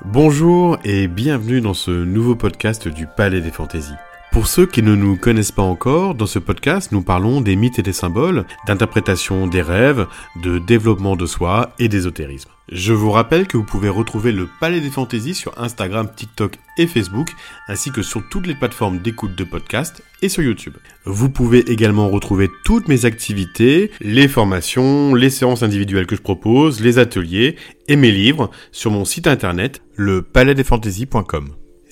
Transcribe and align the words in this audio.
Bonjour 0.00 0.78
et 0.84 1.06
bienvenue 1.06 1.60
dans 1.60 1.74
ce 1.74 1.90
nouveau 1.90 2.34
podcast 2.34 2.88
du 2.88 3.06
Palais 3.06 3.40
des 3.40 3.50
Fantaisies. 3.50 3.92
Pour 4.32 4.46
ceux 4.46 4.64
qui 4.64 4.82
ne 4.82 4.96
nous 4.96 5.16
connaissent 5.16 5.52
pas 5.52 5.62
encore, 5.62 6.14
dans 6.14 6.26
ce 6.26 6.38
podcast, 6.38 6.90
nous 6.90 7.02
parlons 7.02 7.42
des 7.42 7.54
mythes 7.54 7.78
et 7.78 7.82
des 7.82 7.92
symboles, 7.92 8.46
d'interprétation 8.66 9.46
des 9.46 9.60
rêves, 9.60 10.06
de 10.42 10.58
développement 10.58 11.16
de 11.16 11.26
soi 11.26 11.74
et 11.78 11.88
d'ésotérisme. 11.88 12.50
Je 12.70 12.94
vous 12.94 13.10
rappelle 13.10 13.46
que 13.46 13.58
vous 13.58 13.64
pouvez 13.64 13.90
retrouver 13.90 14.32
le 14.32 14.48
Palais 14.58 14.80
des 14.80 14.88
Fantaisies 14.88 15.34
sur 15.34 15.52
Instagram, 15.60 16.08
TikTok 16.16 16.58
et 16.78 16.86
Facebook, 16.86 17.28
ainsi 17.68 17.90
que 17.90 18.00
sur 18.00 18.26
toutes 18.30 18.46
les 18.46 18.54
plateformes 18.54 19.00
d'écoute 19.00 19.36
de 19.36 19.44
podcast 19.44 20.02
et 20.22 20.30
sur 20.30 20.42
YouTube. 20.42 20.78
Vous 21.04 21.28
pouvez 21.28 21.70
également 21.70 22.08
retrouver 22.08 22.48
toutes 22.64 22.88
mes 22.88 23.04
activités, 23.04 23.90
les 24.00 24.28
formations, 24.28 25.14
les 25.14 25.28
séances 25.28 25.62
individuelles 25.62 26.06
que 26.06 26.16
je 26.16 26.22
propose, 26.22 26.80
les 26.80 26.98
ateliers 26.98 27.56
et 27.86 27.96
mes 27.96 28.10
livres 28.10 28.50
sur 28.70 28.90
mon 28.90 29.04
site 29.04 29.26
internet, 29.26 29.82
le 29.94 30.22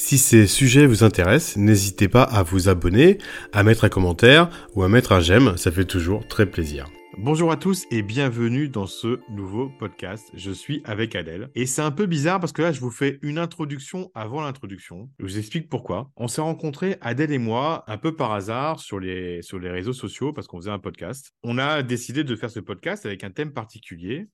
Si 0.02 0.16
ces 0.16 0.46
sujets 0.46 0.86
vous 0.86 1.04
intéressent, 1.04 1.58
n'hésitez 1.58 2.08
pas 2.08 2.22
à 2.22 2.42
vous 2.42 2.70
abonner, 2.70 3.18
à 3.52 3.62
mettre 3.62 3.84
un 3.84 3.90
commentaire 3.90 4.48
ou 4.74 4.82
à 4.82 4.88
mettre 4.88 5.12
un 5.12 5.20
j'aime, 5.20 5.58
ça 5.58 5.70
fait 5.70 5.84
toujours 5.84 6.26
très 6.26 6.46
plaisir. 6.46 6.88
Bonjour 7.18 7.52
à 7.52 7.58
tous 7.58 7.84
et 7.90 8.00
bienvenue 8.00 8.68
dans 8.70 8.86
ce 8.86 9.20
nouveau 9.28 9.68
podcast. 9.78 10.30
Je 10.32 10.52
suis 10.52 10.80
avec 10.84 11.14
Adèle 11.14 11.50
et 11.54 11.66
c'est 11.66 11.82
un 11.82 11.90
peu 11.90 12.06
bizarre 12.06 12.40
parce 12.40 12.52
que 12.52 12.62
là 12.62 12.72
je 12.72 12.80
vous 12.80 12.90
fais 12.90 13.18
une 13.20 13.36
introduction 13.36 14.10
avant 14.14 14.40
l'introduction. 14.40 15.10
Je 15.18 15.24
vous 15.26 15.38
explique 15.38 15.68
pourquoi. 15.68 16.10
On 16.16 16.28
s'est 16.28 16.40
rencontrés 16.40 16.96
Adèle 17.02 17.30
et 17.30 17.38
moi 17.38 17.84
un 17.86 17.98
peu 17.98 18.16
par 18.16 18.32
hasard 18.32 18.80
sur 18.80 18.98
les 18.98 19.42
réseaux 19.52 19.92
sociaux 19.92 20.32
parce 20.32 20.46
qu'on 20.46 20.60
faisait 20.60 20.70
un 20.70 20.78
podcast. 20.78 21.34
On 21.42 21.58
a 21.58 21.82
décidé 21.82 22.24
de 22.24 22.36
faire 22.36 22.50
ce 22.50 22.60
podcast 22.60 23.04
avec 23.04 23.22
un 23.22 23.30
thème 23.30 23.52
particulier. 23.52 24.30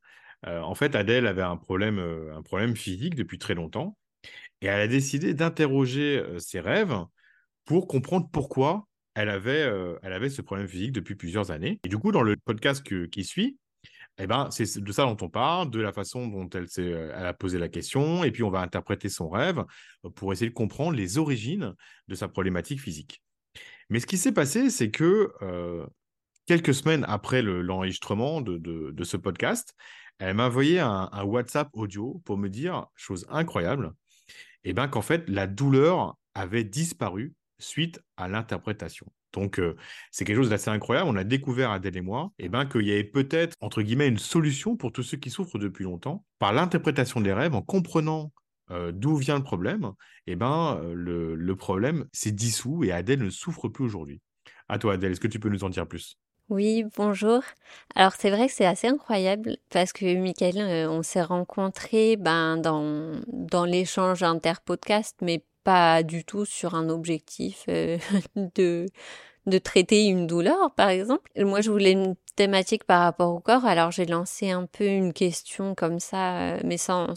Euh, 0.47 0.61
en 0.61 0.77
fait, 0.77 0.95
Adèle 0.95 1.27
avait 1.27 1.43
un 1.43 1.57
problème 1.57 1.99
euh, 1.99 2.37
un 2.37 2.43
problème 2.43 2.77
physique 2.77 3.17
depuis 3.17 3.39
très 3.39 3.55
longtemps 3.55 3.97
et 4.61 4.67
elle 4.67 4.81
a 4.81 4.89
décidé 4.89 5.35
d'interroger 5.35 6.23
ses 6.39 6.61
rêves 6.61 6.97
pour 7.65 7.87
comprendre 7.87 8.29
pourquoi 8.33 8.87
elle 9.15 9.29
avait, 9.29 9.71
elle 10.03 10.13
avait 10.13 10.31
ce 10.31 10.43
problème 10.43 10.69
physique 10.69 10.93
depuis 10.93 11.15
plusieurs 11.15 11.51
années. 11.51 11.81
Et 11.85 11.89
du 11.89 11.99
coup, 11.99 12.13
dans 12.13 12.23
le 12.23 12.37
podcast 12.45 12.83
qui 13.11 13.25
suit, 13.25 13.59
eh 14.19 14.27
ben, 14.27 14.49
c'est 14.51 14.79
de 14.79 14.93
ça 14.93 15.05
dont 15.05 15.17
on 15.21 15.29
parle, 15.29 15.71
de 15.71 15.81
la 15.81 15.93
façon 15.93 16.27
dont 16.27 16.49
elle, 16.51 17.13
a 17.13 17.35
posé 17.35 17.59
la 17.59 17.69
question, 17.69 18.25
et 18.25 18.31
puis 18.31 18.43
on 18.43 18.51
va 18.51 18.61
interpréter 18.61 19.09
son 19.09 19.29
rêve 19.29 19.65
pour 20.15 20.33
essayer 20.33 20.49
de 20.49 20.55
comprendre 20.55 20.97
les 20.97 21.19
origines 21.19 21.75
de 22.09 22.15
sa 22.15 22.29
problématique 22.29 22.81
physique. 22.81 23.23
Mais 23.91 24.01
ce 24.01 24.07
qui 24.07 24.17
s'est 24.17 24.33
passé, 24.33 24.71
c'est 24.71 24.91
que 24.91 25.33
quelques 26.47 26.75
semaines 26.75 27.05
après 27.09 27.43
l'enregistrement 27.43 28.41
de, 28.41 29.05
ce 29.05 29.17
podcast, 29.17 29.75
elle 30.19 30.35
m'a 30.35 30.47
envoyé 30.47 30.81
un, 30.81 31.25
WhatsApp 31.25 31.69
audio 31.75 32.23
pour 32.25 32.39
me 32.39 32.49
dire, 32.49 32.87
chose 32.95 33.27
incroyable, 33.29 33.93
ben, 34.73 34.89
qu'en 34.89 35.03
fait, 35.03 35.29
la 35.29 35.47
douleur 35.47 36.17
avait 36.35 36.65
disparu 36.65 37.35
suite 37.59 38.01
à 38.17 38.29
l'interprétation. 38.29 39.07
Donc, 39.33 39.59
euh, 39.59 39.77
c'est 40.11 40.25
quelque 40.25 40.37
chose 40.37 40.51
d'assez 40.51 40.71
incroyable. 40.71 41.09
On 41.09 41.17
a 41.17 41.25
découvert, 41.25 41.71
Adèle 41.71 41.97
et 41.97 42.01
moi, 42.01 42.33
eh 42.39 42.49
ben, 42.49 42.65
qu'il 42.65 42.87
y 42.87 42.93
avait 42.93 43.05
peut-être, 43.05 43.55
entre 43.61 43.83
guillemets, 43.83 44.09
une 44.09 44.19
solution 44.19 44.77
pour 44.77 44.93
tous 44.93 45.03
ceux 45.03 45.19
qui 45.19 45.31
souffrent 45.31 45.59
depuis 45.59 45.85
longtemps. 45.85 46.25
Par 46.39 46.53
l'interprétation 46.53 47.21
des 47.21 47.33
rêves, 47.33 47.55
en 47.55 47.63
comprenant 47.63 48.33
euh, 48.71 48.93
d'où 48.93 49.17
vient 49.17 49.37
le 49.37 49.45
problème, 49.45 49.93
eh 50.27 50.37
ben, 50.37 50.81
euh, 50.83 51.37
le, 51.37 51.57
problème 51.57 52.07
s'est 52.13 52.33
dissous 52.33 52.83
et 52.83 52.93
Adèle 52.93 53.23
ne 53.23 53.31
souffre 53.31 53.69
plus 53.69 53.85
aujourd'hui. 53.85 54.21
À 54.69 54.79
toi, 54.79 54.95
Adèle, 54.95 55.13
est-ce 55.13 55.21
que 55.21 55.29
tu 55.29 55.39
peux 55.39 55.51
nous 55.51 55.65
en 55.65 55.69
dire 55.69 55.87
plus? 55.87 56.19
Oui, 56.49 56.85
bonjour. 56.97 57.43
Alors 57.95 58.13
c'est 58.19 58.31
vrai 58.31 58.47
que 58.47 58.53
c'est 58.53 58.67
assez 58.67 58.87
incroyable 58.87 59.57
parce 59.71 59.93
que 59.93 60.15
Michael, 60.17 60.89
on 60.89 61.03
s'est 61.03 61.23
rencontrés 61.23 62.17
ben, 62.17 62.57
dans, 62.57 63.21
dans 63.29 63.65
l'échange 63.65 64.23
inter-podcast, 64.23 65.17
mais 65.23 65.45
pas 65.65 66.05
du 66.05 66.25
tout 66.25 66.45
sur 66.45 66.75
un 66.77 66.89
objectif 66.89 67.65
euh, 67.69 67.99
de, 68.37 68.87
de 69.47 69.59
traiter 69.59 70.07
une 70.07 70.29
douleur, 70.29 70.73
par 70.77 70.91
exemple. 70.91 71.31
Moi, 71.37 71.61
je 71.61 71.71
voulais 71.73 71.93
une 71.93 72.15
thématique 72.37 72.85
par 72.85 73.03
rapport 73.03 73.35
au 73.35 73.41
corps, 73.41 73.65
alors 73.65 73.91
j'ai 73.91 74.07
lancé 74.07 74.51
un 74.51 74.67
peu 74.67 74.87
une 74.87 75.13
question 75.13 75.75
comme 75.75 75.99
ça, 75.99 76.39
euh, 76.39 76.61
mais 76.65 76.77
sans, 76.77 77.15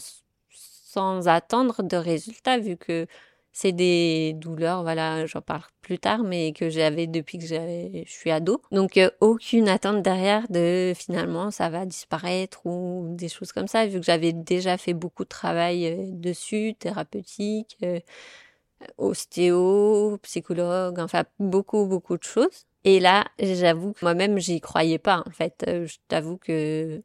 sans 0.50 1.28
attendre 1.28 1.84
de 1.84 1.96
résultat, 1.96 2.58
vu 2.58 2.76
que 2.76 3.06
c'est 3.52 3.72
des 3.72 4.34
douleurs, 4.34 4.82
voilà, 4.82 5.26
j'en 5.26 5.40
parle 5.40 5.64
plus 5.82 5.98
tard, 5.98 6.22
mais 6.22 6.52
que 6.52 6.70
j'avais 6.70 7.06
depuis 7.06 7.38
que 7.38 7.46
je 7.46 8.02
suis 8.06 8.30
ado. 8.30 8.62
Donc 8.70 8.96
euh, 8.96 9.10
aucune 9.20 9.68
attente 9.68 10.02
derrière 10.02 10.46
de 10.50 10.92
finalement 10.96 11.50
ça 11.50 11.68
va 11.68 11.84
disparaître 11.84 12.64
ou 12.64 13.08
des 13.10 13.28
choses 13.28 13.52
comme 13.52 13.66
ça, 13.66 13.86
vu 13.86 13.98
que 13.98 14.06
j'avais 14.06 14.32
déjà 14.32 14.76
fait 14.78 14.94
beaucoup 14.94 15.24
de 15.24 15.28
travail 15.28 15.86
euh, 15.86 16.10
dessus, 16.12 16.74
thérapeutique, 16.78 17.76
euh, 17.82 18.00
ostéo, 18.98 20.18
psychologue, 20.22 21.00
enfin 21.00 21.24
beaucoup 21.38 21.86
beaucoup 21.86 22.16
de 22.16 22.22
choses. 22.24 22.66
Et 22.84 22.98
là, 23.00 23.26
j'avoue 23.38 23.92
que 23.92 23.98
moi-même 24.02 24.38
j'y 24.38 24.60
croyais 24.60 24.98
pas 24.98 25.22
en 25.26 25.30
fait. 25.30 25.64
Je 25.66 25.96
t'avoue 26.08 26.38
que 26.38 27.02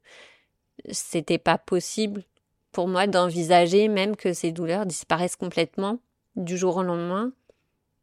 c'était 0.92 1.38
pas 1.38 1.58
possible 1.58 2.24
pour 2.72 2.88
moi 2.88 3.08
d'envisager 3.08 3.88
même 3.88 4.16
que 4.16 4.34
ces 4.34 4.52
douleurs 4.52 4.86
disparaissent 4.86 5.36
complètement 5.38 6.00
du 6.36 6.58
jour 6.58 6.78
au 6.78 6.84
lendemain, 6.84 7.32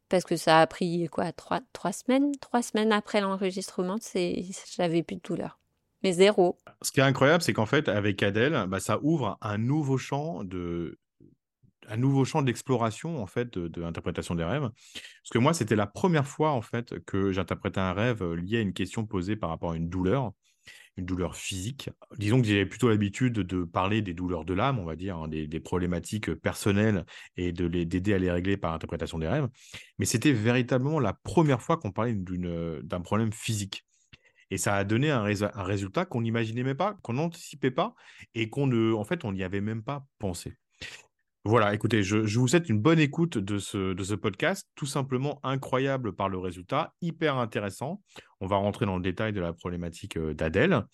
parce 0.08 0.24
que 0.24 0.36
ça 0.36 0.60
a 0.60 0.66
pris 0.66 1.08
quoi, 1.10 1.32
trois, 1.32 1.60
trois 1.72 1.92
semaines 1.92 2.32
Trois 2.40 2.62
semaines 2.62 2.92
après 2.92 3.20
l'enregistrement, 3.20 3.96
j'avais 4.76 5.02
plus 5.02 5.16
de 5.16 5.22
douleur. 5.22 5.58
Mais 6.02 6.12
zéro. 6.12 6.58
Ce 6.82 6.90
qui 6.90 7.00
est 7.00 7.04
incroyable, 7.04 7.42
c'est 7.42 7.52
qu'en 7.52 7.66
fait, 7.66 7.88
avec 7.88 8.22
Adèle, 8.22 8.66
bah, 8.68 8.80
ça 8.80 8.98
ouvre 9.02 9.38
un 9.40 9.58
nouveau 9.58 9.98
champ 9.98 10.44
de 10.44 10.98
un 11.88 11.96
nouveau 11.96 12.24
champ 12.24 12.42
d'exploration 12.42 13.20
en 13.20 13.26
fait 13.26 13.58
de, 13.58 13.80
l'interprétation 13.80 14.34
des 14.34 14.44
rêves. 14.44 14.70
Parce 14.92 15.30
que 15.30 15.38
moi, 15.38 15.52
c'était 15.52 15.76
la 15.76 15.86
première 15.86 16.26
fois 16.26 16.50
en 16.50 16.62
fait 16.62 17.00
que 17.04 17.32
j'interprétais 17.32 17.80
un 17.80 17.92
rêve 17.92 18.22
lié 18.34 18.58
à 18.58 18.60
une 18.60 18.72
question 18.72 19.04
posée 19.04 19.36
par 19.36 19.50
rapport 19.50 19.72
à 19.72 19.76
une 19.76 19.88
douleur 19.88 20.32
une 20.96 21.06
douleur 21.06 21.36
physique. 21.36 21.90
Disons 22.18 22.40
que 22.40 22.46
j'ai 22.46 22.66
plutôt 22.66 22.88
l'habitude 22.88 23.34
de 23.34 23.64
parler 23.64 24.02
des 24.02 24.14
douleurs 24.14 24.44
de 24.44 24.54
l'âme, 24.54 24.78
on 24.78 24.84
va 24.84 24.96
dire, 24.96 25.16
hein, 25.16 25.28
des, 25.28 25.60
problématiques 25.60 26.34
personnelles 26.34 27.06
et 27.36 27.52
de 27.52 27.66
les 27.66 27.86
d'aider 27.86 28.14
à 28.14 28.18
les 28.18 28.30
régler 28.30 28.56
par 28.56 28.74
interprétation 28.74 29.18
des 29.18 29.28
rêves. 29.28 29.48
Mais 29.98 30.04
c'était 30.04 30.32
véritablement 30.32 31.00
la 31.00 31.14
première 31.14 31.62
fois 31.62 31.76
qu'on 31.76 31.92
parlait 31.92 32.14
d'un 32.14 33.00
problème 33.00 33.32
physique. 33.32 33.84
Et 34.50 34.58
ça 34.58 34.74
a 34.76 34.84
donné 34.84 35.10
un, 35.10 35.24
un 35.24 35.62
résultat 35.62 36.04
qu'on 36.04 36.20
n'imaginait 36.20 36.62
même 36.62 36.76
pas, 36.76 36.98
qu'on 37.02 37.14
n'anticipait 37.14 37.70
pas, 37.70 37.94
et 38.34 38.50
qu'on 38.50 38.66
ne, 38.66 38.92
en 38.92 39.04
fait, 39.04 39.24
on 39.24 39.32
n'y 39.32 39.42
avait 39.42 39.62
même 39.62 39.82
pas 39.82 40.06
pensé. 40.18 40.56
Voilà, 41.44 41.74
écoutez, 41.74 42.04
je, 42.04 42.18
vous 42.38 42.46
souhaite 42.46 42.68
une 42.68 42.80
bonne 42.80 43.00
écoute 43.00 43.36
de 43.36 43.58
ce, 43.58 44.14
podcast, 44.14 44.68
tout 44.76 44.86
simplement 44.86 45.40
incroyable 45.42 46.14
par 46.14 46.28
le 46.28 46.38
résultat, 46.38 46.94
hyper 47.00 47.36
intéressant. 47.36 48.00
On 48.40 48.46
va 48.46 48.56
rentrer 48.56 48.86
dans 48.86 48.94
le 48.94 49.02
détail 49.02 49.32
de 49.32 49.40
la 49.40 49.52
problématique 49.52 50.16
euh, 50.16 50.34
d'Adèle, 50.34 50.84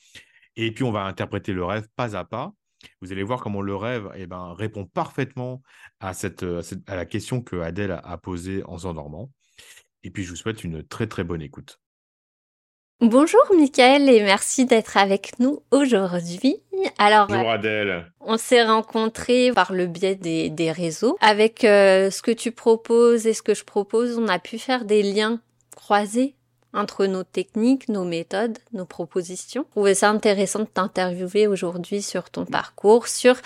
et 0.56 0.72
puis 0.72 0.84
on 0.84 0.90
va 0.90 1.04
interpréter 1.04 1.52
le 1.52 1.64
rêve 1.64 1.86
pas 1.96 2.16
à 2.16 2.24
pas. 2.24 2.54
Vous 3.02 3.12
allez 3.12 3.24
voir 3.24 3.42
comment 3.42 3.60
le 3.60 3.76
rêve 3.76 4.10
eh 4.14 4.26
ben, 4.26 4.54
répond 4.54 4.86
parfaitement 4.86 5.62
à, 6.00 6.14
cette, 6.14 6.44
à, 6.86 6.96
la 6.96 7.04
question 7.04 7.42
que 7.42 7.56
Adèle 7.56 8.00
a 8.02 8.16
posée 8.16 8.62
en 8.64 8.78
s'endormant. 8.78 9.30
Et 10.02 10.10
puis 10.10 10.24
je 10.24 10.30
vous 10.30 10.36
souhaite 10.36 10.64
une 10.64 10.82
très 10.82 11.08
très 11.08 11.24
bonne 11.24 11.42
écoute. 11.42 11.78
Bonjour 13.00 13.40
Michael 13.56 14.08
et 14.08 14.24
merci 14.24 14.66
d'être 14.66 14.96
avec 14.96 15.38
nous 15.38 15.62
aujourd'hui. 15.70 16.56
Alors, 16.98 17.28
Bonjour 17.28 17.48
Adèle. 17.48 18.10
On 18.20 18.36
s'est 18.36 18.64
rencontrés 18.64 19.52
par 19.54 19.72
le 19.72 19.86
biais 19.86 20.16
des, 20.16 20.72
réseaux. 20.72 21.16
Avec 21.20 21.62
euh, 21.62 22.10
ce 22.10 22.22
que 22.22 22.32
tu 22.32 22.50
proposes 22.50 23.28
et 23.28 23.34
ce 23.34 23.42
que 23.42 23.54
je 23.54 23.64
propose, 23.64 24.18
on 24.18 24.26
a 24.26 24.40
pu 24.40 24.58
faire 24.58 24.84
des 24.84 25.04
liens 25.04 25.40
croisés 25.76 26.34
entre 26.74 27.06
nos 27.06 27.22
techniques, 27.22 27.88
nos 27.88 28.04
méthodes, 28.04 28.58
nos 28.72 28.84
propositions. 28.84 29.64
Je 29.68 29.70
trouvais 29.70 29.94
ça 29.94 30.10
intéressant 30.10 30.60
de 30.60 30.64
t'interviewer 30.64 31.46
aujourd'hui 31.46 32.02
sur 32.02 32.30
ton 32.30 32.46
parcours, 32.46 33.06
sur 33.06 33.36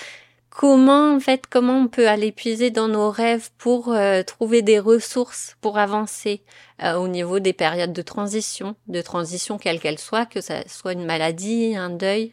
comment 0.55 1.15
en 1.15 1.21
fait 1.21 1.47
comment 1.49 1.79
on 1.79 1.89
peut 1.89 2.09
aller 2.09 2.31
puiser 2.31 2.71
dans 2.71 2.89
nos 2.89 3.11
rêves 3.11 3.51
pour 3.57 3.93
euh, 3.93 4.23
trouver 4.23 4.61
des 4.61 4.79
ressources 4.79 5.57
pour 5.63 5.79
avancer 5.79 6.43
euh, 6.83 6.95
au 6.97 7.09
niveau 7.09 7.39
des 7.39 7.55
périodes 7.55 7.93
de 7.93 8.03
transition, 8.03 8.77
de 8.87 9.01
transition 9.01 9.57
quelle 9.57 9.81
qu'elle 9.81 9.99
soit, 9.99 10.27
que 10.27 10.43
ça 10.43 10.69
soit 10.69 10.93
une 10.93 11.07
maladie, 11.07 11.75
un 11.75 11.91
deuil, 11.91 12.33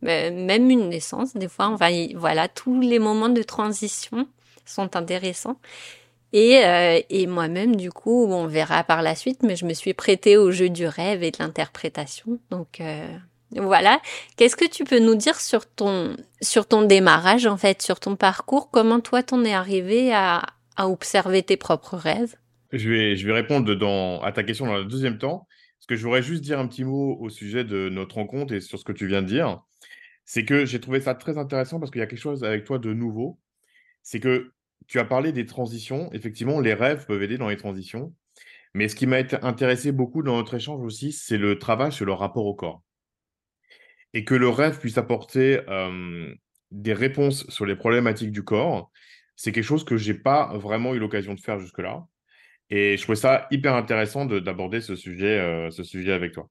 même 0.00 0.70
une 0.70 0.88
naissance. 0.88 1.36
Des 1.36 1.48
fois, 1.48 1.68
on 1.68 1.76
voilà 2.16 2.48
tous 2.48 2.80
les 2.80 2.98
moments 2.98 3.28
de 3.28 3.42
transition 3.42 4.26
sont 4.64 4.96
intéressants. 4.96 5.58
Et, 6.32 6.62
euh, 6.64 7.00
et 7.08 7.26
moi-même, 7.26 7.76
du 7.76 7.90
coup, 7.90 8.26
on 8.26 8.46
verra 8.46 8.84
par 8.84 9.00
la 9.00 9.14
suite, 9.14 9.42
mais 9.42 9.56
je 9.56 9.64
me 9.64 9.72
suis 9.72 9.94
prêtée 9.94 10.36
au 10.36 10.50
jeu 10.50 10.68
du 10.68 10.86
rêve 10.86 11.22
et 11.22 11.30
de 11.30 11.38
l'interprétation. 11.38 12.38
Donc, 12.50 12.82
voilà. 13.52 14.00
Qu'est-ce 14.36 14.56
que 14.56 14.68
tu 14.68 14.84
peux 14.84 14.98
nous 14.98 15.14
dire 15.14 15.40
sur 15.40 15.66
ton, 15.66 16.16
sur 16.42 16.66
ton 16.66 16.82
démarrage, 16.82 17.46
en 17.46 17.56
fait, 17.56 17.82
sur 17.82 18.00
ton 18.00 18.16
parcours? 18.16 18.70
Comment 18.70 19.00
toi, 19.00 19.22
t'en 19.22 19.44
es 19.44 19.52
arrivé 19.54 20.12
à, 20.12 20.42
à 20.76 20.88
observer 20.88 21.42
tes 21.42 21.56
propres 21.56 21.96
rêves? 21.96 22.36
Je 22.72 22.88
vais, 22.90 23.16
je 23.16 23.26
vais 23.26 23.32
répondre 23.32 23.74
dans, 23.74 24.20
à 24.22 24.32
ta 24.32 24.42
question 24.44 24.66
dans 24.66 24.76
le 24.76 24.84
deuxième 24.84 25.18
temps. 25.18 25.46
Parce 25.78 25.86
que 25.86 25.96
je 25.96 26.02
voudrais 26.04 26.22
juste 26.22 26.42
dire 26.42 26.58
un 26.58 26.66
petit 26.66 26.84
mot 26.84 27.16
au 27.20 27.30
sujet 27.30 27.64
de 27.64 27.88
notre 27.88 28.16
rencontre 28.16 28.52
et 28.52 28.60
sur 28.60 28.78
ce 28.78 28.84
que 28.84 28.92
tu 28.92 29.06
viens 29.06 29.22
de 29.22 29.28
dire. 29.28 29.62
C'est 30.24 30.44
que 30.44 30.66
j'ai 30.66 30.80
trouvé 30.80 31.00
ça 31.00 31.14
très 31.14 31.38
intéressant 31.38 31.78
parce 31.80 31.90
qu'il 31.90 32.00
y 32.00 32.02
a 32.02 32.06
quelque 32.06 32.18
chose 32.18 32.44
avec 32.44 32.64
toi 32.64 32.78
de 32.78 32.92
nouveau. 32.92 33.38
c'est 34.02 34.20
que 34.20 34.52
tu 34.86 34.98
as 34.98 35.04
parlé 35.04 35.32
des 35.32 35.46
transitions. 35.46 36.10
Effectivement, 36.12 36.60
les 36.60 36.74
rêves 36.74 37.06
peuvent 37.06 37.22
aider 37.22 37.38
dans 37.38 37.48
les 37.48 37.56
transitions. 37.58 38.14
Mais 38.74 38.88
ce 38.88 38.96
qui 38.96 39.06
m'a 39.06 39.18
intéressé 39.42 39.92
beaucoup 39.92 40.22
dans 40.22 40.36
notre 40.36 40.54
échange 40.54 40.82
aussi, 40.82 41.12
c'est 41.12 41.38
le 41.38 41.58
travail 41.58 41.92
sur 41.92 42.06
le 42.06 42.12
rapport 42.12 42.46
au 42.46 42.54
corps. 42.54 42.82
Et 44.14 44.24
que 44.24 44.34
le 44.34 44.48
rêve 44.48 44.78
puisse 44.78 44.98
apporter 44.98 45.60
des 46.70 46.92
réponses 46.92 47.46
sur 47.48 47.66
les 47.66 47.76
problématiques 47.76 48.32
du 48.32 48.42
corps, 48.42 48.90
c'est 49.36 49.52
quelque 49.52 49.64
chose 49.64 49.84
que 49.84 49.96
j'ai 49.96 50.14
pas 50.14 50.56
vraiment 50.58 50.94
eu 50.94 50.98
l'occasion 50.98 51.34
de 51.34 51.40
faire 51.40 51.58
jusque-là. 51.58 52.06
Et 52.70 52.96
je 52.96 53.02
trouvais 53.02 53.16
ça 53.16 53.46
hyper 53.50 53.74
intéressant 53.74 54.26
d'aborder 54.26 54.80
ce 54.80 54.96
sujet, 54.96 55.68
ce 55.70 55.82
sujet 55.82 56.12
avec 56.12 56.32
toi. 56.32 56.50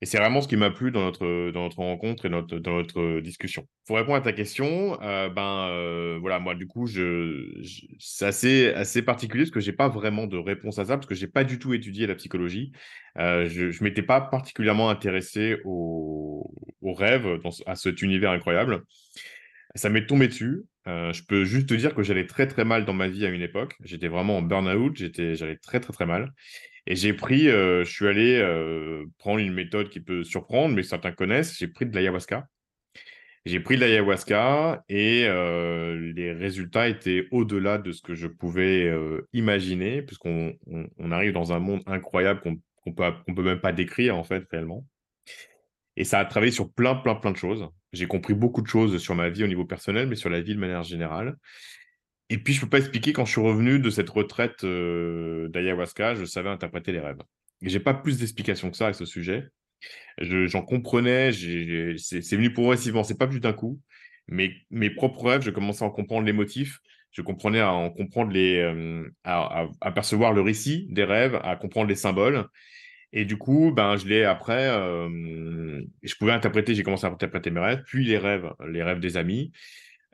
Et 0.00 0.06
c'est 0.06 0.18
vraiment 0.18 0.40
ce 0.40 0.48
qui 0.48 0.56
m'a 0.56 0.70
plu 0.70 0.90
dans 0.90 1.02
notre, 1.02 1.50
dans 1.52 1.62
notre 1.62 1.78
rencontre 1.78 2.26
et 2.26 2.28
notre, 2.28 2.58
dans 2.58 2.72
notre 2.72 3.20
discussion. 3.20 3.66
Pour 3.86 3.96
répondre 3.96 4.16
à 4.16 4.20
ta 4.20 4.32
question, 4.32 5.00
euh, 5.02 5.28
ben 5.28 5.68
euh, 5.70 6.18
voilà, 6.20 6.38
moi 6.40 6.54
du 6.54 6.66
coup, 6.66 6.86
je, 6.86 7.62
c'est 7.98 8.74
assez, 8.74 9.02
particulier 9.02 9.44
parce 9.44 9.50
que 9.52 9.60
j'ai 9.60 9.72
pas 9.72 9.88
vraiment 9.88 10.26
de 10.26 10.36
réponse 10.36 10.78
à 10.78 10.84
ça 10.84 10.96
parce 10.96 11.06
que 11.06 11.14
j'ai 11.14 11.28
pas 11.28 11.44
du 11.44 11.58
tout 11.58 11.74
étudié 11.74 12.06
la 12.06 12.16
psychologie. 12.16 12.72
Euh, 13.18 13.48
je, 13.48 13.70
je 13.70 13.84
m'étais 13.84 14.02
pas 14.02 14.20
particulièrement 14.20 14.90
intéressé 14.90 15.58
au, 15.64 16.52
au 16.82 16.92
rêve, 16.92 17.40
dans, 17.42 17.50
à 17.66 17.76
cet 17.76 18.02
univers 18.02 18.32
incroyable. 18.32 18.82
Ça 19.76 19.88
m'est 19.88 20.06
tombé 20.06 20.28
dessus. 20.28 20.64
je 20.86 21.22
peux 21.26 21.44
juste 21.44 21.68
te 21.68 21.74
dire 21.74 21.94
que 21.94 22.02
j'allais 22.02 22.26
très 22.26 22.46
très 22.46 22.64
mal 22.64 22.84
dans 22.84 22.92
ma 22.92 23.08
vie 23.08 23.24
à 23.26 23.30
une 23.30 23.42
époque. 23.42 23.74
J'étais 23.82 24.08
vraiment 24.08 24.38
en 24.38 24.42
burn-out, 24.42 24.94
j'allais 24.96 25.56
très 25.56 25.80
très 25.80 25.92
très 25.92 26.06
mal. 26.06 26.32
Et 26.86 26.96
j'ai 26.96 27.14
pris, 27.14 27.48
euh, 27.48 27.84
je 27.84 27.90
suis 27.90 28.06
allé 28.06 28.38
euh, 28.38 29.04
prendre 29.18 29.38
une 29.38 29.54
méthode 29.54 29.88
qui 29.88 30.00
peut 30.00 30.22
surprendre, 30.24 30.74
mais 30.74 30.82
certains 30.82 31.12
connaissent. 31.12 31.56
J'ai 31.58 31.68
pris 31.68 31.86
de 31.86 31.94
l'ayahuasca. 31.94 32.46
J'ai 33.46 33.60
pris 33.60 33.76
de 33.76 33.80
l'ayahuasca 33.80 34.84
et 34.88 35.26
euh, 35.26 36.12
les 36.14 36.32
résultats 36.32 36.88
étaient 36.88 37.28
au-delà 37.30 37.78
de 37.78 37.92
ce 37.92 38.00
que 38.00 38.14
je 38.14 38.26
pouvais 38.26 38.90
imaginer, 39.32 40.02
puisqu'on 40.02 40.54
on, 40.66 41.12
arrive 41.12 41.32
dans 41.32 41.52
un 41.52 41.58
monde 41.58 41.82
incroyable 41.86 42.40
qu'on 42.40 42.58
qu'on 42.84 42.92
peut, 42.92 43.12
peut 43.34 43.42
même 43.42 43.60
pas 43.60 43.72
décrire 43.72 44.16
en 44.16 44.24
fait 44.24 44.44
réellement. 44.50 44.86
Et 45.96 46.04
ça 46.04 46.18
a 46.18 46.24
travaillé 46.24 46.52
sur 46.52 46.72
plein, 46.72 46.94
plein, 46.94 47.14
plein 47.14 47.32
de 47.32 47.36
choses. 47.36 47.68
J'ai 47.92 48.06
compris 48.06 48.34
beaucoup 48.34 48.62
de 48.62 48.66
choses 48.66 48.98
sur 48.98 49.14
ma 49.14 49.28
vie 49.28 49.44
au 49.44 49.46
niveau 49.46 49.64
personnel, 49.64 50.08
mais 50.08 50.16
sur 50.16 50.28
la 50.28 50.40
vie 50.40 50.54
de 50.54 50.60
manière 50.60 50.82
générale. 50.82 51.36
Et 52.30 52.38
puis, 52.38 52.54
je 52.54 52.60
peux 52.60 52.68
pas 52.68 52.78
expliquer, 52.78 53.12
quand 53.12 53.24
je 53.24 53.32
suis 53.32 53.40
revenu 53.40 53.78
de 53.78 53.90
cette 53.90 54.10
retraite 54.10 54.64
euh, 54.64 55.48
d'ayahuasca, 55.48 56.14
je 56.14 56.24
savais 56.24 56.48
interpréter 56.48 56.92
les 56.92 57.00
rêves. 57.00 57.20
Et 57.62 57.68
j'ai 57.68 57.80
pas 57.80 57.94
plus 57.94 58.18
d'explications 58.18 58.70
que 58.70 58.76
ça 58.76 58.88
à 58.88 58.92
ce 58.92 59.04
sujet. 59.04 59.48
J'en 60.18 60.62
comprenais, 60.62 61.32
c'est 61.32 62.36
venu 62.36 62.52
progressivement, 62.52 63.04
c'est 63.04 63.18
pas 63.18 63.26
plus 63.26 63.40
d'un 63.40 63.52
coup. 63.52 63.80
Mais 64.28 64.52
mes 64.70 64.90
propres 64.90 65.28
rêves, 65.28 65.42
je 65.42 65.50
commençais 65.50 65.84
à 65.84 65.88
en 65.88 65.90
comprendre 65.90 66.24
les 66.26 66.32
motifs, 66.32 66.78
je 67.10 67.20
comprenais 67.20 67.60
à 67.60 67.72
en 67.72 67.90
comprendre 67.90 68.32
les, 68.32 68.58
euh, 68.58 69.06
à, 69.24 69.66
à, 69.80 69.92
percevoir 69.92 70.32
le 70.32 70.40
récit 70.40 70.86
des 70.90 71.04
rêves, 71.04 71.38
à 71.44 71.56
comprendre 71.56 71.88
les 71.88 71.94
symboles. 71.94 72.46
Et 73.12 73.24
du 73.24 73.38
coup, 73.38 73.72
ben, 73.72 73.96
je 73.96 74.06
l'ai 74.06 74.24
après, 74.24 74.68
euh, 74.68 75.80
je 76.02 76.14
pouvais 76.16 76.32
interpréter, 76.32 76.74
j'ai 76.74 76.82
commencé 76.82 77.06
à 77.06 77.10
interpréter 77.10 77.50
mes 77.50 77.60
rêves, 77.60 77.82
puis 77.86 78.04
les 78.04 78.18
rêves, 78.18 78.52
les 78.68 78.82
rêves 78.82 78.98
des 78.98 79.16
amis. 79.16 79.52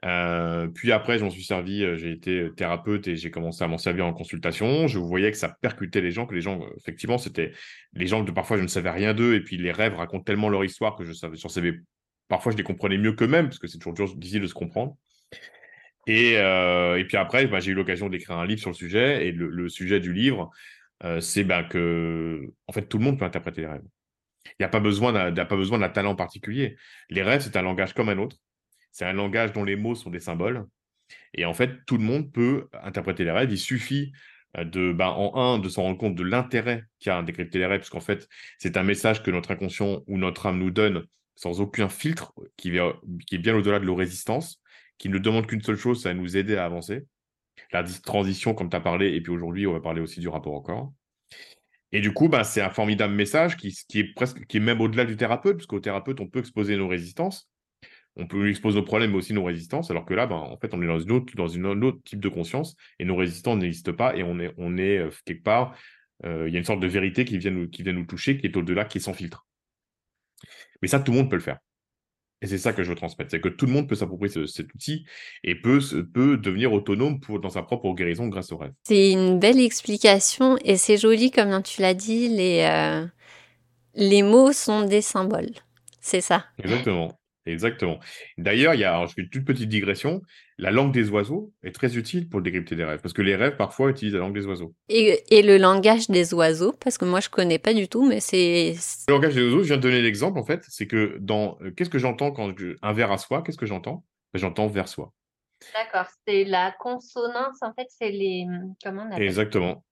Euh, 0.04 0.66
puis 0.68 0.92
après, 0.92 1.18
j'en 1.18 1.30
suis 1.30 1.44
servi, 1.44 1.84
euh, 1.84 1.96
j'ai 1.96 2.10
été 2.12 2.40
euh, 2.40 2.50
thérapeute 2.50 3.06
et 3.06 3.16
j'ai 3.16 3.30
commencé 3.30 3.62
à 3.62 3.68
m'en 3.68 3.78
servir 3.78 4.06
en 4.06 4.14
consultation. 4.14 4.86
Je 4.86 4.98
voyais 4.98 5.30
que 5.30 5.36
ça 5.36 5.54
percutait 5.60 6.00
les 6.00 6.10
gens, 6.10 6.26
que 6.26 6.34
les 6.34 6.40
gens, 6.40 6.60
effectivement, 6.78 7.18
c'était 7.18 7.52
les 7.92 8.06
gens 8.06 8.24
que 8.24 8.30
parfois 8.30 8.56
je 8.56 8.62
ne 8.62 8.68
savais 8.68 8.90
rien 8.90 9.12
d'eux 9.12 9.34
et 9.34 9.40
puis 9.40 9.58
les 9.58 9.72
rêves 9.72 9.94
racontent 9.94 10.24
tellement 10.24 10.48
leur 10.48 10.64
histoire 10.64 10.96
que 10.96 11.04
je 11.04 11.12
savais, 11.12 11.36
j'en 11.36 11.48
savais, 11.48 11.74
parfois 12.28 12.52
je 12.52 12.56
les 12.56 12.62
comprenais 12.62 12.96
mieux 12.96 13.12
qu'eux-mêmes 13.12 13.46
parce 13.46 13.58
que 13.58 13.66
c'est 13.66 13.78
toujours, 13.78 14.14
difficile 14.16 14.42
de 14.42 14.46
se 14.46 14.54
comprendre. 14.54 14.96
Et, 16.06 16.32
et 16.32 17.04
puis 17.06 17.16
après, 17.18 17.46
bah, 17.46 17.60
j'ai 17.60 17.72
eu 17.72 17.74
l'occasion 17.74 18.08
d'écrire 18.08 18.38
un 18.38 18.46
livre 18.46 18.60
sur 18.60 18.70
le 18.70 18.74
sujet 18.74 19.26
et 19.26 19.32
le, 19.32 19.68
sujet 19.68 20.00
du 20.00 20.12
livre, 20.12 20.50
c'est 21.20 21.44
bah, 21.44 21.62
que, 21.62 22.50
en 22.66 22.72
fait, 22.72 22.86
tout 22.86 22.98
le 22.98 23.04
monde 23.04 23.18
peut 23.18 23.24
interpréter 23.24 23.60
les 23.60 23.66
rêves. 23.68 23.84
Il 24.46 24.62
n'y 24.62 24.64
a 24.64 24.68
pas 24.68 24.80
besoin 24.80 25.12
d'un 25.12 25.88
talent 25.88 26.16
particulier. 26.16 26.76
Les 27.10 27.22
rêves, 27.22 27.42
c'est 27.42 27.56
un 27.56 27.62
langage 27.62 27.92
comme 27.92 28.08
un 28.08 28.18
autre. 28.18 28.36
C'est 28.92 29.04
un 29.04 29.12
langage 29.12 29.52
dont 29.52 29.64
les 29.64 29.76
mots 29.76 29.94
sont 29.94 30.10
des 30.10 30.20
symboles. 30.20 30.66
Et 31.34 31.44
en 31.44 31.54
fait, 31.54 31.84
tout 31.86 31.96
le 31.96 32.04
monde 32.04 32.32
peut 32.32 32.68
interpréter 32.82 33.24
les 33.24 33.30
rêves. 33.30 33.50
Il 33.50 33.58
suffit 33.58 34.12
euh, 34.56 34.64
de, 34.64 34.92
ben, 34.92 35.08
en 35.08 35.36
un, 35.36 35.58
de 35.58 35.68
s'en 35.68 35.82
rendre 35.82 35.98
compte 35.98 36.14
de 36.14 36.22
l'intérêt 36.22 36.84
qu'il 36.98 37.10
y 37.10 37.12
a 37.12 37.18
à 37.18 37.22
décrypter 37.22 37.58
les 37.58 37.66
rêves, 37.66 37.80
parce 37.80 37.90
qu'en 37.90 38.00
fait, 38.00 38.28
c'est 38.58 38.76
un 38.76 38.82
message 38.82 39.22
que 39.22 39.30
notre 39.30 39.50
inconscient 39.50 40.02
ou 40.06 40.18
notre 40.18 40.46
âme 40.46 40.58
nous 40.58 40.70
donne 40.70 41.06
sans 41.36 41.60
aucun 41.60 41.88
filtre, 41.88 42.34
qui, 42.56 42.72
qui 43.26 43.34
est 43.34 43.38
bien 43.38 43.56
au-delà 43.56 43.80
de 43.80 43.84
nos 43.86 43.94
résistances, 43.94 44.60
qui 44.98 45.08
ne 45.08 45.18
demande 45.18 45.46
qu'une 45.46 45.62
seule 45.62 45.76
chose, 45.76 46.02
c'est 46.02 46.10
à 46.10 46.14
nous 46.14 46.36
aider 46.36 46.56
à 46.56 46.66
avancer. 46.66 47.06
La 47.72 47.82
transition, 47.82 48.54
comme 48.54 48.68
tu 48.68 48.76
as 48.76 48.80
parlé, 48.80 49.14
et 49.14 49.20
puis 49.20 49.32
aujourd'hui, 49.32 49.66
on 49.66 49.72
va 49.72 49.80
parler 49.80 50.00
aussi 50.00 50.20
du 50.20 50.28
rapport 50.28 50.52
au 50.52 50.60
corps. 50.60 50.92
Et 51.92 52.00
du 52.00 52.12
coup, 52.12 52.28
ben, 52.28 52.44
c'est 52.44 52.60
un 52.60 52.70
formidable 52.70 53.14
message 53.14 53.56
qui, 53.56 53.74
est 53.94 54.14
presque, 54.14 54.46
qui 54.46 54.58
est 54.58 54.60
même 54.60 54.80
au-delà 54.80 55.04
du 55.04 55.16
thérapeute, 55.16 55.56
parce 55.56 55.66
qu'au 55.66 55.80
thérapeute, 55.80 56.20
on 56.20 56.28
peut 56.28 56.40
exposer 56.40 56.76
nos 56.76 56.88
résistances, 56.88 57.49
on 58.20 58.26
peut 58.26 58.42
lui 58.42 58.50
exposer 58.50 58.78
nos 58.78 58.84
problèmes, 58.84 59.10
mais 59.12 59.16
aussi 59.16 59.32
nos 59.32 59.44
résistances, 59.44 59.90
alors 59.90 60.04
que 60.04 60.14
là, 60.14 60.26
ben, 60.26 60.36
en 60.36 60.56
fait, 60.58 60.74
on 60.74 60.82
est 60.82 60.86
dans 60.86 61.00
une 61.00 61.12
autre, 61.12 61.34
dans 61.34 61.48
une 61.48 61.66
autre 61.66 61.98
type 62.04 62.20
de 62.20 62.28
conscience, 62.28 62.76
et 62.98 63.04
nos 63.04 63.16
résistances 63.16 63.58
n'existent 63.58 63.94
pas, 63.94 64.14
et 64.14 64.22
on 64.22 64.38
est, 64.38 64.52
on 64.58 64.76
est 64.76 64.98
euh, 64.98 65.10
quelque 65.24 65.42
part, 65.42 65.74
euh, 66.24 66.46
il 66.46 66.52
y 66.52 66.56
a 66.56 66.58
une 66.58 66.64
sorte 66.64 66.80
de 66.80 66.86
vérité 66.86 67.24
qui 67.24 67.38
vient 67.38 67.50
nous, 67.50 67.68
qui 67.68 67.82
vient 67.82 67.94
nous 67.94 68.04
toucher, 68.04 68.36
qui 68.36 68.46
est 68.46 68.56
au-delà, 68.56 68.84
qui 68.84 68.98
est 68.98 69.00
sans 69.00 69.14
filtre. 69.14 69.46
Mais 70.82 70.88
ça, 70.88 71.00
tout 71.00 71.12
le 71.12 71.18
monde 71.18 71.30
peut 71.30 71.36
le 71.36 71.42
faire. 71.42 71.58
Et 72.42 72.46
c'est 72.46 72.58
ça 72.58 72.72
que 72.72 72.82
je 72.82 72.88
veux 72.88 72.94
transmettre, 72.94 73.30
c'est 73.30 73.40
que 73.40 73.50
tout 73.50 73.66
le 73.66 73.72
monde 73.72 73.86
peut 73.86 73.94
s'approprier 73.94 74.46
cet 74.46 74.74
outil 74.74 75.04
et 75.44 75.54
peut, 75.54 75.80
peut 76.14 76.38
devenir 76.38 76.72
autonome 76.72 77.20
pour, 77.20 77.38
dans 77.38 77.50
sa 77.50 77.62
propre 77.62 77.92
guérison 77.92 78.28
grâce 78.28 78.50
au 78.50 78.56
rêve. 78.56 78.72
C'est 78.84 79.12
une 79.12 79.38
belle 79.38 79.60
explication 79.60 80.56
et 80.64 80.78
c'est 80.78 80.96
joli, 80.96 81.30
comme 81.30 81.62
tu 81.62 81.82
l'as 81.82 81.92
dit, 81.92 82.28
les, 82.28 82.62
euh, 82.62 83.06
les 83.94 84.22
mots 84.22 84.52
sont 84.52 84.86
des 84.86 85.02
symboles. 85.02 85.52
C'est 86.00 86.22
ça. 86.22 86.46
Exactement. 86.58 87.19
Exactement. 87.46 87.98
D'ailleurs, 88.36 88.74
il 88.74 88.80
y 88.80 88.84
a, 88.84 89.06
je 89.06 89.14
fais 89.14 89.22
une 89.22 89.30
toute 89.30 89.44
petite 89.44 89.68
digression, 89.68 90.20
la 90.58 90.70
langue 90.70 90.92
des 90.92 91.08
oiseaux 91.08 91.52
est 91.62 91.74
très 91.74 91.96
utile 91.96 92.28
pour 92.28 92.42
décrypter 92.42 92.76
des 92.76 92.84
rêves, 92.84 93.00
parce 93.00 93.14
que 93.14 93.22
les 93.22 93.34
rêves, 93.34 93.56
parfois, 93.56 93.90
utilisent 93.90 94.14
la 94.14 94.20
langue 94.20 94.34
des 94.34 94.46
oiseaux. 94.46 94.74
Et, 94.88 95.24
et 95.30 95.42
le 95.42 95.56
langage 95.56 96.08
des 96.08 96.34
oiseaux, 96.34 96.72
parce 96.72 96.98
que 96.98 97.06
moi, 97.06 97.20
je 97.20 97.30
connais 97.30 97.58
pas 97.58 97.72
du 97.72 97.88
tout, 97.88 98.06
mais 98.06 98.20
c'est... 98.20 98.74
Le 99.08 99.14
langage 99.14 99.34
des 99.34 99.42
oiseaux, 99.42 99.62
je 99.62 99.68
viens 99.68 99.78
de 99.78 99.82
donner 99.82 100.02
l'exemple, 100.02 100.38
en 100.38 100.44
fait, 100.44 100.62
c'est 100.68 100.86
que 100.86 101.16
dans... 101.20 101.56
Euh, 101.62 101.70
qu'est-ce 101.70 101.90
que 101.90 101.98
j'entends 101.98 102.30
quand 102.30 102.54
un 102.82 102.92
vers 102.92 103.10
à 103.10 103.18
soi 103.18 103.42
Qu'est-ce 103.42 103.58
que 103.58 103.66
j'entends? 103.66 104.04
Ben, 104.34 104.38
J'entends 104.38 104.66
vers 104.66 104.88
soi. 104.88 105.12
D'accord, 105.74 106.10
c'est 106.26 106.44
la 106.44 106.74
consonance, 106.78 107.56
en 107.62 107.72
fait, 107.72 107.86
c'est 107.88 108.10
les... 108.10 108.46
Comment 108.84 109.04
on 109.08 109.12
appelle 109.12 109.22
Exactement. 109.22 109.84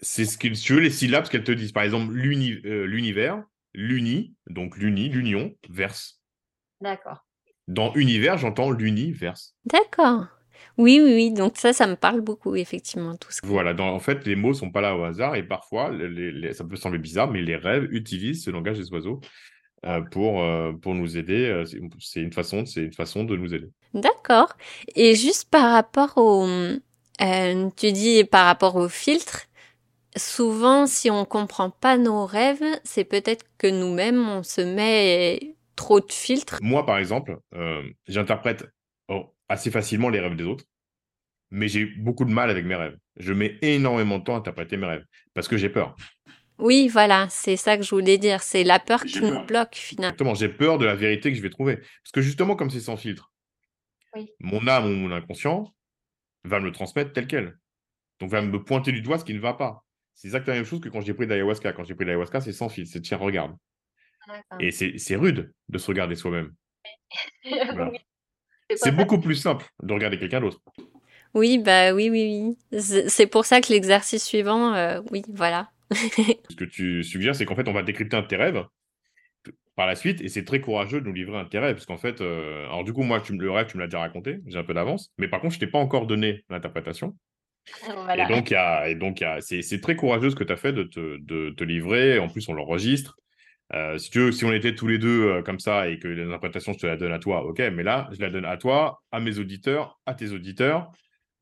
C'est 0.00 0.24
ce 0.24 0.36
que 0.36 0.48
tu 0.48 0.74
veux, 0.74 0.80
les 0.80 0.90
syllabes 0.90 1.28
qu'elles 1.28 1.44
te 1.44 1.52
disent. 1.52 1.72
Par 1.72 1.84
exemple, 1.84 2.12
euh, 2.12 2.84
l'univers, 2.84 3.42
l'uni, 3.74 4.34
donc 4.48 4.76
l'uni, 4.76 5.08
l'union, 5.08 5.54
verse. 5.70 6.15
D'accord. 6.80 7.24
Dans 7.68 7.92
univers, 7.94 8.38
j'entends 8.38 8.70
l'univers. 8.70 9.34
D'accord. 9.64 10.26
Oui, 10.78 11.00
oui, 11.02 11.14
oui. 11.14 11.32
Donc 11.32 11.56
ça, 11.56 11.72
ça 11.72 11.86
me 11.86 11.96
parle 11.96 12.20
beaucoup, 12.20 12.54
effectivement, 12.54 13.16
tout 13.16 13.30
Voilà. 13.42 13.74
en 13.80 13.98
fait, 13.98 14.26
les 14.26 14.36
mots 14.36 14.54
sont 14.54 14.70
pas 14.70 14.80
là 14.80 14.96
au 14.96 15.04
hasard 15.04 15.34
et 15.36 15.42
parfois, 15.42 15.90
ça 16.52 16.64
peut 16.64 16.76
sembler 16.76 16.98
bizarre, 16.98 17.30
mais 17.30 17.42
les 17.42 17.56
rêves 17.56 17.88
utilisent 17.90 18.44
ce 18.44 18.50
langage 18.50 18.78
des 18.78 18.90
oiseaux 18.92 19.20
euh, 19.86 20.00
pour, 20.02 20.42
euh, 20.42 20.72
pour 20.72 20.94
nous 20.94 21.16
aider. 21.16 21.46
Euh, 21.46 21.64
c'est 21.98 22.20
une 22.20 22.32
façon, 22.32 22.66
c'est 22.66 22.82
une 22.82 22.92
façon 22.92 23.24
de 23.24 23.36
nous 23.36 23.54
aider. 23.54 23.70
D'accord. 23.94 24.52
Et 24.94 25.14
juste 25.14 25.50
par 25.50 25.72
rapport 25.72 26.12
au, 26.16 26.46
tu 27.76 27.92
dis 27.92 28.24
par 28.24 28.46
rapport 28.46 28.76
au 28.76 28.88
filtre. 28.88 29.42
Souvent, 30.16 30.86
si 30.86 31.10
on 31.10 31.26
comprend 31.26 31.68
pas 31.68 31.98
nos 31.98 32.24
rêves, 32.24 32.64
c'est 32.84 33.04
peut-être 33.04 33.44
que 33.58 33.66
nous-mêmes 33.66 34.26
on 34.28 34.42
se 34.42 34.62
met 34.62 35.55
trop 35.76 36.00
de 36.00 36.10
filtres 36.10 36.58
Moi, 36.60 36.84
par 36.84 36.98
exemple, 36.98 37.38
euh, 37.54 37.88
j'interprète 38.08 38.66
oh, 39.08 39.34
assez 39.48 39.70
facilement 39.70 40.08
les 40.08 40.20
rêves 40.20 40.36
des 40.36 40.44
autres, 40.44 40.64
mais 41.50 41.68
j'ai 41.68 41.84
beaucoup 41.84 42.24
de 42.24 42.32
mal 42.32 42.50
avec 42.50 42.64
mes 42.64 42.74
rêves. 42.74 42.96
Je 43.16 43.32
mets 43.32 43.58
énormément 43.62 44.18
de 44.18 44.24
temps 44.24 44.34
à 44.34 44.38
interpréter 44.38 44.76
mes 44.76 44.86
rêves 44.86 45.04
parce 45.34 45.48
que 45.48 45.56
j'ai 45.56 45.68
peur. 45.68 45.94
Oui, 46.58 46.88
voilà, 46.88 47.28
c'est 47.28 47.56
ça 47.56 47.76
que 47.76 47.82
je 47.82 47.90
voulais 47.90 48.18
dire. 48.18 48.42
C'est 48.42 48.64
la 48.64 48.78
peur 48.78 49.04
qui 49.04 49.20
nous 49.20 49.44
bloque 49.44 49.74
finalement. 49.74 50.08
Exactement, 50.08 50.34
j'ai 50.34 50.48
peur 50.48 50.78
de 50.78 50.86
la 50.86 50.94
vérité 50.94 51.30
que 51.30 51.36
je 51.36 51.42
vais 51.42 51.50
trouver. 51.50 51.76
Parce 51.76 52.12
que 52.12 52.22
justement, 52.22 52.56
comme 52.56 52.70
c'est 52.70 52.80
sans 52.80 52.96
filtre, 52.96 53.30
mon 54.40 54.66
âme 54.66 54.86
ou 54.86 54.94
mon 54.94 55.12
inconscient 55.12 55.74
va 56.44 56.60
me 56.60 56.66
le 56.66 56.72
transmettre 56.72 57.12
tel 57.12 57.26
quel. 57.26 57.58
Donc, 58.20 58.30
va 58.30 58.40
me 58.40 58.64
pointer 58.64 58.92
du 58.92 59.02
doigt 59.02 59.18
ce 59.18 59.24
qui 59.24 59.34
ne 59.34 59.40
va 59.40 59.52
pas. 59.52 59.84
C'est 60.14 60.28
exactement 60.28 60.54
la 60.54 60.60
même 60.60 60.68
chose 60.68 60.80
que 60.80 60.88
quand 60.88 61.02
j'ai 61.02 61.12
pris 61.12 61.26
de 61.26 61.30
l'ayahuasca. 61.30 61.74
Quand 61.74 61.84
j'ai 61.84 61.94
pris 61.94 62.06
de 62.06 62.10
l'ayahuasca, 62.10 62.40
c'est 62.40 62.52
sans 62.52 62.70
filtre. 62.70 62.90
C'est 62.90 63.02
tiens, 63.02 63.18
regarde. 63.18 63.54
Et 64.60 64.70
c'est 64.70 65.16
rude 65.16 65.52
de 65.68 65.78
se 65.78 65.86
regarder 65.86 66.14
soi-même. 66.14 66.52
C'est 68.74 68.90
beaucoup 68.90 69.20
plus 69.20 69.36
simple 69.36 69.64
de 69.82 69.92
regarder 69.94 70.18
quelqu'un 70.18 70.40
d'autre. 70.40 70.60
Oui, 71.34 71.58
bah 71.58 71.92
oui, 71.92 72.10
oui, 72.10 72.56
oui. 72.72 72.80
C'est 72.80 73.28
pour 73.28 73.44
ça 73.44 73.60
que 73.60 73.72
l'exercice 73.72 74.24
suivant, 74.24 74.74
euh, 74.74 75.00
oui, 75.12 75.22
voilà. 75.28 75.70
Ce 75.92 76.56
que 76.56 76.64
tu 76.64 77.04
suggères, 77.04 77.36
c'est 77.36 77.44
qu'en 77.44 77.54
fait, 77.54 77.68
on 77.68 77.72
va 77.72 77.84
décrypter 77.84 78.16
un 78.16 78.22
de 78.22 78.26
tes 78.26 78.36
rêves. 78.36 78.64
par 79.76 79.86
la 79.86 79.94
suite, 79.94 80.20
et 80.20 80.28
c'est 80.28 80.44
très 80.44 80.60
courageux 80.60 81.00
de 81.00 81.06
nous 81.06 81.12
livrer 81.12 81.38
un 81.38 81.44
de 81.44 81.48
tes 81.48 81.60
rêves, 81.60 81.74
parce 81.74 81.86
qu'en 81.86 81.98
fait, 81.98 82.20
alors 82.20 82.82
du 82.82 82.92
coup, 82.92 83.02
moi, 83.02 83.20
tu, 83.20 83.36
le 83.36 83.50
rêve, 83.50 83.66
tu 83.68 83.76
me 83.76 83.82
l'as 83.82 83.86
déjà 83.86 84.00
raconté, 84.00 84.40
j'ai 84.46 84.58
un 84.58 84.64
peu 84.64 84.74
d'avance, 84.74 85.12
mais 85.18 85.28
par 85.28 85.40
contre, 85.40 85.54
je 85.54 85.60
t'ai 85.60 85.66
pas 85.66 85.78
encore 85.78 86.06
donné 86.06 86.44
l'interprétation. 86.50 87.14
Et 88.16 88.26
donc, 88.28 88.52
et 88.52 88.94
donc 88.94 89.24
c'est 89.40 89.80
très 89.80 89.96
courageux 89.96 90.30
ce 90.30 90.36
que 90.36 90.44
tu 90.44 90.52
as 90.52 90.56
fait 90.56 90.72
de 90.72 90.84
te, 90.84 91.18
de 91.18 91.50
te 91.50 91.64
livrer. 91.64 92.18
En 92.18 92.28
plus, 92.28 92.48
on 92.48 92.52
l'enregistre. 92.52 93.16
Euh, 93.74 93.98
si 93.98 94.10
tu 94.10 94.20
veux, 94.20 94.32
si 94.32 94.44
on 94.44 94.52
était 94.52 94.74
tous 94.74 94.86
les 94.86 94.98
deux 94.98 95.28
euh, 95.28 95.42
comme 95.42 95.58
ça 95.58 95.88
et 95.88 95.98
que 95.98 96.06
l'interprétation, 96.06 96.72
je 96.72 96.78
te 96.78 96.86
la 96.86 96.96
donne 96.96 97.12
à 97.12 97.18
toi, 97.18 97.44
ok, 97.44 97.58
mais 97.72 97.82
là, 97.82 98.08
je 98.12 98.20
la 98.20 98.30
donne 98.30 98.44
à 98.44 98.56
toi, 98.56 99.02
à 99.10 99.18
mes 99.20 99.38
auditeurs, 99.38 100.00
à 100.06 100.14
tes 100.14 100.30
auditeurs. 100.30 100.92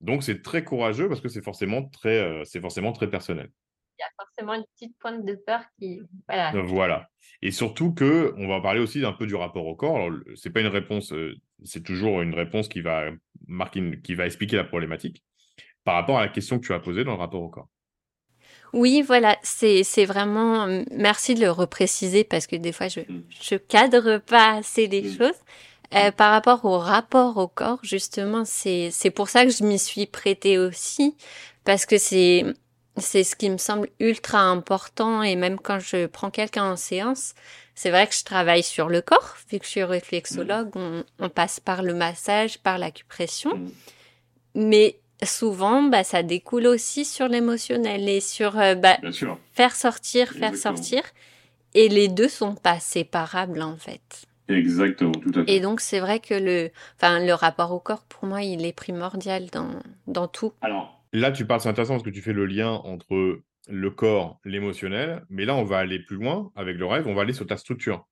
Donc, 0.00 0.22
c'est 0.22 0.42
très 0.42 0.64
courageux 0.64 1.08
parce 1.08 1.20
que 1.20 1.28
c'est 1.28 1.42
forcément 1.42 1.84
très, 1.88 2.20
euh, 2.20 2.42
c'est 2.44 2.60
forcément 2.60 2.92
très 2.92 3.10
personnel. 3.10 3.50
Il 3.98 4.02
y 4.02 4.04
a 4.04 4.24
forcément 4.24 4.54
une 4.54 4.64
petite 4.74 4.96
pointe 4.98 5.24
de 5.24 5.34
peur 5.46 5.60
qui. 5.78 6.00
Voilà. 6.26 6.50
voilà. 6.62 7.08
Et 7.42 7.50
surtout 7.50 7.92
que, 7.92 8.34
on 8.38 8.48
va 8.48 8.60
parler 8.60 8.80
aussi 8.80 9.04
un 9.04 9.12
peu 9.12 9.26
du 9.26 9.34
rapport 9.34 9.66
au 9.66 9.76
corps. 9.76 9.96
Alors, 9.96 10.18
c'est 10.34 10.50
pas 10.50 10.60
une 10.60 10.66
réponse, 10.66 11.14
c'est 11.62 11.82
toujours 11.82 12.22
une 12.22 12.34
réponse 12.34 12.68
qui 12.68 12.80
va 12.80 13.10
marquer, 13.46 14.00
qui 14.02 14.14
va 14.14 14.26
expliquer 14.26 14.56
la 14.56 14.64
problématique 14.64 15.22
par 15.84 15.94
rapport 15.94 16.18
à 16.18 16.22
la 16.22 16.28
question 16.28 16.58
que 16.58 16.66
tu 16.66 16.72
as 16.72 16.80
posée 16.80 17.04
dans 17.04 17.12
le 17.12 17.18
rapport 17.18 17.42
au 17.42 17.50
corps. 17.50 17.68
Oui, 18.74 19.02
voilà, 19.02 19.38
c'est 19.42 20.04
vraiment. 20.04 20.66
Merci 20.90 21.34
de 21.34 21.40
le 21.40 21.50
repréciser 21.50 22.24
parce 22.24 22.48
que 22.48 22.56
des 22.56 22.72
fois, 22.72 22.88
je, 22.88 23.00
mm. 23.00 23.22
je 23.40 23.54
cadre 23.54 24.18
pas 24.18 24.56
assez 24.56 24.88
les 24.88 25.02
mm. 25.02 25.16
choses. 25.16 25.38
Euh, 25.94 26.10
par 26.10 26.32
rapport 26.32 26.64
au 26.64 26.78
rapport 26.78 27.36
au 27.36 27.46
corps, 27.46 27.78
justement, 27.84 28.44
c'est 28.44 28.90
pour 29.14 29.28
ça 29.28 29.44
que 29.44 29.52
je 29.52 29.62
m'y 29.62 29.78
suis 29.78 30.06
prêtée 30.06 30.58
aussi, 30.58 31.16
parce 31.64 31.86
que 31.86 31.98
c'est 31.98 32.44
c'est 32.96 33.22
ce 33.24 33.36
qui 33.36 33.50
me 33.50 33.58
semble 33.58 33.88
ultra 33.98 34.40
important 34.40 35.22
et 35.22 35.34
même 35.34 35.58
quand 35.58 35.80
je 35.80 36.06
prends 36.06 36.30
quelqu'un 36.30 36.64
en 36.64 36.76
séance, 36.76 37.34
c'est 37.74 37.90
vrai 37.90 38.06
que 38.06 38.14
je 38.14 38.22
travaille 38.22 38.62
sur 38.62 38.88
le 38.88 39.02
corps, 39.02 39.36
vu 39.50 39.58
que 39.58 39.64
je 39.64 39.70
suis 39.70 39.84
réflexologue, 39.84 40.74
mm. 40.74 40.80
on, 40.80 41.04
on 41.20 41.28
passe 41.28 41.60
par 41.60 41.82
le 41.82 41.94
massage, 41.94 42.58
par 42.58 42.78
l'acupression, 42.78 43.60
mais 44.54 44.98
souvent, 45.22 45.82
bah, 45.82 46.04
ça 46.04 46.22
découle 46.22 46.66
aussi 46.66 47.04
sur 47.04 47.28
l'émotionnel 47.28 48.08
et 48.08 48.20
sur 48.20 48.58
euh, 48.58 48.74
bah, 48.74 48.98
faire 49.52 49.74
sortir, 49.74 50.30
faire 50.30 50.56
sortir. 50.56 51.02
Et 51.74 51.88
les 51.88 52.08
deux 52.08 52.28
sont 52.28 52.54
pas 52.54 52.80
séparables 52.80 53.62
en 53.62 53.76
fait. 53.76 54.26
Exactement, 54.48 55.12
tout 55.12 55.30
à 55.34 55.44
fait. 55.44 55.52
Et 55.52 55.60
donc 55.60 55.80
c'est 55.80 56.00
vrai 56.00 56.20
que 56.20 56.34
le, 56.34 56.70
enfin, 56.96 57.24
le 57.24 57.32
rapport 57.32 57.72
au 57.72 57.80
corps, 57.80 58.04
pour 58.04 58.28
moi, 58.28 58.42
il 58.42 58.64
est 58.64 58.72
primordial 58.72 59.46
dans, 59.50 59.70
dans 60.06 60.28
tout. 60.28 60.52
Alors 60.60 61.02
là, 61.12 61.32
tu 61.32 61.46
parles, 61.46 61.60
c'est 61.60 61.68
intéressant 61.68 61.94
parce 61.94 62.04
que 62.04 62.10
tu 62.10 62.20
fais 62.20 62.32
le 62.32 62.46
lien 62.46 62.70
entre 62.70 63.40
le 63.68 63.90
corps, 63.90 64.40
l'émotionnel, 64.44 65.24
mais 65.30 65.44
là, 65.46 65.54
on 65.54 65.64
va 65.64 65.78
aller 65.78 65.98
plus 65.98 66.16
loin 66.16 66.52
avec 66.54 66.76
le 66.76 66.86
rêve, 66.86 67.06
on 67.06 67.14
va 67.14 67.22
aller 67.22 67.32
sur 67.32 67.46
ta 67.46 67.56
structure. 67.56 68.06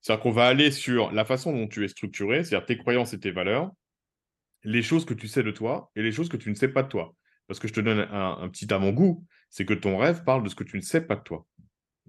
C'est-à-dire 0.00 0.22
qu'on 0.22 0.30
va 0.30 0.46
aller 0.46 0.70
sur 0.70 1.12
la 1.12 1.24
façon 1.24 1.52
dont 1.52 1.68
tu 1.68 1.84
es 1.84 1.88
structuré, 1.88 2.44
c'est-à-dire 2.44 2.66
tes 2.66 2.76
croyances 2.76 3.12
et 3.12 3.20
tes 3.20 3.30
valeurs, 3.30 3.70
les 4.64 4.82
choses 4.82 5.04
que 5.04 5.14
tu 5.14 5.28
sais 5.28 5.42
de 5.42 5.50
toi 5.50 5.90
et 5.96 6.02
les 6.02 6.12
choses 6.12 6.28
que 6.28 6.36
tu 6.36 6.50
ne 6.50 6.54
sais 6.54 6.68
pas 6.68 6.82
de 6.82 6.88
toi. 6.88 7.14
Parce 7.48 7.58
que 7.60 7.68
je 7.68 7.72
te 7.72 7.80
donne 7.80 8.00
un, 8.10 8.48
petit 8.48 8.72
avant-goût, 8.72 9.24
c'est 9.50 9.64
que 9.64 9.74
ton 9.74 9.98
rêve 9.98 10.24
parle 10.24 10.42
de 10.42 10.48
ce 10.48 10.54
que 10.54 10.64
tu 10.64 10.76
ne 10.76 10.82
sais 10.82 11.00
pas 11.00 11.16
de 11.16 11.22
toi. 11.22 11.46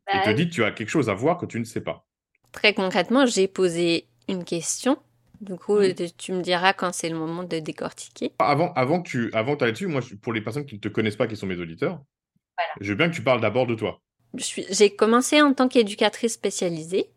et 0.07 0.19
te 0.21 0.25
bah 0.25 0.33
dit 0.33 0.49
que 0.49 0.53
tu 0.53 0.63
as 0.63 0.71
quelque 0.71 0.89
chose 0.89 1.09
à 1.09 1.13
voir 1.13 1.37
que 1.37 1.45
tu 1.45 1.59
ne 1.59 1.65
sais 1.65 1.81
pas. 1.81 2.05
Très 2.51 2.73
concrètement, 2.73 3.25
j'ai 3.25 3.47
posé 3.47 4.07
une 4.29 4.45
question. 4.45 4.97
Du 5.41 5.55
coup, 5.55 5.79
mmh. 5.79 5.93
tu 6.17 6.31
me 6.31 6.41
diras 6.41 6.71
quand 6.73 6.93
c'est 6.93 7.09
le 7.09 7.17
moment 7.17 7.43
de 7.43 7.59
décortiquer. 7.59 8.31
Avant, 8.39 8.71
avant 8.73 9.01
que 9.01 9.09
tu 9.09 9.33
avant 9.33 9.55
ailles 9.57 9.73
dessus, 9.73 9.87
moi, 9.87 10.01
pour 10.21 10.31
les 10.31 10.41
personnes 10.41 10.65
qui 10.65 10.75
ne 10.75 10.79
te 10.79 10.87
connaissent 10.87 11.17
pas, 11.17 11.27
qui 11.27 11.35
sont 11.35 11.47
mes 11.47 11.59
auditeurs, 11.59 12.01
je 12.79 12.91
veux 12.91 12.95
bien 12.95 13.09
que 13.09 13.15
tu 13.15 13.23
parles 13.23 13.41
d'abord 13.41 13.67
de 13.67 13.75
toi. 13.75 13.99
J'ai 14.35 14.95
commencé 14.95 15.41
en 15.41 15.53
tant 15.53 15.67
qu'éducatrice 15.67 16.33
spécialisée. 16.33 17.11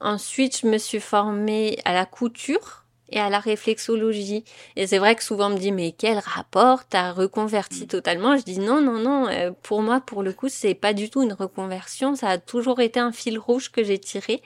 Ensuite, 0.00 0.60
je 0.60 0.66
me 0.66 0.78
suis 0.78 1.00
formée 1.00 1.78
à 1.84 1.94
la 1.94 2.04
couture 2.04 2.83
et 3.14 3.20
à 3.20 3.30
la 3.30 3.38
réflexologie. 3.38 4.44
Et 4.76 4.86
c'est 4.86 4.98
vrai 4.98 5.14
que 5.14 5.22
souvent 5.22 5.46
on 5.46 5.54
me 5.54 5.58
dit 5.58 5.72
mais 5.72 5.92
quel 5.92 6.18
rapport 6.18 6.86
t'as 6.86 7.12
reconverti 7.12 7.84
mm. 7.84 7.86
totalement? 7.86 8.36
Je 8.36 8.42
dis 8.42 8.58
non 8.58 8.82
non 8.82 8.98
non. 8.98 9.28
Euh, 9.28 9.52
pour 9.62 9.80
moi 9.80 10.00
pour 10.00 10.22
le 10.22 10.32
coup 10.32 10.48
c'est 10.48 10.74
pas 10.74 10.92
du 10.92 11.08
tout 11.08 11.22
une 11.22 11.32
reconversion. 11.32 12.16
Ça 12.16 12.28
a 12.28 12.38
toujours 12.38 12.80
été 12.80 13.00
un 13.00 13.12
fil 13.12 13.38
rouge 13.38 13.70
que 13.70 13.82
j'ai 13.82 13.98
tiré 13.98 14.42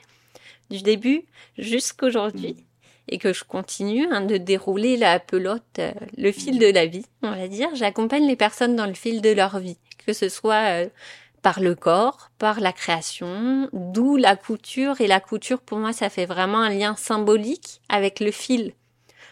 du 0.69 0.81
début 0.83 1.25
jusqu'aujourd'hui 1.57 2.53
mm. 2.53 2.63
et 3.09 3.17
que 3.17 3.33
je 3.33 3.43
continue 3.43 4.07
hein, 4.11 4.21
de 4.21 4.37
dérouler 4.37 4.97
la 4.97 5.19
pelote, 5.19 5.63
euh, 5.79 5.91
le 6.15 6.31
fil 6.31 6.55
mm. 6.55 6.59
de 6.59 6.67
la 6.67 6.85
vie, 6.85 7.05
on 7.23 7.31
va 7.31 7.47
dire. 7.47 7.69
J'accompagne 7.73 8.27
les 8.27 8.35
personnes 8.35 8.75
dans 8.75 8.87
le 8.87 8.93
fil 8.93 9.21
de 9.21 9.31
leur 9.31 9.59
vie, 9.59 9.77
que 10.05 10.13
ce 10.13 10.29
soit 10.29 10.83
euh, 10.83 10.89
par 11.41 11.59
le 11.59 11.75
corps, 11.75 12.29
par 12.37 12.59
la 12.59 12.73
création, 12.73 13.69
d'où 13.73 14.17
la 14.17 14.35
couture. 14.35 15.01
Et 15.01 15.07
la 15.07 15.19
couture, 15.19 15.59
pour 15.61 15.77
moi, 15.77 15.93
ça 15.93 16.09
fait 16.09 16.25
vraiment 16.25 16.59
un 16.59 16.69
lien 16.69 16.95
symbolique 16.95 17.81
avec 17.89 18.19
le 18.19 18.31
fil. 18.31 18.73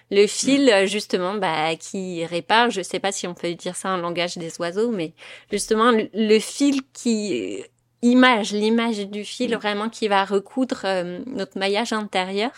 Le 0.09 0.25
fil, 0.25 0.71
mm. 0.71 0.85
justement, 0.85 1.35
bah, 1.35 1.75
qui 1.75 2.25
répare, 2.25 2.69
je 2.69 2.81
sais 2.81 2.99
pas 2.99 3.11
si 3.11 3.27
on 3.27 3.33
peut 3.33 3.53
dire 3.53 3.75
ça 3.75 3.89
en 3.89 3.97
langage 3.97 4.37
des 4.37 4.59
oiseaux, 4.59 4.91
mais 4.91 5.13
justement, 5.51 5.91
le, 5.91 6.39
fil 6.39 6.81
qui 6.93 7.63
image, 8.01 8.51
l'image 8.53 9.07
du 9.09 9.25
fil 9.25 9.51
mm. 9.51 9.57
vraiment 9.57 9.89
qui 9.89 10.07
va 10.07 10.23
recoudre 10.23 10.81
euh, 10.85 11.19
notre 11.25 11.57
maillage 11.57 11.93
intérieur 11.93 12.51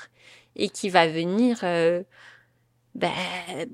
et 0.55 0.69
qui 0.69 0.89
va 0.89 1.07
venir 1.07 1.59
euh, 1.63 2.03
bah, 2.93 3.07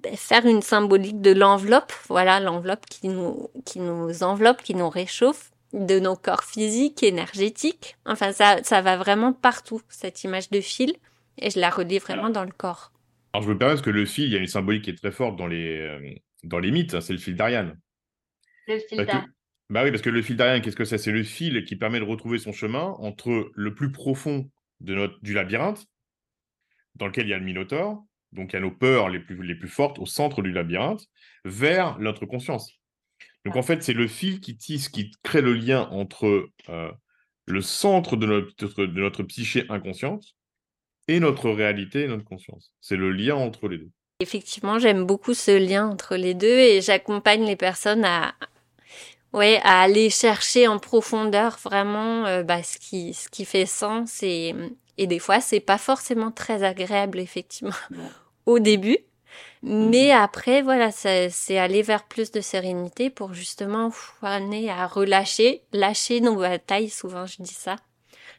bah, 0.04 0.10
faire 0.16 0.46
une 0.46 0.62
symbolique 0.62 1.20
de 1.20 1.32
l'enveloppe, 1.32 1.92
voilà, 2.08 2.40
l'enveloppe 2.40 2.86
qui 2.86 3.10
nous, 3.10 3.50
qui 3.66 3.80
nous 3.80 4.24
enveloppe, 4.24 4.62
qui 4.62 4.76
nous 4.76 4.90
réchauffe 4.90 5.52
de 5.76 6.00
nos 6.00 6.16
corps 6.16 6.44
physiques, 6.44 7.04
énergétiques. 7.04 7.98
Enfin, 8.06 8.32
ça, 8.32 8.64
ça 8.64 8.82
va 8.82 8.98
vraiment 8.98 9.34
partout, 9.34 9.82
cette 9.90 10.24
image 10.24 10.50
de 10.50 10.62
fil, 10.62 10.96
et 11.38 11.50
je 11.50 11.60
la 11.60 11.70
relis 11.70 12.00
vraiment 12.00 12.30
dans 12.30 12.46
le 12.46 12.52
corps. 12.52 12.92
Alors, 13.34 13.44
je 13.44 13.50
me 13.50 13.58
permets 13.58 13.74
parce 13.74 13.86
que 13.86 13.90
le 13.90 14.06
fil, 14.06 14.26
il 14.26 14.32
y 14.32 14.38
a 14.38 14.40
une 14.40 14.48
symbolique 14.48 14.86
qui 14.86 14.92
est 14.92 14.96
très 14.96 15.12
forte 15.12 15.36
dans 15.36 15.48
les, 15.48 15.78
euh, 15.78 16.16
dans 16.44 16.60
les 16.60 16.72
mythes, 16.72 16.94
hein, 16.94 17.02
c'est 17.02 17.14
le 17.14 17.20
fil 17.20 17.36
d'Ariane. 17.36 17.78
Le 18.68 18.80
fil 18.80 18.98
d'Ariane. 18.98 19.28
Bah 19.70 19.84
oui, 19.84 19.92
parce 19.92 20.02
que 20.02 20.10
le 20.10 20.22
fil 20.22 20.38
d'Ariane, 20.38 20.62
qu'est-ce 20.62 20.76
que 20.76 20.86
c'est? 20.86 20.98
C'est 20.98 21.12
le 21.12 21.24
fil 21.24 21.66
qui 21.66 21.76
permet 21.76 22.00
de 22.00 22.06
retrouver 22.06 22.38
son 22.38 22.54
chemin 22.54 22.96
entre 23.00 23.52
le 23.54 23.76
plus 23.76 23.92
profond 23.92 24.50
de 24.80 24.96
notre, 24.96 25.20
du 25.22 25.34
labyrinthe, 25.34 25.86
dans 26.96 27.08
lequel 27.08 27.26
il 27.26 27.32
y 27.32 27.34
a 27.34 27.38
le 27.38 27.44
Minotaure, 27.44 28.06
donc 28.32 28.54
il 28.54 28.56
y 28.56 28.58
a 28.58 28.62
nos 28.62 28.72
peurs 28.72 29.10
les 29.10 29.20
plus, 29.20 29.42
les 29.44 29.56
plus 29.56 29.68
fortes 29.68 30.00
au 30.00 30.06
centre 30.06 30.42
du 30.42 30.52
labyrinthe, 30.52 31.06
vers 31.44 32.00
notre 32.00 32.26
conscience. 32.26 32.72
Donc 33.46 33.56
en 33.56 33.62
fait, 33.62 33.84
c'est 33.84 33.94
le 33.94 34.08
fil 34.08 34.40
qui 34.40 34.58
tisse, 34.58 34.90
qui 34.90 35.12
crée 35.24 35.42
le 35.42 35.54
lien 35.54 35.88
entre 35.92 36.50
euh, 36.70 36.92
le 37.46 37.62
centre 37.62 38.16
de 38.16 38.26
notre, 38.26 38.86
de 38.86 39.00
notre 39.00 39.24
psyché 39.24 39.66
inconsciente 39.70 40.36
et 41.08 41.20
notre 41.20 41.50
réalité 41.52 42.04
et 42.04 42.08
notre 42.08 42.24
conscience. 42.24 42.74
C'est 42.82 42.96
le 42.96 43.12
lien 43.12 43.36
entre 43.36 43.68
les 43.68 43.78
deux. 43.78 43.92
Effectivement, 44.20 44.80
j'aime 44.80 45.06
beaucoup 45.06 45.34
ce 45.34 45.52
lien 45.52 45.88
entre 45.88 46.16
les 46.16 46.34
deux 46.34 46.48
et 46.48 46.82
j'accompagne 46.82 47.46
les 47.46 47.56
personnes 47.56 48.06
à, 48.06 48.34
ouais, 49.34 49.60
à 49.64 49.82
aller 49.82 50.10
chercher 50.10 50.68
en 50.68 50.80
profondeur 50.80 51.60
vraiment 51.64 52.26
euh, 52.26 52.42
bah, 52.42 52.64
ce, 52.64 52.80
qui, 52.80 53.14
ce 53.14 53.30
qui 53.30 53.46
fait 53.46 53.66
sens 53.66 54.24
et, 54.24 54.56
et 54.98 55.06
des 55.06 55.20
fois, 55.20 55.42
c'est 55.42 55.60
pas 55.60 55.78
forcément 55.78 56.32
très 56.32 56.64
agréable, 56.64 57.20
effectivement, 57.20 57.76
au 58.46 58.60
début. 58.60 58.98
Mais 59.68 60.14
mhm. 60.14 60.22
après, 60.22 60.62
voilà, 60.62 60.92
c'est 60.92 61.58
aller 61.58 61.82
vers 61.82 62.04
plus 62.04 62.30
de 62.32 62.40
sérénité 62.40 63.10
pour 63.10 63.34
justement 63.34 63.92
amener 64.22 64.70
à 64.70 64.86
relâcher, 64.86 65.64
lâcher 65.74 66.22
nos 66.22 66.36
batailles, 66.36 66.90
souvent 66.90 67.26
je 67.26 67.42
dis 67.42 67.54
ça, 67.54 67.76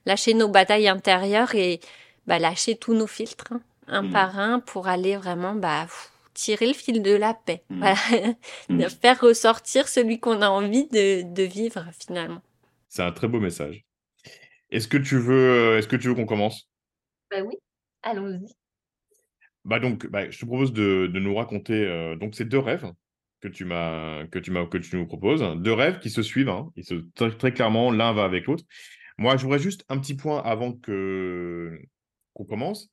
lâcher 0.06 0.34
nos 0.34 0.48
batailles 0.48 0.86
intérieures 0.86 1.56
et 1.56 1.80
bah, 2.28 2.38
lâcher 2.38 2.76
tous 2.76 2.94
nos 2.94 3.08
filtres, 3.08 3.52
hein, 3.52 3.60
un 3.88 4.02
mhm. 4.02 4.12
par 4.12 4.38
un, 4.38 4.60
pour 4.60 4.86
aller 4.86 5.16
vraiment 5.16 5.56
bah, 5.56 5.88
tirer 6.32 6.68
le 6.68 6.74
fil 6.74 7.02
de 7.02 7.16
la 7.16 7.34
paix, 7.34 7.64
mhm. 7.70 8.36
de 8.78 8.88
faire 8.88 9.20
ressortir 9.20 9.88
celui 9.88 10.20
qu'on 10.20 10.42
a 10.42 10.48
envie 10.48 10.86
de, 10.86 11.22
de 11.22 11.42
vivre 11.42 11.84
finalement. 11.98 12.40
C'est 12.88 13.02
un 13.02 13.10
très 13.10 13.26
beau 13.26 13.40
message. 13.40 13.84
Est-ce 14.70 14.86
que 14.86 14.96
tu 14.96 15.18
veux, 15.18 15.76
est-ce 15.76 15.88
que 15.88 15.96
tu 15.96 16.06
veux 16.06 16.14
qu'on 16.14 16.24
commence? 16.24 16.68
Bah 17.32 17.42
oui, 17.44 17.56
allons-y. 18.04 18.54
Bah 19.66 19.80
donc, 19.80 20.06
bah, 20.06 20.30
je 20.30 20.38
te 20.38 20.46
propose 20.46 20.72
de, 20.72 21.10
nous 21.12 21.34
raconter 21.34 21.74
euh, 21.74 22.14
donc 22.14 22.36
ces 22.36 22.44
deux 22.44 22.60
rêves 22.60 22.92
que 23.40 23.48
tu 23.48 23.64
m'as 23.64 24.24
que 24.26 24.38
tu 24.38 24.96
nous 24.96 25.06
proposes, 25.06 25.42
deux 25.60 25.72
rêves 25.72 25.98
qui 25.98 26.08
se 26.08 26.22
suivent, 26.22 26.48
hein, 26.48 26.70
se, 26.80 26.94
très, 27.30 27.52
clairement 27.52 27.90
l'un 27.90 28.12
va 28.12 28.24
avec 28.24 28.46
l'autre. 28.46 28.64
Moi, 29.18 29.36
je 29.36 29.42
voudrais 29.42 29.58
juste 29.58 29.84
un 29.88 29.98
petit 29.98 30.14
point 30.14 30.40
avant 30.42 30.72
que 30.72 31.80
qu'on 32.32 32.44
commence, 32.44 32.90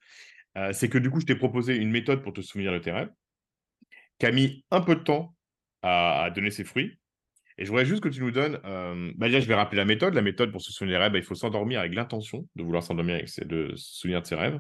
euh, 0.58 0.74
c'est 0.74 0.90
que 0.90 0.98
du 0.98 1.12
coup, 1.12 1.20
je 1.22 1.28
t'ai 1.28 1.36
proposé 1.36 1.76
une 1.76 1.92
méthode 1.92 2.24
pour 2.24 2.34
te 2.34 2.42
souvenir 2.42 2.72
de 2.74 2.80
tes 2.80 2.92
rêves, 2.92 3.12
qui 4.18 4.26
a 4.26 4.32
mis 4.32 4.66
un 4.72 4.82
peu 4.82 4.96
de 4.96 5.02
temps 5.02 5.36
à, 5.84 6.32
donner 6.34 6.50
ses 6.50 6.64
fruits. 6.64 6.98
Et 7.60 7.66
je 7.66 7.70
voudrais 7.70 7.86
juste 7.86 8.02
que 8.02 8.10
tu 8.10 8.22
nous 8.22 8.32
donnes. 8.32 8.60
Euh, 8.66 9.12
bah 9.16 9.28
déjà, 9.28 9.40
je 9.40 9.48
vais 9.48 9.54
rappeler 9.54 9.78
la 9.78 9.86
méthode. 9.86 10.16
La 10.16 10.24
méthode 10.24 10.52
pour 10.52 10.62
se 10.62 10.72
souvenir 10.72 10.98
des 10.98 11.04
rêves, 11.04 11.12
bah, 11.12 11.20
il 11.20 11.24
faut 11.24 11.36
s'endormir 11.36 11.82
avec 11.82 11.94
l'intention 11.94 12.48
de 12.56 12.64
vouloir 12.64 12.82
s'endormir 12.82 13.14
avec 13.14 13.30
de 13.48 13.76
se 13.76 14.00
souvenir 14.00 14.24
de 14.24 14.26
ses 14.26 14.36
rêves. 14.36 14.60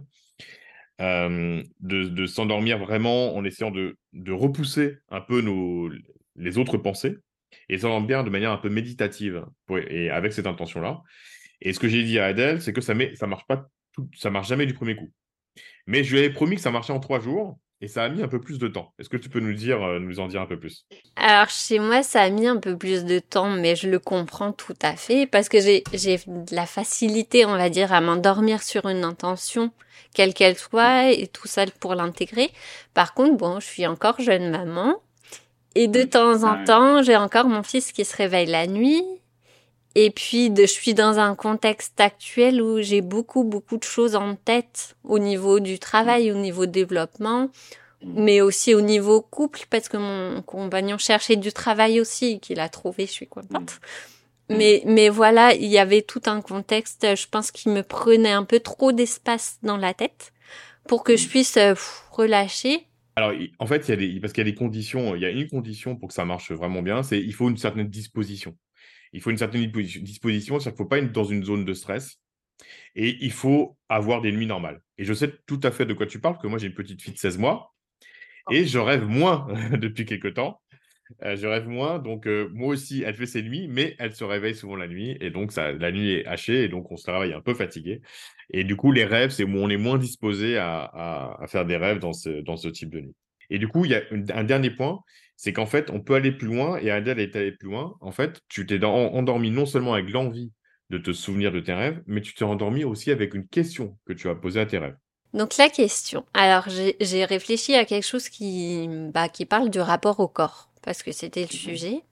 De, 0.99 2.25
s'endormir 2.25 2.77
vraiment 2.77 3.35
en 3.35 3.43
essayant 3.43 3.71
de, 3.71 3.97
repousser 4.31 4.97
un 5.09 5.21
peu 5.21 5.41
nos, 5.41 5.89
les 6.35 6.57
autres 6.57 6.77
pensées 6.77 7.17
et 7.69 7.77
s'endormir 7.77 8.23
de 8.23 8.29
manière 8.29 8.51
un 8.51 8.57
peu 8.57 8.69
méditative 8.69 9.45
et 9.89 10.09
avec 10.09 10.33
cette 10.33 10.47
intention-là. 10.47 11.01
Et 11.61 11.73
ce 11.73 11.79
que 11.79 11.87
j'ai 11.87 12.03
dit 12.03 12.19
à 12.19 12.25
Adèle, 12.25 12.61
c'est 12.61 12.73
que 12.73 12.81
ça 12.81 12.93
ne 12.93 13.25
marche 13.25 13.45
ça 14.15 14.29
marche 14.29 14.47
jamais 14.47 14.65
du 14.65 14.73
premier 14.73 14.95
coup. 14.95 15.11
Mais 15.85 16.03
je 16.03 16.11
lui 16.11 16.19
avais 16.19 16.31
promis 16.31 16.55
que 16.55 16.61
ça 16.61 16.71
marchait 16.71 16.93
en 16.93 16.99
trois 16.99 17.19
jours 17.19 17.59
et 17.83 17.89
ça 17.89 18.03
a 18.03 18.09
mis 18.09 18.23
un 18.23 18.29
peu 18.29 18.39
plus 18.39 18.59
de 18.59 18.69
temps. 18.69 18.93
Est-ce 18.97 19.09
que 19.09 19.17
tu 19.17 19.27
peux 19.27 19.41
nous 19.41 19.53
dire, 19.53 19.83
euh, 19.83 19.99
nous 19.99 20.21
en 20.21 20.27
dire 20.27 20.39
un 20.39 20.45
peu 20.45 20.57
plus? 20.57 20.85
Alors 21.17 21.49
chez 21.49 21.79
moi, 21.79 22.01
ça 22.01 22.21
a 22.21 22.29
mis 22.29 22.47
un 22.47 22.55
peu 22.55 22.77
plus 22.77 23.03
de 23.03 23.19
temps, 23.19 23.49
mais 23.49 23.75
je 23.75 23.89
le 23.89 23.99
comprends 23.99 24.53
tout 24.53 24.75
à 24.81 24.95
fait 24.95 25.27
parce 25.27 25.49
que 25.49 25.59
j'ai 25.59 25.83
de 25.91 26.55
la 26.55 26.65
facilité, 26.65 27.45
on 27.45 27.57
va 27.57 27.69
dire, 27.69 27.91
à 27.91 27.99
m'endormir 27.99 28.63
sur 28.63 28.87
une 28.87 29.03
intention, 29.03 29.69
quelle 30.15 30.33
qu'elle 30.33 30.57
soit, 30.57 31.11
et 31.11 31.27
tout 31.27 31.49
ça 31.49 31.65
pour 31.81 31.93
l'intégrer. 31.93 32.51
Par 32.93 33.13
contre, 33.13 33.35
bon, 33.35 33.59
je 33.59 33.65
suis 33.65 33.85
encore 33.85 34.21
jeune 34.21 34.49
maman. 34.49 34.95
Et 35.75 35.89
de 35.89 36.03
temps 36.03 36.43
en 36.43 36.63
temps, 36.63 37.03
j'ai 37.03 37.17
encore 37.17 37.47
mon 37.47 37.63
fils 37.63 37.91
qui 37.91 38.05
se 38.05 38.15
réveille 38.15 38.47
la 38.47 38.65
nuit 38.65 39.03
et 39.95 40.09
puis, 40.09 40.49
de, 40.49 40.63
je 40.63 40.71
suis 40.71 40.93
dans 40.93 41.19
un 41.19 41.35
contexte 41.35 41.99
actuel 41.99 42.61
où 42.61 42.81
j'ai 42.81 43.01
beaucoup, 43.01 43.43
beaucoup 43.43 43.77
de 43.77 43.83
choses 43.83 44.15
en 44.15 44.35
tête 44.35 44.95
au 45.03 45.19
niveau 45.19 45.59
du 45.59 45.77
travail, 45.77 46.31
au 46.31 46.35
niveau 46.35 46.65
développement, 46.65 47.49
mais 48.03 48.41
aussi 48.41 48.73
au 48.73 48.81
niveau 48.81 49.21
couple, 49.21 49.61
parce 49.69 49.89
que 49.89 49.97
mon 49.97 50.41
compagnon 50.41 50.97
cherchait 50.97 51.35
du 51.35 51.53
travail 51.53 52.01
aussi, 52.01 52.39
qu'il 52.39 52.59
a 52.59 52.69
trouvé, 52.69 53.05
je 53.05 53.11
suis 53.11 53.27
contente. 53.27 53.79
Mais, 54.49 54.81
mais 54.85 55.09
voilà, 55.09 55.53
il 55.53 55.67
y 55.67 55.77
avait 55.77 56.01
tout 56.01 56.21
un 56.25 56.41
contexte, 56.41 57.15
je 57.15 57.27
pense, 57.27 57.51
qui 57.51 57.69
me 57.69 57.81
prenait 57.81 58.31
un 58.31 58.43
peu 58.43 58.59
trop 58.59 58.91
d'espace 58.91 59.57
dans 59.63 59.77
la 59.77 59.93
tête 59.93 60.33
pour 60.87 61.03
que 61.03 61.15
je 61.15 61.27
puisse 61.29 61.55
euh, 61.55 61.75
relâcher. 62.11 62.87
Alors, 63.15 63.31
en 63.59 63.67
fait, 63.67 63.87
il 63.87 63.91
y 63.91 63.93
a 63.93 63.95
des, 63.95 64.19
parce 64.19 64.33
qu'il 64.33 64.45
y 64.45 64.47
a 64.49 64.51
des 64.51 64.57
conditions, 64.57 65.15
il 65.15 65.21
y 65.21 65.25
a 65.25 65.29
une 65.29 65.47
condition 65.47 65.95
pour 65.95 66.09
que 66.09 66.13
ça 66.13 66.25
marche 66.25 66.51
vraiment 66.51 66.81
bien, 66.81 67.03
c'est 67.03 67.19
il 67.19 67.33
faut 67.33 67.47
une 67.47 67.57
certaine 67.57 67.87
disposition 67.87 68.55
il 69.13 69.21
faut 69.21 69.29
une 69.29 69.37
certaine 69.37 69.65
disposition, 69.71 70.57
qu'il 70.57 70.71
ne 70.71 70.75
faut 70.75 70.85
pas 70.85 70.97
être 70.97 71.11
dans 71.11 71.23
une 71.23 71.43
zone 71.43 71.65
de 71.65 71.73
stress. 71.73 72.19
Et 72.95 73.17
il 73.21 73.31
faut 73.31 73.77
avoir 73.89 74.21
des 74.21 74.31
nuits 74.31 74.45
normales. 74.45 74.81
Et 74.97 75.05
je 75.05 75.13
sais 75.13 75.33
tout 75.45 75.59
à 75.63 75.71
fait 75.71 75.85
de 75.85 75.93
quoi 75.93 76.05
tu 76.05 76.19
parles, 76.19 76.37
que 76.37 76.47
moi 76.47 76.59
j'ai 76.59 76.67
une 76.67 76.73
petite 76.73 77.01
fille 77.01 77.13
de 77.13 77.19
16 77.19 77.37
mois 77.37 77.73
et 78.51 78.65
je 78.65 78.79
rêve 78.79 79.05
moins 79.07 79.47
depuis 79.71 80.05
quelques 80.05 80.33
temps. 80.35 80.59
Euh, 81.23 81.35
je 81.35 81.45
rêve 81.45 81.67
moins, 81.67 81.99
donc 81.99 82.27
euh, 82.27 82.49
moi 82.53 82.69
aussi, 82.69 83.03
elle 83.05 83.15
fait 83.15 83.25
ses 83.25 83.43
nuits, 83.43 83.67
mais 83.67 83.95
elle 83.99 84.15
se 84.15 84.23
réveille 84.23 84.55
souvent 84.55 84.75
la 84.75 84.87
nuit, 84.87 85.17
et 85.21 85.29
donc 85.29 85.53
la 85.55 85.91
nuit 85.91 86.13
est 86.13 86.25
hachée, 86.25 86.63
et 86.63 86.69
donc 86.69 86.91
on 86.91 86.97
se 86.97 87.09
réveille 87.09 87.33
un 87.33 87.41
peu 87.41 87.53
fatigué. 87.53 88.01
Et 88.49 88.63
du 88.63 88.75
coup, 88.75 88.91
les 88.91 89.05
rêves, 89.05 89.29
c'est 89.29 89.43
où 89.43 89.57
on 89.57 89.69
est 89.69 89.77
moins 89.77 89.97
disposé 89.97 90.57
à, 90.57 91.39
faire 91.47 91.65
des 91.65 91.77
rêves 91.77 91.99
dans 91.99 92.13
ce 92.13 92.67
type 92.69 92.89
de 92.89 93.01
nuit. 93.01 93.15
Et 93.49 93.59
du 93.59 93.67
coup, 93.67 93.85
il 93.85 93.91
y 93.91 93.95
a 93.95 94.01
un 94.33 94.43
dernier 94.43 94.71
point, 94.71 94.99
c'est 95.43 95.51
qu'en 95.51 95.65
fait, 95.65 95.89
on 95.89 95.99
peut 95.99 96.13
aller 96.13 96.31
plus 96.31 96.47
loin, 96.47 96.77
et 96.77 96.89
Adèle 96.89 97.19
est 97.19 97.35
allée 97.35 97.51
plus 97.51 97.67
loin. 97.67 97.97
En 97.99 98.13
fait, 98.13 98.39
tu 98.47 98.65
t'es 98.65 98.81
endormi 98.85 99.51
non 99.51 99.65
seulement 99.65 99.93
avec 99.93 100.09
l'envie 100.09 100.53
de 100.89 100.97
te 100.97 101.11
souvenir 101.11 101.51
de 101.51 101.59
tes 101.59 101.73
rêves, 101.73 102.01
mais 102.07 102.21
tu 102.21 102.33
t'es 102.33 102.45
endormi 102.45 102.85
aussi 102.85 103.11
avec 103.11 103.33
une 103.33 103.45
question 103.45 103.97
que 104.05 104.13
tu 104.13 104.29
as 104.29 104.35
posée 104.35 104.61
à 104.61 104.65
tes 104.65 104.77
rêves. 104.77 104.95
Donc 105.33 105.57
la 105.57 105.67
question. 105.67 106.23
Alors 106.33 106.69
j'ai 106.69 107.25
réfléchi 107.25 107.75
à 107.75 107.83
quelque 107.83 108.05
chose 108.05 108.29
qui, 108.29 108.87
bah, 109.13 109.27
qui 109.27 109.45
parle 109.45 109.69
du 109.69 109.81
rapport 109.81 110.21
au 110.21 110.29
corps, 110.29 110.69
parce 110.81 111.03
que 111.03 111.11
c'était 111.11 111.41
le 111.41 111.47
mmh 111.47 111.49
sujet. 111.49 112.03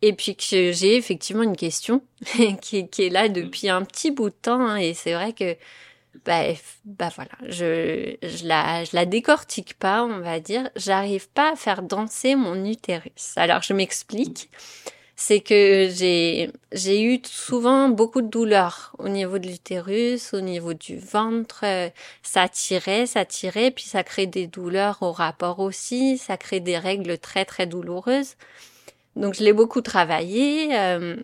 Et 0.00 0.14
puis 0.14 0.34
que 0.34 0.72
j'ai 0.72 0.96
effectivement 0.96 1.42
une 1.42 1.56
question 1.56 2.02
qui, 2.62 2.88
qui, 2.88 3.02
est 3.02 3.10
là 3.10 3.28
depuis 3.28 3.68
un 3.68 3.82
petit 3.82 4.10
bout 4.10 4.30
de 4.30 4.34
temps, 4.34 4.66
hein, 4.66 4.76
et 4.76 4.94
c'est 4.94 5.12
vrai 5.12 5.34
que 5.34 5.56
bah, 6.24 6.42
bah 6.84 7.10
voilà, 7.14 7.30
je, 7.48 8.16
je, 8.22 8.46
la, 8.46 8.84
je 8.84 8.90
la 8.94 9.06
décortique 9.06 9.74
pas, 9.74 10.04
on 10.04 10.20
va 10.20 10.40
dire. 10.40 10.70
J'arrive 10.76 11.28
pas 11.30 11.52
à 11.52 11.56
faire 11.56 11.82
danser 11.82 12.34
mon 12.36 12.64
utérus. 12.64 13.32
Alors 13.36 13.62
je 13.62 13.72
m'explique. 13.72 14.50
C'est 15.14 15.40
que 15.40 15.88
j'ai, 15.94 16.50
j'ai 16.72 17.02
eu 17.02 17.20
souvent 17.24 17.88
beaucoup 17.88 18.22
de 18.22 18.28
douleurs 18.28 18.96
au 18.98 19.08
niveau 19.08 19.38
de 19.38 19.46
l'utérus, 19.46 20.34
au 20.34 20.40
niveau 20.40 20.74
du 20.74 20.98
ventre. 20.98 21.64
Ça 22.22 22.48
tirait, 22.48 23.06
ça 23.06 23.24
tirait, 23.24 23.70
puis 23.70 23.84
ça 23.84 24.02
crée 24.02 24.26
des 24.26 24.46
douleurs 24.46 24.98
au 25.02 25.12
rapport 25.12 25.60
aussi. 25.60 26.18
Ça 26.18 26.36
crée 26.36 26.60
des 26.60 26.78
règles 26.78 27.18
très 27.18 27.44
très 27.44 27.66
douloureuses. 27.66 28.34
Donc 29.14 29.34
je 29.34 29.44
l'ai 29.44 29.52
beaucoup 29.52 29.80
travaillé. 29.82 30.76
Euh, 30.76 31.16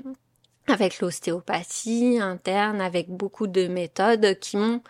avec 0.70 1.00
l'ostéopathie 1.00 2.18
interne, 2.20 2.80
avec 2.80 3.08
beaucoup 3.08 3.46
de 3.46 3.66
méthodes 3.66 4.38
qui 4.40 4.56
m'ont 4.56 4.82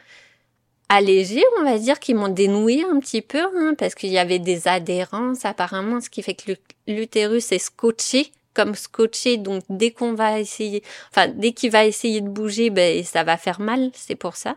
allégé, 0.88 1.42
on 1.60 1.64
va 1.64 1.78
dire, 1.78 2.00
qui 2.00 2.14
m'ont 2.14 2.28
dénoué 2.28 2.82
un 2.82 2.98
petit 2.98 3.22
peu, 3.22 3.44
hein, 3.56 3.74
parce 3.76 3.94
qu'il 3.94 4.10
y 4.10 4.18
avait 4.18 4.38
des 4.38 4.68
adhérences 4.68 5.44
apparemment, 5.44 6.00
ce 6.00 6.10
qui 6.10 6.22
fait 6.22 6.34
que 6.34 6.52
l'utérus 6.86 7.52
est 7.52 7.58
scotché, 7.58 8.32
comme 8.54 8.74
scotché, 8.74 9.36
donc 9.36 9.62
dès 9.68 9.90
qu'on 9.90 10.14
va 10.14 10.40
essayer, 10.40 10.82
enfin 11.10 11.28
dès 11.28 11.52
qu'il 11.52 11.70
va 11.70 11.84
essayer 11.84 12.20
de 12.20 12.28
bouger, 12.28 12.70
ben 12.70 13.04
ça 13.04 13.22
va 13.22 13.36
faire 13.36 13.60
mal, 13.60 13.90
c'est 13.94 14.16
pour 14.16 14.36
ça. 14.36 14.56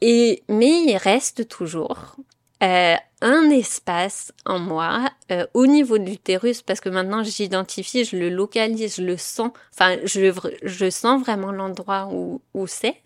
Et 0.00 0.42
mais 0.48 0.84
il 0.84 0.96
reste 0.96 1.48
toujours 1.48 2.16
euh, 2.62 2.94
un 3.20 3.50
espace 3.50 4.32
en 4.46 4.58
moi 4.58 5.10
euh, 5.30 5.46
au 5.52 5.66
niveau 5.66 5.98
de 5.98 6.04
l'utérus 6.04 6.62
parce 6.62 6.80
que 6.80 6.88
maintenant 6.88 7.22
j'identifie, 7.22 8.04
je 8.06 8.16
le 8.16 8.30
localise, 8.30 8.96
je 8.96 9.02
le 9.02 9.18
sens, 9.18 9.50
enfin 9.74 9.96
je, 10.04 10.90
sens 10.90 11.20
vraiment 11.20 11.52
l'endroit 11.52 12.08
où, 12.10 12.40
où 12.54 12.66
c'est. 12.66 12.96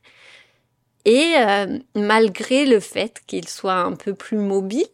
Et 1.04 1.34
euh, 1.38 1.78
malgré 1.96 2.64
le 2.64 2.78
fait 2.78 3.22
qu'il 3.26 3.48
soit 3.48 3.80
un 3.80 3.94
peu 3.94 4.14
plus 4.14 4.36
mobile, 4.36 4.86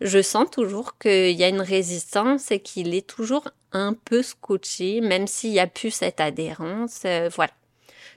je 0.00 0.22
sens 0.22 0.50
toujours 0.50 0.96
qu'il 0.98 1.32
y 1.32 1.44
a 1.44 1.48
une 1.48 1.60
résistance 1.60 2.50
et 2.50 2.60
qu'il 2.60 2.94
est 2.94 3.06
toujours 3.06 3.48
un 3.72 3.92
peu 3.92 4.22
scotché, 4.22 5.02
même 5.02 5.26
s'il 5.26 5.50
n'y 5.50 5.60
a 5.60 5.66
plus 5.66 5.90
cette 5.90 6.20
adhérence. 6.20 7.02
voilà. 7.34 7.52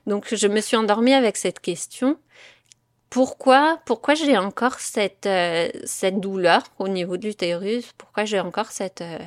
Donc 0.06 0.34
je 0.34 0.46
me 0.46 0.60
suis 0.60 0.76
endormie 0.76 1.12
avec 1.12 1.36
cette 1.36 1.60
question 1.60 2.18
pourquoi, 3.10 3.82
pourquoi 3.86 4.14
j'ai 4.14 4.38
encore 4.38 4.78
cette, 4.78 5.26
euh, 5.26 5.68
cette 5.84 6.20
douleur 6.20 6.62
au 6.78 6.88
niveau 6.88 7.16
de 7.16 7.26
l'utérus? 7.26 7.92
Pourquoi 7.98 8.24
j'ai 8.24 8.38
encore 8.38 8.70
cette, 8.70 9.00
euh, 9.00 9.18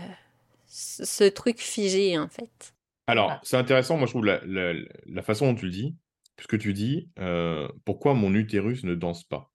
ce 0.67 1.25
truc 1.25 1.59
figé, 1.59 2.17
en 2.17 2.29
fait? 2.29 2.73
Alors, 3.07 3.39
c'est 3.43 3.57
intéressant, 3.57 3.97
moi, 3.97 4.07
je 4.07 4.13
trouve 4.13 4.25
la, 4.25 4.41
la, 4.45 5.21
façon 5.21 5.47
dont 5.47 5.55
tu 5.55 5.65
le 5.65 5.71
dis, 5.71 5.95
puisque 6.37 6.57
tu 6.57 6.73
dis 6.73 7.09
euh, 7.19 7.67
pourquoi 7.83 8.13
mon 8.13 8.33
utérus 8.33 8.85
ne 8.85 8.95
danse 8.95 9.25
pas? 9.25 9.51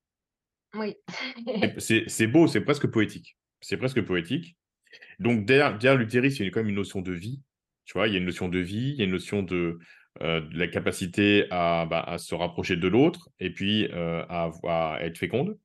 Oui. 0.75 0.95
c'est 1.79 2.27
beau, 2.27 2.47
c'est 2.47 2.61
presque 2.61 2.87
poétique. 2.87 3.39
C'est 3.63 3.79
presque 3.79 4.03
poétique. 4.03 4.59
Donc, 5.19 5.47
derrière, 5.47 5.79
derrière 5.79 5.99
l'utérus, 5.99 6.39
il 6.39 6.45
y 6.45 6.49
a 6.49 6.51
quand 6.51 6.61
même 6.61 6.69
une 6.69 6.75
notion 6.75 7.01
de 7.01 7.13
vie. 7.13 7.41
Tu 7.87 7.95
vois, 7.95 8.07
il 8.07 8.13
y 8.13 8.17
a 8.17 8.19
une 8.19 8.27
notion 8.27 8.51
de 8.51 8.59
vie, 8.59 8.91
il 8.91 8.97
y 8.97 9.01
a 9.01 9.05
une 9.05 9.13
notion 9.13 9.43
de, 9.43 9.79
euh, 10.23 10.41
la 10.53 10.69
capacité 10.69 11.47
à, 11.51 11.87
bah, 11.87 12.01
à, 12.01 12.19
se 12.19 12.35
rapprocher 12.35 12.77
de 12.77 12.89
l'autre 12.89 13.29
et 13.39 13.51
puis 13.51 13.89
euh, 13.93 14.25
à, 14.29 14.51
à, 14.65 14.99
être 15.03 15.19
féconde. 15.19 15.59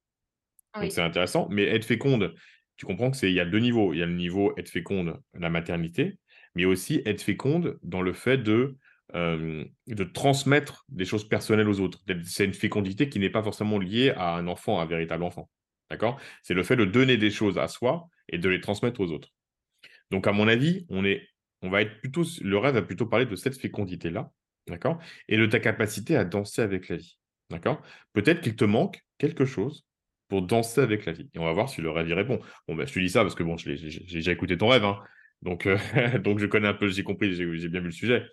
Donc 0.80 0.92
c'est 0.92 1.02
intéressant. 1.02 1.48
Mais 1.50 1.64
être 1.64 1.86
féconde, 1.86 2.34
tu 2.78 2.86
comprends 2.86 3.12
que 3.12 3.18
c'est 3.18 3.30
il 3.30 3.36
y 3.36 3.40
a 3.40 3.46
deux 3.46 3.60
niveaux. 3.60 3.94
Il 3.94 4.00
y 4.00 4.04
a 4.04 4.08
le 4.08 4.14
niveau 4.14 4.54
être 4.58 4.70
féconde, 4.70 5.20
la 5.34 5.50
maternité, 5.50 6.18
mais 6.56 6.66
aussi 6.66 7.02
être 7.06 7.22
féconde 7.22 7.80
dans 7.84 8.02
le 8.02 8.14
fait 8.14 8.38
de 8.38 8.78
euh, 9.16 9.64
de 9.86 10.04
transmettre 10.04 10.86
des 10.90 11.06
choses 11.06 11.28
personnelles 11.30 11.70
aux 11.70 11.80
autres. 11.80 12.00
C'est 12.24 12.46
une 12.46 12.54
fécondité 12.54 13.10
qui 13.10 13.20
n'est 13.20 13.30
pas 13.30 13.44
forcément 13.44 13.78
liée 13.78 14.12
à 14.18 14.36
un 14.36 14.48
enfant, 14.48 14.80
un 14.80 14.86
véritable 14.86 15.24
enfant. 15.24 15.52
D'accord? 15.92 16.20
C'est 16.42 16.56
le 16.56 16.64
fait 16.64 16.76
de 16.76 16.86
donner 16.86 17.18
des 17.18 17.30
choses 17.30 17.60
à 17.60 17.68
soi 17.68 18.08
et 18.30 18.40
de 18.40 18.50
les 18.50 18.60
transmettre 18.60 19.02
aux 19.02 19.12
autres. 19.12 19.30
Donc, 20.10 20.26
à 20.26 20.32
mon 20.32 20.48
avis, 20.48 20.88
on 20.90 21.06
est, 21.06 21.28
on 21.62 21.70
va 21.70 21.84
être 21.84 22.00
plutôt, 22.00 22.24
le 22.42 22.58
rêve 22.58 22.74
va 22.74 22.82
plutôt 22.82 23.06
parler 23.06 23.28
de 23.28 23.36
cette 23.36 23.56
fécondité-là, 23.56 24.32
D'accord? 24.68 25.00
Et 25.28 25.38
de 25.38 25.46
ta 25.46 25.60
capacité 25.60 26.16
à 26.16 26.26
danser 26.26 26.62
avec 26.62 26.90
la 26.90 26.98
vie. 26.98 27.18
D'accord? 27.50 27.82
Peut-être 28.14 28.42
qu'il 28.42 28.56
te 28.56 28.66
manque 28.66 29.02
quelque 29.18 29.46
chose 29.46 29.86
pour 30.30 30.42
danser 30.42 30.82
avec 30.82 31.06
la 31.06 31.12
vie. 31.12 31.30
Et 31.34 31.40
on 31.40 31.46
va 31.46 31.54
voir 31.54 31.70
si 31.70 31.82
le 31.82 31.90
rêve 31.90 32.08
y 32.08 32.14
répond. 32.14 32.40
Bon, 32.68 32.76
ben, 32.76 32.88
je 32.88 32.94
te 32.94 33.00
dis 33.00 33.10
ça 33.10 33.22
parce 33.22 33.36
que 33.36 33.44
bon, 33.44 33.58
j'ai 33.58 33.76
déjà 33.76 34.32
écouté 34.32 34.58
ton 34.58 34.70
rêve. 34.70 34.86
Hein. 34.86 35.00
Donc, 35.42 35.68
euh, 35.68 35.78
donc, 36.20 36.40
je 36.40 36.46
connais 36.46 36.68
un 36.68 36.74
peu, 36.74 36.88
j'ai 36.88 37.04
compris, 37.04 37.34
j'ai 37.34 37.70
bien 37.70 37.82
vu 37.82 37.88
le 37.88 37.92
sujet. 37.92 38.24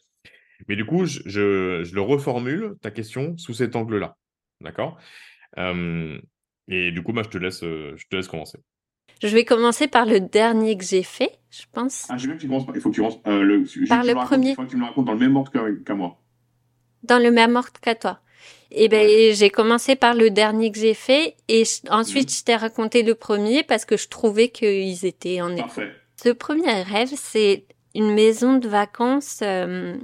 Mais 0.69 0.77
du 0.77 0.85
coup, 0.85 1.07
je, 1.07 1.21
je, 1.27 1.95
le 1.95 2.01
reformule, 2.01 2.75
ta 2.81 2.91
question, 2.91 3.37
sous 3.39 3.55
cet 3.55 3.77
angle-là. 3.77 4.17
D'accord? 4.61 4.99
Et 6.69 6.93
du 6.93 7.03
coup, 7.03 7.13
moi, 7.13 7.25
je 7.25 7.29
te 7.29 7.39
laisse, 7.39 7.63
euh, 7.65 7.95
je 7.97 8.07
te 8.09 8.17
laisse 8.17 8.29
commencer. 8.29 8.59
Je 9.23 9.29
vais 9.29 9.45
commencer 9.45 9.89
par 9.89 10.07
le 10.07 10.21
dernier 10.21 10.79
que 10.79 10.85
j'ai 10.85 11.03
fait, 11.03 11.41
je 11.51 11.63
pense. 11.73 12.07
Ah, 12.09 12.17
j'ai 12.17 12.29
vu 12.29 12.37
que 12.37 12.41
tu 12.41 12.47
commences 12.47 12.65
Il 12.75 12.81
faut 12.81 12.91
que 12.91 12.95
tu 12.95 13.01
commences. 13.01 13.21
Euh, 13.27 13.43
le, 13.43 13.87
par 13.89 14.05
le 14.05 14.15
premier. 14.15 14.51
Il 14.51 14.55
faut 14.55 14.63
que 14.63 14.71
tu 14.71 14.77
me 14.77 14.85
racontes 14.85 15.05
dans 15.05 15.13
le 15.13 15.19
même 15.19 15.37
ordre 15.37 15.53
qu'à 15.85 15.95
moi. 15.95 16.20
Dans 17.03 17.19
le 17.19 17.31
même 17.31 17.57
ordre 17.57 17.81
qu'à 17.81 17.95
toi. 17.95 18.21
Eh 18.73 18.89
ben, 18.89 19.35
j'ai 19.35 19.51
commencé 19.51 19.97
par 19.97 20.15
le 20.15 20.31
dernier 20.31 20.71
que 20.71 20.79
j'ai 20.79 20.95
fait 20.95 21.35
et 21.49 21.65
ensuite 21.91 22.29
mhm. 22.29 22.35
je 22.37 22.45
t'ai 22.45 22.57
raconté 22.57 23.03
le 23.03 23.17
premier 23.17 23.65
parce 23.65 23.85
que 23.85 23.97
je 23.97 24.09
trouvais 24.09 24.49
qu'ils 24.49 25.05
étaient 25.05 25.41
en 25.41 25.57
Parfait. 25.57 25.93
Ce 26.23 26.29
premier 26.29 26.83
rêve, 26.83 27.11
c'est 27.17 27.65
une 27.95 28.15
maison 28.15 28.59
de 28.59 28.69
vacances 28.69 29.41
euh, 29.43 29.97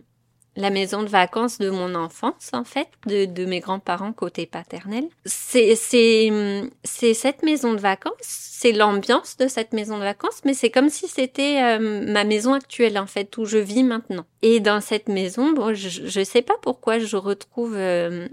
la 0.57 0.71
maison 0.71 1.03
de 1.03 1.09
vacances 1.09 1.59
de 1.59 1.71
mon 1.71 1.95
enfance, 1.95 2.51
en 2.53 2.65
fait, 2.65 2.89
de, 3.07 3.27
de 3.27 3.45
mes 3.45 3.61
grands-parents 3.61 4.13
côté 4.13 4.47
paternel. 4.47 5.05
C'est, 5.25 5.75
cette 5.77 7.43
maison 7.43 7.75
de 7.75 7.79
vacances, 7.79 8.15
c'est 8.21 8.73
l'ambiance 8.73 9.37
de 9.37 9.49
cette 9.49 9.75
maison 9.75 9.99
de 9.99 10.03
vacances, 10.03 10.41
mais 10.45 10.55
c'est 10.55 10.71
comme 10.71 10.89
si 10.89 11.09
c'était 11.09 11.63
euh, 11.63 12.11
ma 12.11 12.25
maison 12.25 12.55
actuelle, 12.55 12.99
en 12.99 13.07
fait, 13.07 13.37
où 13.37 13.45
je 13.45 13.59
vis 13.59 13.83
maintenant. 13.83 14.25
Et 14.43 14.61
dans 14.61 14.81
cette 14.81 15.09
maison, 15.09 15.53
bon, 15.53 15.75
je, 15.75 15.89
je 16.07 16.25
sais 16.25 16.43
pas 16.43 16.57
pourquoi 16.63 16.99
je 16.99 17.17
retrouve, 17.17 17.75
euh, 17.77 18.27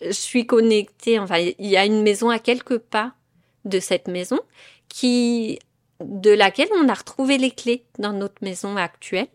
je 0.00 0.12
suis 0.12 0.46
connectée, 0.46 1.18
enfin, 1.18 1.38
il 1.38 1.66
y 1.66 1.76
a 1.76 1.84
une 1.84 2.02
maison 2.02 2.30
à 2.30 2.38
quelques 2.38 2.78
pas 2.78 3.14
de 3.64 3.80
cette 3.80 4.06
maison 4.06 4.38
qui, 4.88 5.58
de 6.00 6.30
laquelle 6.30 6.68
on 6.76 6.88
a 6.88 6.94
retrouvé 6.94 7.36
les 7.36 7.50
clés 7.50 7.84
dans 7.98 8.12
notre 8.12 8.42
maison 8.42 8.76
actuelle. 8.76 9.26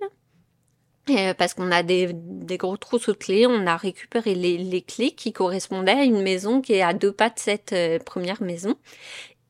Euh, 1.09 1.33
parce 1.33 1.53
qu'on 1.53 1.69
a 1.71 1.83
des, 1.83 2.11
des, 2.13 2.57
gros 2.57 2.77
trousseaux 2.77 3.11
de 3.11 3.17
clés, 3.17 3.45
on 3.45 3.67
a 3.67 3.75
récupéré 3.75 4.35
les, 4.35 4.57
les, 4.57 4.81
clés 4.81 5.11
qui 5.11 5.33
correspondaient 5.33 5.91
à 5.91 6.03
une 6.05 6.21
maison 6.21 6.61
qui 6.61 6.73
est 6.73 6.81
à 6.81 6.93
deux 6.93 7.11
pas 7.11 7.29
de 7.29 7.37
cette 7.37 7.73
euh, 7.73 7.99
première 7.99 8.41
maison. 8.41 8.77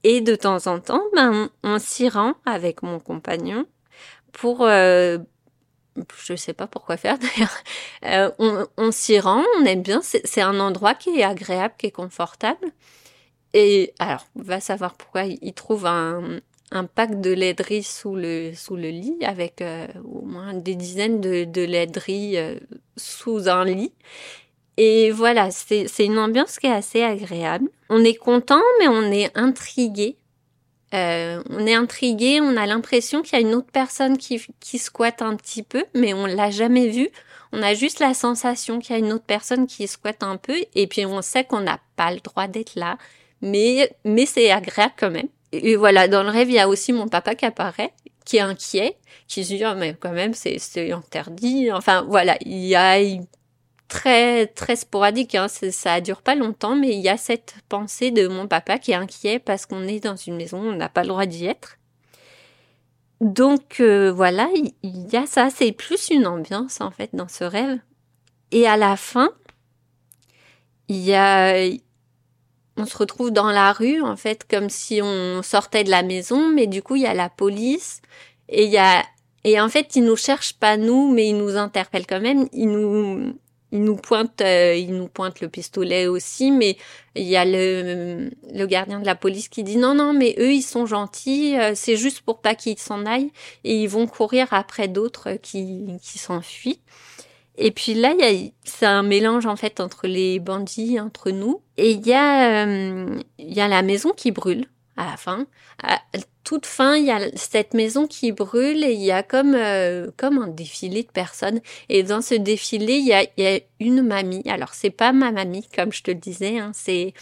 Et 0.03 0.21
de 0.21 0.35
temps 0.35 0.65
en 0.67 0.79
temps, 0.79 1.03
ben, 1.15 1.49
on, 1.63 1.77
s'y 1.79 2.09
rend 2.09 2.33
avec 2.45 2.81
mon 2.81 2.99
compagnon 2.99 3.67
pour, 4.31 4.63
euh, 4.63 5.19
je 6.25 6.35
sais 6.35 6.53
pas 6.53 6.65
pourquoi 6.65 6.97
faire 6.97 7.17
d'ailleurs, 7.19 7.57
euh, 8.05 8.31
on, 8.39 8.67
on 8.77 8.91
s'y 8.91 9.19
rend, 9.19 9.43
on 9.59 9.65
aime 9.65 9.83
bien, 9.83 10.01
c'est 10.01 10.41
un 10.41 10.59
endroit 10.59 10.95
qui 10.95 11.19
est 11.19 11.23
agréable, 11.23 11.75
qui 11.77 11.87
est 11.87 11.91
confortable. 11.91 12.67
Et 13.53 13.93
alors, 13.99 14.25
on 14.35 14.41
va 14.41 14.59
savoir 14.59 14.95
pourquoi 14.95 15.25
il 15.25 15.53
trouve 15.53 15.85
un, 15.85 16.39
un 16.73 16.85
pack 16.85 17.21
de 17.21 17.31
laideries 17.31 17.83
sous 17.83 18.15
le, 18.15 18.51
sous 18.55 18.75
le 18.75 18.89
lit 18.89 19.17
avec 19.21 19.61
euh, 19.61 19.87
au 20.03 20.25
moins 20.25 20.53
des 20.55 20.75
dizaines 20.75 21.21
de, 21.21 21.45
de 21.45 21.61
laideries 21.61 22.37
euh, 22.37 22.55
sous 22.97 23.47
un 23.47 23.63
lit. 23.63 23.93
Et 24.77 25.11
voilà, 25.11 25.51
c'est 25.51 25.87
une 25.99 26.17
ambiance 26.17 26.57
qui 26.57 26.65
est 26.65 26.71
assez 26.71 27.03
agréable. 27.03 27.69
On 27.89 28.03
est 28.03 28.15
content, 28.15 28.61
mais 28.79 28.87
on 28.87 29.03
est 29.11 29.29
intrigué. 29.37 30.17
Euh, 30.95 31.43
on 31.51 31.65
est 31.67 31.75
intrigué, 31.75 32.39
on 32.41 32.57
a 32.57 32.65
l'impression 32.65 33.21
qu'il 33.21 33.39
y 33.39 33.43
a 33.43 33.47
une 33.47 33.53
autre 33.53 33.71
personne 33.71 34.17
qui, 34.17 34.41
qui 34.59 34.79
squatte 34.79 35.21
un 35.21 35.35
petit 35.35 35.61
peu, 35.61 35.85
mais 35.93 36.13
on 36.15 36.25
l'a 36.25 36.49
jamais 36.49 36.87
vu. 36.87 37.09
On 37.51 37.61
a 37.61 37.75
juste 37.75 37.99
la 37.99 38.15
sensation 38.15 38.79
qu'il 38.79 38.95
y 38.95 38.99
a 38.99 38.99
une 38.99 39.13
autre 39.13 39.25
personne 39.25 39.67
qui 39.67 39.87
squatte 39.87 40.23
un 40.23 40.37
peu, 40.37 40.55
et 40.73 40.87
puis 40.87 41.05
on 41.05 41.21
sait 41.21 41.43
qu'on 41.43 41.61
n'a 41.61 41.79
pas 41.95 42.11
le 42.11 42.19
droit 42.19 42.47
d'être 42.47 42.75
là, 42.75 42.97
mais, 43.41 43.91
mais 44.05 44.25
c'est 44.25 44.51
agréable 44.51 44.93
quand 44.97 45.11
même 45.11 45.29
et 45.53 45.75
voilà, 45.75 46.07
dans 46.07 46.23
le 46.23 46.29
rêve, 46.29 46.49
il 46.49 46.55
y 46.55 46.59
a 46.59 46.67
aussi 46.67 46.93
mon 46.93 47.07
papa 47.07 47.35
qui 47.35 47.45
apparaît, 47.45 47.93
qui 48.25 48.37
est 48.37 48.41
inquiet, 48.41 48.97
qui 49.27 49.43
se 49.45 49.53
dit, 49.53 49.63
oh, 49.65 49.75
mais 49.77 49.95
quand 49.99 50.11
même, 50.11 50.33
c'est, 50.33 50.57
c'est 50.59 50.91
interdit. 50.91 51.71
Enfin, 51.71 52.05
voilà, 52.09 52.37
il 52.41 52.65
y 52.65 52.75
a 52.75 52.99
très, 53.87 54.47
très 54.47 54.75
sporadique, 54.75 55.35
hein, 55.35 55.47
ça 55.47 56.01
dure 56.01 56.23
pas 56.23 56.35
longtemps, 56.35 56.75
mais 56.75 56.89
il 56.89 57.01
y 57.01 57.09
a 57.09 57.17
cette 57.17 57.55
pensée 57.69 58.09
de 58.09 58.27
mon 58.27 58.47
papa 58.47 58.79
qui 58.79 58.91
est 58.91 58.95
inquiet 58.95 59.37
parce 59.37 59.67
qu'on 59.67 59.83
est 59.87 59.99
dans 59.99 60.15
une 60.15 60.35
maison, 60.35 60.57
on 60.57 60.75
n'a 60.75 60.89
pas 60.89 61.03
le 61.03 61.09
droit 61.09 61.27
d'y 61.27 61.45
être. 61.45 61.77
Donc, 63.21 63.79
euh, 63.79 64.11
voilà, 64.11 64.49
il 64.81 65.07
y 65.13 65.15
a 65.15 65.25
ça, 65.27 65.49
c'est 65.49 65.71
plus 65.71 66.09
une 66.09 66.25
ambiance, 66.25 66.81
en 66.81 66.91
fait, 66.91 67.11
dans 67.13 67.27
ce 67.27 67.43
rêve. 67.43 67.79
Et 68.51 68.67
à 68.67 68.75
la 68.75 68.97
fin, 68.97 69.29
il 70.89 70.97
y 70.97 71.13
a, 71.13 71.55
on 72.77 72.85
se 72.85 72.97
retrouve 72.97 73.31
dans 73.31 73.51
la 73.51 73.71
rue, 73.71 74.01
en 74.01 74.15
fait, 74.15 74.45
comme 74.49 74.69
si 74.69 75.01
on 75.01 75.43
sortait 75.43 75.83
de 75.83 75.91
la 75.91 76.03
maison, 76.03 76.49
mais 76.49 76.67
du 76.67 76.81
coup, 76.81 76.95
il 76.95 77.03
y 77.03 77.07
a 77.07 77.13
la 77.13 77.29
police 77.29 78.01
et 78.49 78.65
il 78.65 78.71
y 78.71 78.77
a, 78.77 79.03
et 79.43 79.59
en 79.59 79.69
fait, 79.69 79.95
ils 79.95 80.03
nous 80.03 80.15
cherchent 80.15 80.53
pas 80.53 80.77
nous, 80.77 81.11
mais 81.11 81.27
ils 81.27 81.37
nous 81.37 81.57
interpellent 81.57 82.07
quand 82.07 82.21
même. 82.21 82.47
Ils 82.53 82.69
nous, 82.69 83.33
ils 83.73 83.83
nous 83.83 83.95
pointent, 83.95 84.41
euh, 84.41 84.75
ils 84.75 84.95
nous 84.95 85.07
pointent 85.07 85.41
le 85.41 85.49
pistolet 85.49 86.07
aussi, 86.07 86.51
mais 86.51 86.77
il 87.15 87.23
y 87.23 87.35
a 87.35 87.43
le, 87.43 88.29
le 88.53 88.65
gardien 88.67 88.99
de 88.99 89.05
la 89.05 89.15
police 89.15 89.49
qui 89.49 89.63
dit 89.63 89.77
non, 89.77 89.95
non, 89.95 90.13
mais 90.13 90.35
eux, 90.39 90.53
ils 90.53 90.61
sont 90.61 90.85
gentils, 90.85 91.57
euh, 91.57 91.73
c'est 91.75 91.97
juste 91.97 92.21
pour 92.21 92.39
pas 92.39 92.55
qu'ils 92.55 92.79
s'en 92.79 93.05
aillent 93.05 93.31
et 93.63 93.75
ils 93.81 93.89
vont 93.89 94.07
courir 94.07 94.47
après 94.51 94.87
d'autres 94.87 95.33
qui, 95.41 95.85
qui 96.01 96.19
s'enfuient. 96.19 96.79
Et 97.57 97.71
puis 97.71 97.93
là, 97.93 98.13
c'est 98.63 98.85
un 98.85 99.03
mélange 99.03 99.45
en 99.45 99.55
fait 99.55 99.79
entre 99.79 100.07
les 100.07 100.39
bandits, 100.39 100.99
entre 100.99 101.31
nous. 101.31 101.61
Et 101.77 101.91
il 101.91 102.05
y 102.05 102.13
a, 102.13 102.65
euh, 102.65 103.19
y 103.37 103.61
a 103.61 103.67
la 103.67 103.81
maison 103.81 104.11
qui 104.11 104.31
brûle 104.31 104.65
à 104.97 105.05
la 105.05 105.17
fin. 105.17 105.45
À 105.81 105.99
toute 106.43 106.65
fin, 106.65 106.95
il 106.95 107.05
y 107.05 107.11
a 107.11 107.19
cette 107.35 107.73
maison 107.73 108.07
qui 108.07 108.31
brûle 108.31 108.83
et 108.83 108.93
il 108.93 109.01
y 109.01 109.11
a 109.11 109.23
comme 109.23 109.53
euh, 109.55 110.11
comme 110.17 110.39
un 110.39 110.47
défilé 110.47 111.03
de 111.03 111.11
personnes. 111.11 111.61
Et 111.89 112.03
dans 112.03 112.21
ce 112.21 112.35
défilé, 112.35 112.95
il 112.95 113.07
y 113.07 113.13
a, 113.13 113.23
y 113.37 113.45
a 113.45 113.59
une 113.79 114.01
mamie. 114.01 114.43
Alors 114.47 114.73
c'est 114.73 114.89
pas 114.89 115.13
ma 115.13 115.31
mamie 115.31 115.67
comme 115.75 115.93
je 115.93 116.03
te 116.03 116.11
le 116.11 116.17
disais. 116.17 116.59
Hein, 116.59 116.71
c'est 116.73 117.13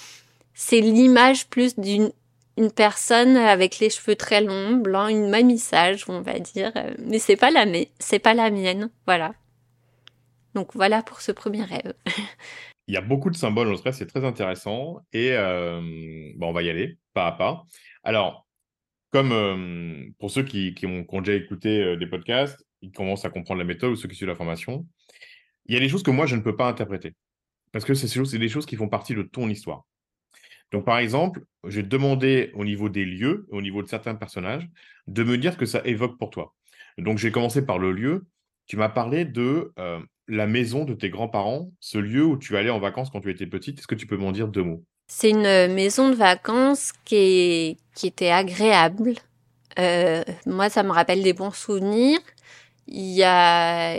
c'est 0.53 0.81
l'image 0.81 1.47
plus 1.47 1.77
d'une 1.77 2.11
une 2.57 2.71
personne 2.71 3.37
avec 3.37 3.79
les 3.79 3.89
cheveux 3.89 4.15
très 4.15 4.41
longs, 4.41 4.73
blancs, 4.73 5.09
une 5.09 5.29
mamie 5.29 5.57
sage, 5.57 6.05
on 6.09 6.21
va 6.21 6.37
dire. 6.39 6.73
Mais 6.99 7.19
c'est 7.19 7.37
pas 7.37 7.51
la 7.51 7.65
c'est 7.99 8.19
pas 8.19 8.33
la 8.33 8.49
mienne. 8.49 8.89
Voilà. 9.05 9.33
Donc 10.53 10.75
voilà 10.75 11.03
pour 11.03 11.21
ce 11.21 11.31
premier 11.31 11.63
rêve. 11.63 11.93
Il 12.87 12.93
y 12.93 12.97
a 12.97 13.01
beaucoup 13.01 13.29
de 13.29 13.35
symboles 13.35 13.69
dans 13.69 13.77
ce 13.77 13.83
rêve, 13.83 13.93
c'est 13.93 14.07
très 14.07 14.25
intéressant. 14.25 14.99
Et 15.13 15.31
euh, 15.31 15.79
bon, 16.35 16.49
on 16.49 16.53
va 16.53 16.63
y 16.63 16.69
aller, 16.69 16.97
pas 17.13 17.27
à 17.27 17.31
pas. 17.31 17.63
Alors, 18.03 18.47
comme 19.11 19.31
euh, 19.31 20.09
pour 20.19 20.31
ceux 20.31 20.43
qui, 20.43 20.75
ont, 20.85 21.21
déjà 21.21 21.37
écouté 21.37 21.83
euh, 21.83 21.97
des 21.97 22.07
podcasts, 22.07 22.65
ils 22.81 22.91
commencent 22.91 23.25
à 23.25 23.29
comprendre 23.29 23.59
la 23.59 23.65
méthode 23.65 23.91
ou 23.91 23.95
ceux 23.95 24.07
qui 24.07 24.15
suivent 24.15 24.29
la 24.29 24.35
formation, 24.35 24.87
il 25.65 25.73
y 25.73 25.77
a 25.77 25.79
des 25.79 25.89
choses 25.89 26.03
que 26.03 26.11
moi, 26.11 26.25
je 26.25 26.35
ne 26.35 26.41
peux 26.41 26.55
pas 26.55 26.67
interpréter. 26.67 27.13
Parce 27.71 27.85
que 27.85 27.93
c'est 27.93 28.37
des 28.37 28.49
choses 28.49 28.65
qui 28.65 28.75
font 28.75 28.89
partie 28.89 29.13
de 29.13 29.21
ton 29.21 29.49
histoire. 29.49 29.85
Donc, 30.71 30.85
par 30.85 30.97
exemple, 30.99 31.43
j'ai 31.67 31.83
demandé 31.83 32.51
au 32.55 32.63
niveau 32.63 32.89
des 32.89 33.05
lieux, 33.05 33.45
au 33.51 33.61
niveau 33.61 33.83
de 33.83 33.87
certains 33.87 34.15
personnages, 34.15 34.67
de 35.07 35.23
me 35.23 35.37
dire 35.37 35.53
ce 35.53 35.57
que 35.57 35.65
ça 35.65 35.81
évoque 35.85 36.17
pour 36.17 36.29
toi. 36.29 36.55
Donc, 36.97 37.17
j'ai 37.17 37.31
commencé 37.31 37.65
par 37.65 37.77
le 37.77 37.91
lieu. 37.91 38.25
Tu 38.71 38.77
m'as 38.77 38.87
parlé 38.87 39.25
de 39.25 39.73
la 40.29 40.47
maison 40.47 40.85
de 40.85 40.93
tes 40.93 41.09
grands-parents, 41.09 41.73
ce 41.81 41.97
lieu 41.97 42.23
où 42.23 42.37
tu 42.37 42.55
allais 42.55 42.69
en 42.69 42.79
vacances 42.79 43.09
quand 43.09 43.19
tu 43.19 43.29
étais 43.29 43.45
petite. 43.45 43.79
Est-ce 43.79 43.87
que 43.87 43.95
tu 43.95 44.07
peux 44.07 44.15
m'en 44.15 44.31
dire 44.31 44.47
deux 44.47 44.63
mots? 44.63 44.81
C'est 45.07 45.31
une 45.31 45.45
euh, 45.45 45.67
maison 45.67 46.07
de 46.07 46.15
vacances 46.15 46.93
qui, 47.03 47.75
qui 47.95 48.07
était 48.07 48.31
agréable. 48.31 49.15
Euh, 49.77 50.23
moi, 50.45 50.69
ça 50.69 50.83
me 50.83 50.91
rappelle 50.91 51.21
des 51.21 51.33
bons 51.33 51.51
souvenirs. 51.51 52.21
Il 52.87 53.11
y 53.11 53.23
a, 53.23 53.97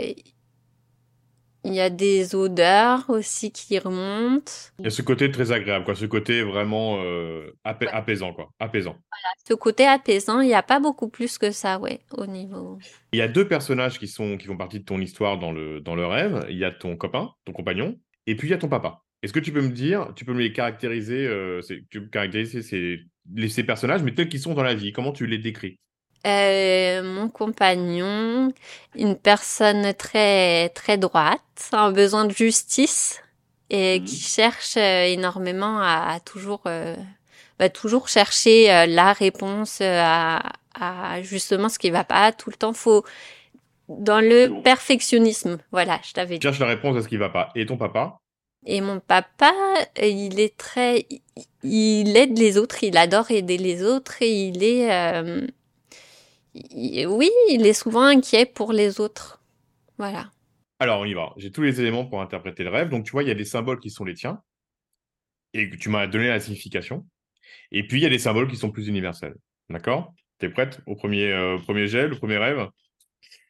il 1.63 1.73
y 1.73 1.79
a 1.79 1.89
des 1.89 2.35
odeurs 2.35 3.09
aussi 3.09 3.51
qui 3.51 3.79
remontent. 3.79 4.51
Il 4.79 4.85
y 4.85 4.87
a 4.87 4.91
ce 4.91 5.01
côté 5.01 5.31
très 5.31 5.51
agréable, 5.51 5.85
quoi. 5.85 5.95
Ce 5.95 6.05
côté 6.05 6.43
vraiment 6.43 6.97
euh, 7.03 7.51
apaisant, 7.63 8.33
quoi. 8.33 8.51
Apaisant. 8.59 8.91
Voilà, 8.91 9.33
ce 9.47 9.53
côté 9.53 9.85
apaisant, 9.85 10.41
il 10.41 10.47
n'y 10.47 10.53
a 10.53 10.63
pas 10.63 10.79
beaucoup 10.79 11.09
plus 11.09 11.37
que 11.37 11.51
ça, 11.51 11.79
ouais, 11.79 12.01
au 12.11 12.25
niveau. 12.25 12.79
Il 13.13 13.19
y 13.19 13.21
a 13.21 13.27
deux 13.27 13.47
personnages 13.47 13.99
qui 13.99 14.07
sont 14.07 14.37
qui 14.37 14.47
font 14.47 14.57
partie 14.57 14.79
de 14.79 14.85
ton 14.85 14.99
histoire 14.99 15.39
dans 15.39 15.51
le 15.51 15.79
dans 15.79 15.95
le 15.95 16.05
rêve. 16.05 16.45
Il 16.49 16.57
y 16.57 16.65
a 16.65 16.71
ton 16.71 16.97
copain, 16.97 17.31
ton 17.45 17.53
compagnon, 17.53 17.97
et 18.27 18.35
puis 18.35 18.47
il 18.49 18.51
y 18.51 18.55
a 18.55 18.57
ton 18.57 18.69
papa. 18.69 19.01
Est-ce 19.21 19.31
que 19.31 19.39
tu 19.39 19.53
peux 19.53 19.61
me 19.61 19.71
dire, 19.71 20.11
tu 20.17 20.25
peux 20.25 20.33
me 20.33 20.41
les 20.41 20.51
caractériser, 20.51 21.25
euh, 21.25 21.61
tu 21.89 22.01
peux 22.01 22.09
caractériser 22.09 22.61
ces, 22.61 22.99
ces 23.47 23.63
personnages, 23.63 24.03
mais 24.03 24.13
tels 24.13 24.27
qu'ils 24.27 24.41
sont 24.41 24.53
dans 24.53 24.63
la 24.63 24.75
vie? 24.75 24.91
Comment 24.91 25.13
tu 25.13 25.27
les 25.27 25.37
décris? 25.37 25.79
Euh, 26.25 27.03
mon 27.03 27.27
compagnon, 27.27 28.53
une 28.95 29.17
personne 29.17 29.93
très 29.93 30.69
très 30.69 30.97
droite, 30.97 31.69
un 31.73 31.91
besoin 31.91 32.25
de 32.25 32.31
justice 32.31 33.21
et 33.69 33.99
mmh. 33.99 34.03
qui 34.05 34.15
cherche 34.17 34.77
euh, 34.77 35.05
énormément 35.05 35.79
à, 35.81 36.19
toujours 36.23 36.61
euh, 36.67 36.95
bah, 37.59 37.69
toujours 37.69 38.07
chercher 38.07 38.71
euh, 38.71 38.85
la 38.85 39.11
réponse 39.11 39.81
à, 39.81 40.41
à, 40.79 41.21
justement 41.23 41.67
ce 41.69 41.79
qui 41.79 41.89
va 41.89 42.03
pas. 42.03 42.31
Tout 42.31 42.49
le 42.49 42.55
temps 42.55 42.73
faut 42.73 43.03
dans 43.89 44.21
le 44.21 44.61
perfectionnisme. 44.63 45.57
Voilà 45.71 45.99
je 46.07 46.13
t'avais 46.13 46.37
dit. 46.37 46.41
cherche 46.41 46.59
la 46.59 46.67
réponse 46.67 46.97
à 46.97 47.01
ce 47.01 47.07
qui 47.07 47.17
va 47.17 47.29
pas. 47.29 47.49
Et 47.55 47.65
ton 47.65 47.77
papa? 47.77 48.17
Et 48.65 48.79
mon 48.79 49.01
papa 49.01 49.51
il 50.01 50.39
est 50.39 50.55
très 50.55 51.05
il 51.63 52.15
aide 52.15 52.37
les 52.37 52.57
autres 52.57 52.81
il 52.83 52.95
adore 52.95 53.29
aider 53.29 53.57
les 53.57 53.83
autres 53.83 54.21
et 54.21 54.47
il 54.47 54.63
est 54.63 54.89
oui, 56.55 57.29
il 57.49 57.65
est 57.65 57.73
souvent 57.73 58.03
inquiet 58.03 58.45
pour 58.45 58.73
les 58.73 58.99
autres. 58.99 59.41
Voilà. 59.97 60.31
Alors, 60.79 61.01
on 61.01 61.05
y 61.05 61.13
va. 61.13 61.33
J'ai 61.37 61.51
tous 61.51 61.61
les 61.61 61.79
éléments 61.79 62.05
pour 62.05 62.21
interpréter 62.21 62.63
le 62.63 62.69
rêve. 62.69 62.89
Donc, 62.89 63.05
tu 63.05 63.11
vois, 63.11 63.23
il 63.23 63.29
y 63.29 63.31
a 63.31 63.35
des 63.35 63.45
symboles 63.45 63.79
qui 63.79 63.89
sont 63.89 64.03
les 64.03 64.13
tiens 64.13 64.41
et 65.53 65.69
que 65.69 65.75
tu 65.75 65.89
m'as 65.89 66.07
donné 66.07 66.27
la 66.27 66.39
signification. 66.39 67.07
Et 67.71 67.87
puis, 67.87 67.99
il 67.99 68.03
y 68.03 68.05
a 68.05 68.09
des 68.09 68.19
symboles 68.19 68.49
qui 68.49 68.57
sont 68.57 68.71
plus 68.71 68.87
universels. 68.87 69.35
D'accord? 69.69 70.13
Tu 70.39 70.47
es 70.47 70.49
prête 70.49 70.81
au 70.85 70.95
premier, 70.95 71.31
euh, 71.31 71.57
premier 71.57 71.87
jet, 71.87 72.07
le 72.07 72.17
premier 72.17 72.37
rêve? 72.37 72.67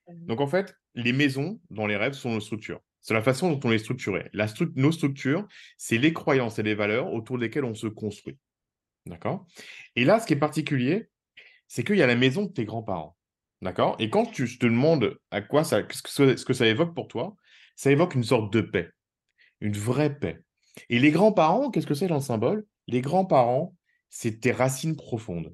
Donc, 0.09 0.41
en 0.41 0.47
fait, 0.47 0.75
les 0.95 1.13
maisons 1.13 1.59
dans 1.69 1.87
les 1.87 1.97
rêves 1.97 2.13
sont 2.13 2.31
nos 2.31 2.39
structures. 2.39 2.81
C'est 3.01 3.13
la 3.13 3.21
façon 3.21 3.51
dont 3.51 3.59
on 3.67 3.71
les 3.71 3.79
structure. 3.79 4.17
La 4.31 4.47
nos 4.75 4.91
structures, 4.91 5.45
c'est 5.77 5.97
les 5.97 6.13
croyances 6.13 6.59
et 6.59 6.63
les 6.63 6.75
valeurs 6.75 7.11
autour 7.13 7.37
desquelles 7.37 7.65
on 7.65 7.75
se 7.75 7.87
construit. 7.87 8.37
D'accord? 9.05 9.45
Et 9.95 10.05
là, 10.05 10.19
ce 10.19 10.27
qui 10.27 10.33
est 10.33 10.37
particulier, 10.37 11.09
c'est 11.67 11.84
qu'il 11.84 11.97
y 11.97 12.02
a 12.02 12.08
la 12.08 12.15
maison 12.15 12.43
de 12.43 12.52
tes 12.52 12.65
grands-parents. 12.65 13.15
D'accord? 13.62 13.95
Et 13.99 14.10
quand 14.10 14.26
tu, 14.26 14.58
te 14.58 14.65
demandes 14.65 15.17
à 15.32 15.41
quoi 15.41 15.63
ce 15.63 15.84
ce 15.89 16.45
que 16.45 16.54
ça 16.54 16.67
évoque 16.67 16.93
pour 16.93 17.08
toi, 17.08 17.36
ça 17.76 17.91
évoque 17.91 18.15
une 18.15 18.23
sorte 18.23 18.52
de 18.52 18.62
paix, 18.62 18.89
une 19.62 19.73
vraie 19.73 20.13
paix. 20.13 20.41
Et 20.89 20.99
les 20.99 21.12
grands-parents, 21.12 21.69
qu'est-ce 21.71 21.88
que 21.88 21.93
c'est 21.93 22.08
dans 22.08 22.15
le 22.15 22.21
symbole? 22.21 22.65
Les 22.88 23.02
grands-parents, 23.02 23.76
c'est 24.10 24.39
tes 24.39 24.52
racines 24.52 24.95
profondes. 24.95 25.54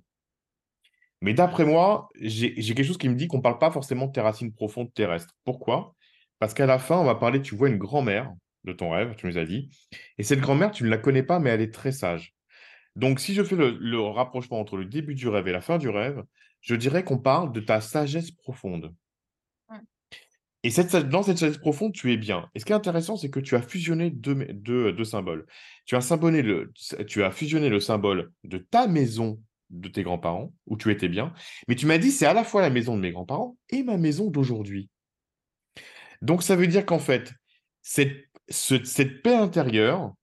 Mais 1.22 1.34
d'après 1.34 1.66
moi, 1.66 2.10
j'ai 2.16 2.54
quelque 2.56 2.84
chose 2.84 2.98
qui 2.98 3.10
me 3.10 3.16
dit 3.16 3.28
qu'on 3.28 3.38
ne 3.38 3.42
parle 3.42 3.60
pas 3.60 3.72
forcément 3.72 4.08
de 4.08 4.12
tes 4.12 4.22
racines 4.22 4.54
profondes 4.54 4.94
terrestres. 4.94 5.36
Pourquoi? 5.44 5.96
Parce 6.40 6.54
qu'à 6.54 6.66
la 6.66 6.80
fin, 6.80 6.98
on 6.98 7.04
va 7.04 7.16
parler, 7.16 7.42
tu 7.42 7.56
vois 7.56 7.70
une 7.70 7.78
grand-mère 7.78 8.34
de 8.64 8.74
ton 8.74 8.92
rêve, 8.92 9.16
tu 9.16 9.28
nous 9.28 9.38
as 9.38 9.46
dit, 9.46 9.70
et 10.18 10.24
cette 10.24 10.40
grand-mère, 10.40 10.72
tu 10.72 10.84
ne 10.84 10.90
la 10.90 10.98
connais 10.98 11.24
pas, 11.24 11.40
mais 11.40 11.50
elle 11.50 11.62
est 11.62 11.74
très 11.74 11.92
sage. 11.92 12.34
Donc, 13.00 13.22
si 13.22 13.34
je 13.34 13.44
fais 13.44 13.56
le, 13.56 14.02
rapprochement 14.02 14.60
entre 14.60 14.76
le 14.76 14.84
début 14.84 15.16
du 15.16 15.30
rêve 15.30 15.48
et 15.48 15.54
la 15.54 15.62
fin 15.62 15.78
du 15.78 15.88
rêve, 15.88 16.22
je 16.60 16.76
dirais 16.76 17.06
qu'on 17.06 17.18
parle 17.18 17.54
de 17.54 17.62
ta 17.62 17.80
sagesse 17.80 18.32
profonde. 18.32 18.94
Et 20.64 20.70
cette, 20.70 20.94
dans 20.94 21.24
cette 21.24 21.38
sagesse 21.38 21.60
profonde, 21.60 21.94
tu 21.94 22.12
es 22.12 22.18
bien. 22.18 22.50
Et 22.54 22.60
ce 22.60 22.66
qui 22.66 22.74
est 22.74 22.76
intéressant, 22.76 23.16
c'est 23.16 23.30
que 23.30 23.40
tu 23.40 23.56
as 23.56 23.62
fusionné 23.62 24.10
deux, 24.10 24.36
deux, 24.52 25.04
symboles. 25.06 25.46
Tu 25.86 25.96
as, 25.96 26.18
le, 26.42 26.74
tu 27.08 27.24
as 27.24 27.32
fusionné 27.32 27.70
le 27.70 27.80
symbole 27.80 28.34
de 28.44 28.58
ta 28.58 28.88
maison 28.88 29.42
de 29.70 29.88
tes 29.88 30.04
grands-parents, 30.04 30.52
où 30.66 30.76
tu 30.76 30.92
étais 30.92 31.08
bien, 31.08 31.34
mais 31.70 31.76
tu 31.76 31.86
m'as 31.86 32.00
dit 32.00 32.12
c'est 32.12 32.26
à 32.26 32.34
la 32.34 32.44
fois 32.44 32.62
la 32.62 32.72
maison 32.72 32.98
de 32.98 33.02
mes 33.02 33.12
grands-parents 33.12 33.56
et 33.70 33.84
ma 33.84 33.96
maison 33.96 34.30
d'aujourd'hui. 34.30 34.90
Donc 36.22 36.44
ça 36.44 36.58
veut 36.58 36.68
dire 36.68 36.86
qu'en 36.86 37.00
fait, 37.00 37.32
cette, 37.82 38.26
cette 38.50 39.22
paix 39.22 39.36
intérieure, 39.36 40.14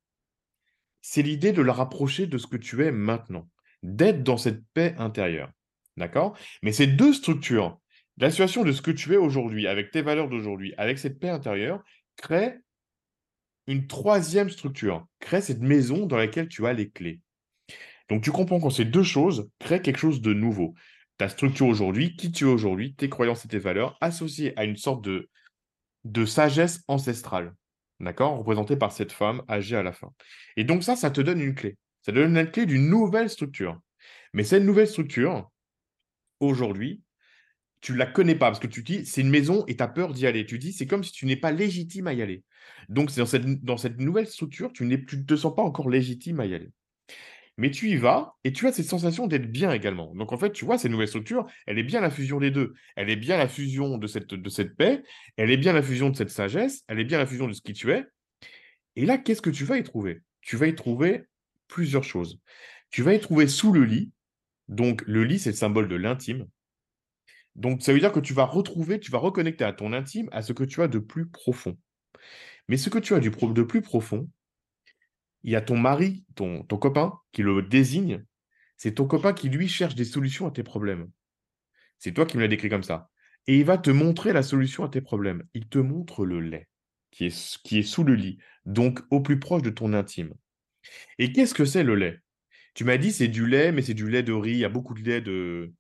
c'est 1.09 1.23
l'idée 1.23 1.53
de 1.53 1.63
la 1.63 1.73
rapprocher 1.73 2.27
de 2.27 2.37
ce 2.37 2.49
que 2.49 2.57
tu 2.57 2.85
es 2.85 2.91
maintenant, 2.91 3.49
d'être 3.85 4.25
dans 4.25 4.37
cette 4.37 4.65
paix 4.75 4.97
intérieure. 4.99 5.53
D'accord? 5.97 6.37
Mais 6.65 6.73
ces 6.73 6.89
deux 6.89 7.13
structures, 7.13 7.79
la 8.19 8.29
situation 8.29 8.65
de 8.65 8.73
ce 8.73 8.83
que 8.83 8.91
tu 8.91 9.15
es 9.15 9.17
aujourd'hui, 9.17 9.69
avec 9.69 9.93
tes 9.93 10.03
valeurs 10.03 10.29
d'aujourd'hui, 10.29 10.75
avec 10.77 10.99
cette 10.99 11.21
paix 11.21 11.29
intérieure, 11.29 11.85
crée 12.17 12.57
une 13.69 13.87
troisième 13.87 14.51
structure, 14.51 15.07
crée 15.21 15.41
cette 15.41 15.61
maison 15.61 16.07
dans 16.07 16.17
laquelle 16.17 16.49
tu 16.49 16.67
as 16.67 16.73
les 16.73 16.91
clés. 16.91 17.21
Donc 18.09 18.25
tu 18.25 18.33
comprends 18.33 18.59
quand 18.59 18.71
ces 18.71 18.85
deux 18.85 19.05
choses 19.05 19.49
créent 19.61 19.83
quelque 19.83 20.01
chose 20.01 20.21
de 20.21 20.35
nouveau. 20.35 20.75
Ta 21.19 21.29
structure 21.29 21.69
aujourd'hui, 21.69 22.17
qui 22.17 22.33
tu 22.33 22.47
es 22.47 22.49
aujourd'hui, 22.49 22.97
tes 22.97 23.09
croyances 23.09 23.45
et 23.45 23.49
tes 23.49 23.61
valeurs, 23.61 23.97
associées 24.01 24.59
à 24.59 24.65
une 24.65 24.77
sorte 24.77 25.05
de, 25.05 25.31
de 26.03 26.25
sagesse 26.25 26.83
ancestrale, 26.89 27.55
d'accord? 28.01 28.39
Représentée 28.39 28.77
par 28.77 28.93
cette 28.93 29.13
femme 29.13 29.43
âgée 29.49 29.77
à 29.77 29.83
la 29.83 29.93
fin. 29.93 30.13
Et 30.57 30.65
donc 30.65 30.83
ça, 30.83 30.97
ça 30.97 31.11
te 31.11 31.21
donne 31.21 31.41
une 31.41 31.55
clé. 31.55 31.77
Ça 32.03 32.13
te 32.13 32.19
donne 32.19 32.35
la 32.35 32.47
clé 32.47 32.67
d'une 32.67 32.89
nouvelle 32.89 33.31
structure. 33.31 33.81
Mais 34.33 34.45
cette 34.45 34.63
nouvelle 34.63 34.89
structure, 34.89 35.51
aujourd'hui, 36.41 37.03
tu 37.81 37.93
ne 37.93 37.99
la 37.99 38.07
connais 38.07 38.35
pas 38.35 38.47
parce 38.47 38.59
que 38.59 38.67
tu 38.67 38.83
dis 38.83 39.07
c'est 39.07 39.21
une 39.21 39.31
maison 39.31 39.65
et 39.67 39.77
tu 39.77 39.83
as 39.83 39.89
peur 39.89 40.13
d'y 40.13 40.27
aller. 40.27 40.47
Tu 40.47 40.59
dis 40.59 40.73
c'est 40.73 40.87
comme 40.87 41.05
si 41.05 41.13
tu 41.13 41.27
n'es 41.27 41.37
pas 41.37 41.53
légitime 41.53 42.07
à 42.07 42.13
y 42.13 42.23
aller. 42.23 42.43
Donc 42.89 43.15
dans 43.15 43.27
cette, 43.27 43.65
dans 43.65 43.77
cette 43.77 43.99
nouvelle 43.99 44.27
structure, 44.27 44.73
tu 44.73 44.85
ne 44.85 44.97
te 44.97 45.37
sens 45.37 45.55
pas 45.55 45.63
encore 45.63 45.89
légitime 45.89 46.41
à 46.41 46.47
y 46.47 46.55
aller 46.55 46.71
mais 47.57 47.71
tu 47.71 47.89
y 47.89 47.97
vas 47.97 48.35
et 48.45 48.53
tu 48.53 48.67
as 48.67 48.73
cette 48.73 48.87
sensation 48.87 49.27
d'être 49.27 49.51
bien 49.51 49.73
également. 49.73 50.15
Donc 50.15 50.33
en 50.33 50.39
fait, 50.39 50.53
tu 50.53 50.65
vois, 50.65 50.79
cette 50.79 50.91
nouvelle 50.91 51.09
structure, 51.09 51.47
elle 51.67 51.79
est 51.79 51.83
bien 51.83 52.01
la 52.01 52.11
fusion 52.11 52.39
des 52.39 52.51
deux. 52.51 52.75
Elle 52.97 53.09
est 53.09 53.17
bien 53.17 53.37
la 53.37 53.49
fusion 53.49 53.99
de 53.99 54.07
cette, 54.07 54.77
paix, 54.77 55.03
elle 55.37 55.51
est 55.51 55.57
bien 55.57 55.73
la 55.73 55.83
fusion 55.83 56.11
de 56.11 56.17
cette 56.17 56.31
sagesse, 56.31 56.85
elle 56.89 57.01
est 57.01 57.05
bien 57.05 57.19
la 57.19 57.27
fusion 57.27 57.49
de 57.49 57.53
ce 57.53 57.63
qui 57.63 57.73
tu 57.73 57.93
es. 57.93 58.05
Et 58.97 59.07
là, 59.07 59.19
qu'est-ce 59.19 59.43
que 59.43 59.51
tu 59.51 59.65
vas 59.65 59.79
y 59.79 59.83
trouver? 59.83 60.23
Tu 60.43 60.57
vas 60.57 60.67
y 60.67 60.75
trouver 60.75 61.25
plusieurs 61.69 62.05
choses. 62.05 62.41
Tu 62.91 63.03
vas 63.03 63.15
y 63.15 63.21
trouver 63.21 63.47
sous 63.47 63.73
le 63.73 63.85
lit. 63.85 64.13
Donc 64.69 65.03
le 65.07 65.25
lit, 65.25 65.39
c'est 65.39 65.51
le 65.51 65.57
symbole 65.57 65.89
de 65.89 65.97
l'intime. 65.97 66.47
Donc 67.55 67.83
ça 67.83 67.93
veut 67.93 68.01
dire 68.01 68.13
que 68.13 68.21
tu 68.21 68.35
vas 68.35 68.45
retrouver, 68.45 69.01
tu 69.01 69.11
vas 69.11 69.19
reconnecter 69.19 69.65
à 69.65 69.73
ton 69.73 69.95
intime, 69.95 70.29
à 70.31 70.43
ce 70.43 70.53
que 70.53 70.65
tu 70.65 70.83
as 70.83 70.89
de 70.89 70.99
plus 70.99 71.27
profond. 71.27 71.79
Mais 72.69 72.77
ce 72.77 72.91
que 72.91 72.99
tu 72.99 73.15
as 73.15 73.21
de 73.21 73.63
plus 73.63 73.81
profond, 73.81 74.29
il 75.47 75.53
y 75.53 75.57
a 75.57 75.63
ton 75.63 75.77
mari, 75.77 76.25
ton, 76.35 76.65
ton 76.65 76.77
copain, 76.77 77.15
qui 77.31 77.43
le 77.43 77.63
désigne. 77.63 78.25
C'est 78.77 78.97
ton 78.97 79.07
copain 79.07 79.33
qui, 79.33 79.49
lui, 79.49 79.69
cherche 79.69 79.95
des 79.95 80.05
solutions 80.05 80.49
à 80.49 80.51
tes 80.51 80.65
problèmes. 80.65 81.09
C'est 81.99 82.13
toi 82.13 82.27
qui 82.27 82.37
me 82.37 82.43
l'as 82.43 82.49
décrit 82.49 82.69
comme 82.69 82.83
ça. 82.83 83.11
Et 83.47 83.57
il 83.59 83.65
va 83.65 83.79
te 83.79 83.91
montrer 83.91 84.33
la 84.33 84.43
solution 84.43 84.85
à 84.85 84.89
tes 84.89 85.01
problèmes. 85.01 85.45
Il 85.55 85.69
te 85.69 85.79
montre 85.79 86.27
le 86.27 86.41
lait, 86.41 86.69
qui 87.13 87.27
est, 87.27 87.59
qui 87.63 87.79
est 87.79 87.85
sous 87.85 88.03
le 88.03 88.17
lit, 88.17 88.39
donc 88.65 89.01
au 89.11 89.21
plus 89.21 89.39
proche 89.39 89.63
de 89.63 89.71
ton 89.71 89.93
intime. 89.93 90.35
Et 91.19 91.33
qu'est-ce 91.33 91.55
que 91.55 91.65
c'est 91.65 91.85
le 91.85 91.95
lait? 91.95 92.19
Tu 92.75 92.83
m'as 92.83 92.97
dit 92.97 93.13
c'est 93.13 93.29
du 93.29 93.47
lait, 93.47 93.71
mais 93.71 93.83
c'est 93.83 93.95
du 93.95 94.11
lait 94.11 94.25
de 94.25 94.33
riz. 94.33 94.51
Il 94.51 94.59
y 94.59 94.65
a 94.65 94.69
beaucoup 94.69 94.95
de 94.95 95.01
lait 95.01 95.21
de. 95.21 95.73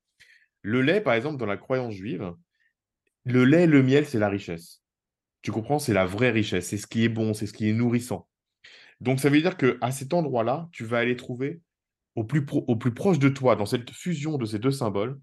Le 0.62 0.80
lait, 0.80 1.00
par 1.00 1.14
exemple, 1.14 1.38
dans 1.38 1.46
la 1.46 1.56
croyance 1.56 1.94
juive, 1.94 2.32
le 3.24 3.44
lait, 3.44 3.66
le 3.66 3.82
miel, 3.82 4.06
c'est 4.06 4.20
la 4.20 4.28
richesse. 4.28 4.80
Tu 5.42 5.50
comprends? 5.50 5.80
C'est 5.80 5.92
la 5.92 6.06
vraie 6.06 6.30
richesse. 6.30 6.68
C'est 6.68 6.78
ce 6.78 6.86
qui 6.86 7.04
est 7.04 7.08
bon, 7.08 7.34
c'est 7.34 7.48
ce 7.48 7.52
qui 7.52 7.68
est 7.68 7.72
nourrissant. 7.72 8.28
Donc, 9.00 9.20
ça 9.20 9.28
veut 9.28 9.40
dire 9.40 9.56
qu'à 9.56 9.90
cet 9.90 10.14
endroit-là, 10.14 10.68
tu 10.72 10.84
vas 10.84 10.98
aller 10.98 11.16
trouver 11.16 11.60
au 12.16 12.24
plus, 12.24 12.44
proche 12.94 13.18
de 13.18 13.28
toi, 13.28 13.56
dans 13.56 13.66
cette 13.66 13.90
fusion 13.90 14.38
de 14.38 14.46
ces 14.46 14.58
deux 14.58 14.70
symboles, 14.70 15.18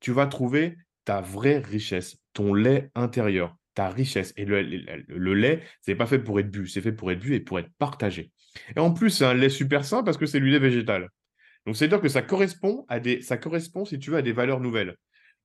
tu 0.00 0.12
vas 0.12 0.26
trouver 0.26 0.76
ta 1.04 1.22
vraie 1.22 1.58
richesse, 1.58 2.18
ton 2.34 2.52
lait 2.52 2.90
intérieur, 2.94 3.56
ta 3.74 3.88
richesse. 3.88 4.34
Et 4.36 4.44
le, 4.44 4.60
le, 4.62 5.34
lait, 5.34 5.62
ce 5.80 5.90
n'est 5.90 5.96
pas 5.96 6.06
fait 6.06 6.18
pour 6.18 6.38
être 6.38 6.50
bu, 6.50 6.68
c'est 6.68 6.82
fait 6.82 6.92
pour 6.92 7.10
être 7.10 7.20
bu 7.20 7.34
et 7.34 7.40
pour 7.40 7.58
être 7.58 7.70
partagé. 7.78 8.32
Et 8.76 8.80
en 8.80 8.92
plus, 8.92 9.10
c'est 9.10 9.24
un 9.24 9.34
lait 9.34 9.48
super 9.48 9.84
sain 9.84 10.02
parce 10.02 10.18
que 10.18 10.26
c'est 10.26 10.40
du 10.40 10.50
lait 10.50 10.58
végétal. 10.58 11.08
Donc, 11.64 11.76
c'est-à-dire 11.76 12.00
que 12.00 12.08
ça 12.08 12.22
correspond, 12.22 12.84
à 12.88 13.00
des, 13.00 13.22
ça 13.22 13.38
correspond, 13.38 13.84
si 13.84 13.98
tu 13.98 14.10
veux, 14.10 14.18
à 14.18 14.22
des 14.22 14.32
valeurs 14.32 14.60
nouvelles. 14.60 14.94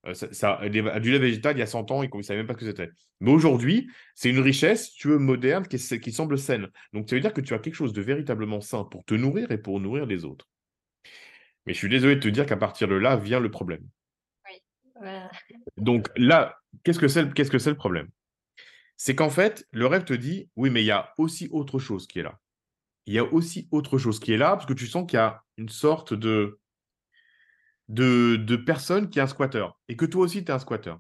Euh, 0.08 0.14
ça, 0.14 0.60
du 0.70 0.82
lait 1.12 1.20
végétal, 1.20 1.56
il 1.56 1.60
y 1.60 1.64
a 1.64 1.68
100 1.68 1.92
ans, 1.92 2.02
ils 2.04 2.10
ne 2.12 2.22
savaient 2.22 2.40
même 2.40 2.48
pas 2.48 2.54
ce 2.54 2.60
que 2.60 2.66
c'était. 2.66 2.90
Mais 3.20 3.32
aujourd'hui, 3.32 3.90
c'est 4.16 4.30
une 4.30 4.40
richesse, 4.40 4.94
tu 4.94 5.10
veux, 5.10 5.20
moderne, 5.20 5.68
qui, 5.68 5.78
qui, 5.78 6.12
semble 6.12 6.38
saine. 6.38 6.70
Donc, 6.94 7.08
ça 7.08 7.16
veut 7.16 7.22
dire 7.22 7.34
que 7.34 7.42
tu 7.42 7.54
as 7.54 7.60
quelque 7.60 7.76
chose 7.76 7.94
de 7.94 8.02
véritablement 8.02 8.62
sain 8.62 8.84
pour 8.84 9.06
te 9.06 9.14
nourrir 9.14 9.52
et 9.52 9.60
pour 9.60 9.80
nourrir 9.80 10.06
les 10.06 10.26
autres. 10.26 10.48
Mais 11.66 11.74
je 11.74 11.78
suis 11.78 11.90
désolé 11.90 12.16
de 12.16 12.22
te 12.22 12.28
dire 12.28 12.48
qu'à 12.48 12.58
partir 12.58 12.88
de 12.88 12.96
là 12.96 13.16
vient 13.16 13.40
le 13.40 13.52
problème. 13.52 13.88
Oui. 14.50 14.62
Donc 15.78 16.10
là, 16.18 16.58
qu'est-ce 16.84 17.00
que 17.00 17.08
c'est 17.08 17.32
qu'est-ce 17.34 17.52
que 17.52 17.60
c'est 17.60 17.70
le 17.70 17.76
problème? 17.76 18.10
C'est 18.98 19.16
qu'en 19.16 19.30
fait, 19.30 19.68
le 19.72 19.86
rêve 19.86 20.04
te 20.04 20.14
dit, 20.14 20.50
oui, 20.56 20.70
mais 20.70 20.82
il 20.82 20.86
y 20.86 20.92
a 20.92 21.14
aussi 21.18 21.48
autre 21.52 21.80
chose 21.80 22.08
qui 22.08 22.20
est 22.20 22.24
là. 22.24 22.40
Il 23.06 23.14
y 23.14 23.20
a 23.20 23.24
aussi 23.24 23.68
autre 23.72 23.98
chose 23.98 24.20
qui 24.20 24.34
est 24.34 24.38
là, 24.38 24.52
parce 24.52 24.66
que 24.66 24.74
tu 24.74 24.88
sens 24.88 25.08
qu'il 25.08 25.18
y 25.18 25.20
a 25.20 25.44
une 25.58 25.70
sorte 25.70 26.14
de 26.14 26.60
de, 27.92 28.38
de 28.38 28.56
personnes 28.56 29.10
qui 29.10 29.20
est 29.20 29.22
un 29.22 29.28
squatter 29.28 29.68
et 29.90 29.98
que 29.98 30.06
toi 30.06 30.24
aussi, 30.24 30.44
tu 30.44 30.50
es 30.50 30.54
un 30.54 30.60
squatter. 30.60 30.94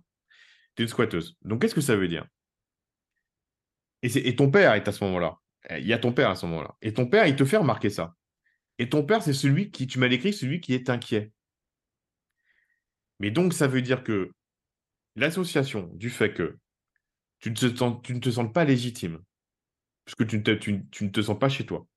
Tu 0.75 0.83
es 0.83 0.85
une 0.85 0.89
squatteuse. 0.89 1.37
Donc, 1.41 1.61
qu'est-ce 1.61 1.75
que 1.75 1.81
ça 1.81 1.95
veut 1.95 2.09
dire? 2.09 2.25
Et, 4.03 4.35
ton 4.35 4.51
père 4.51 4.73
est 4.73 4.87
à 4.87 4.91
ce 4.91 5.03
moment-là. 5.05 5.37
Il 5.69 5.85
y 5.85 5.93
a 5.93 5.99
ton 5.99 6.11
père 6.11 6.29
à 6.29 6.35
ce 6.35 6.45
moment-là. 6.47 6.75
Et 6.81 6.93
ton 6.93 7.07
père, 7.07 7.27
il 7.27 7.35
te 7.35 7.45
fait 7.45 7.57
remarquer 7.57 7.89
ça. 7.89 8.15
Et 8.77 8.89
ton 8.89 9.05
père, 9.05 9.21
c'est 9.21 9.33
celui 9.33 9.71
qui, 9.71 9.87
tu 9.87 9.99
m'as 9.99 10.09
décrit, 10.09 10.33
celui 10.33 10.59
qui 10.59 10.73
est 10.73 10.89
inquiet. 10.89 11.31
Mais 13.19 13.31
donc, 13.31 13.53
ça 13.53 13.67
veut 13.67 13.81
dire 13.81 14.03
que 14.03 14.31
l'association 15.15 15.91
du 15.93 16.09
fait 16.09 16.33
que 16.33 16.57
tu 17.39 17.51
ne, 17.51 17.55
te 17.55 18.29
sens, 18.31 18.53
pas 18.53 18.65
légitime, 18.65 19.19
ne, 20.19 20.55
tu, 20.55 20.87
tu 20.89 21.03
ne 21.05 21.09
te 21.09 21.21
sens 21.21 21.39
pas 21.39 21.49
chez 21.49 21.65
toi. 21.65 21.87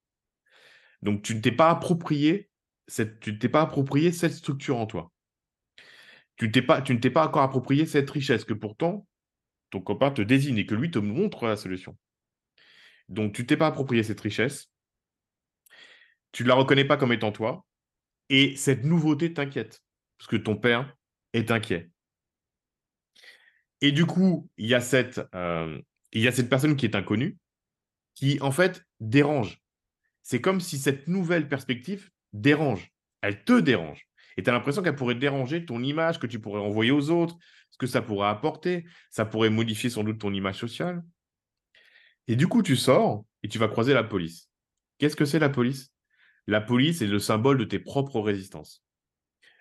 Donc, 1.02 1.22
tu 1.22 1.35
ne 1.35 1.40
t'es 1.40 1.52
pas 1.52 1.70
approprié 1.70 2.50
tu 2.88 3.33
ne 3.33 3.38
t'es 3.38 3.49
pas 3.49 3.62
approprié 3.62 4.12
cette 4.12 4.33
structure 4.33 4.77
en 4.77 4.87
toi. 4.87 5.11
Tu, 6.37 6.51
pas, 6.51 6.83
tu 6.83 6.94
ne 6.94 6.99
t'es 6.99 7.11
pas 7.11 7.27
encore 7.27 7.42
approprié 7.42 7.87
cette 7.87 8.11
richesse 8.11 8.44
que 8.44 8.55
pourtant 8.55 9.07
ton 9.70 9.81
copain 9.81 10.11
te 10.11 10.23
désigne 10.23 10.59
et 10.59 10.66
que 10.66 10.75
lui 10.75 10.90
te 10.90 10.99
montre 10.99 11.47
la 11.47 11.57
solution. 11.57 11.97
Donc 13.09 13.35
tu 13.35 13.42
ne 13.42 13.47
t'es 13.47 13.57
pas 13.57 13.66
approprié 13.66 14.03
cette 14.03 14.20
richesse, 14.20 14.70
tu 16.33 16.42
ne 16.42 16.49
la 16.49 16.55
reconnais 16.55 16.85
pas 16.85 16.97
comme 16.97 17.12
étant 17.12 17.33
toi, 17.33 17.64
et 18.29 18.57
cette 18.57 18.85
nouveauté 18.85 19.33
t'inquiète, 19.33 19.83
parce 20.18 20.29
que 20.29 20.37
ton 20.37 20.57
père 20.57 20.97
est 21.33 21.51
inquiet. 21.51 21.90
Et 23.81 23.92
du 23.92 24.07
coup, 24.07 24.49
il 24.57 24.66
y 24.66 24.75
a 24.75 24.81
cette, 24.81 25.20
euh, 25.35 25.81
il 26.12 26.23
y 26.23 26.29
a 26.29 26.33
cette 26.33 26.49
personne 26.49 26.77
qui 26.77 26.87
est 26.87 26.97
inconnue, 26.97 27.37
qui 28.14 28.40
en 28.40 28.51
fait 28.51 28.83
dérange. 29.01 29.61
C'est 30.23 30.40
comme 30.40 30.61
si 30.61 30.79
cette 30.79 31.07
nouvelle 31.07 31.49
perspective 31.49 32.11
dérange. 32.35 32.92
Elle 33.23 33.42
te 33.44 33.59
dérange. 33.59 34.07
Et 34.37 34.42
tu 34.42 34.51
as 34.51 34.53
l'impression 34.53 34.83
qu'elle 34.83 34.97
pourrait 34.97 35.14
déranger 35.14 35.64
ton 35.64 35.83
image 35.83 36.18
que 36.18 36.27
tu 36.27 36.38
pourrais 36.38 36.61
envoyer 36.61 36.90
aux 36.90 37.11
autres, 37.11 37.38
ce 37.70 37.79
que 37.79 37.87
ça 37.87 38.03
pourrait 38.03 38.29
apporter. 38.29 38.85
Ça 39.11 39.25
pourrait 39.25 39.49
modifier 39.49 39.88
sans 39.88 40.05
doute 40.05 40.18
ton 40.18 40.35
image 40.35 40.59
sociale. 40.59 41.03
Et 42.27 42.37
du 42.37 42.47
coup, 42.47 42.62
tu 42.62 42.77
sors 42.77 43.25
et 43.42 43.49
tu 43.49 43.59
vas 43.59 43.68
croiser 43.68 43.94
la 43.94 44.05
police. 44.05 44.51
Qu'est-ce 44.99 45.16
que 45.16 45.25
c'est 45.25 45.38
la 45.38 45.49
police? 45.49 45.92
La 46.47 46.61
police 46.61 47.01
est 47.01 47.07
le 47.07 47.18
symbole 47.18 47.59
de 47.59 47.64
tes 47.64 47.79
propres 47.79 48.20
résistances. 48.20 48.85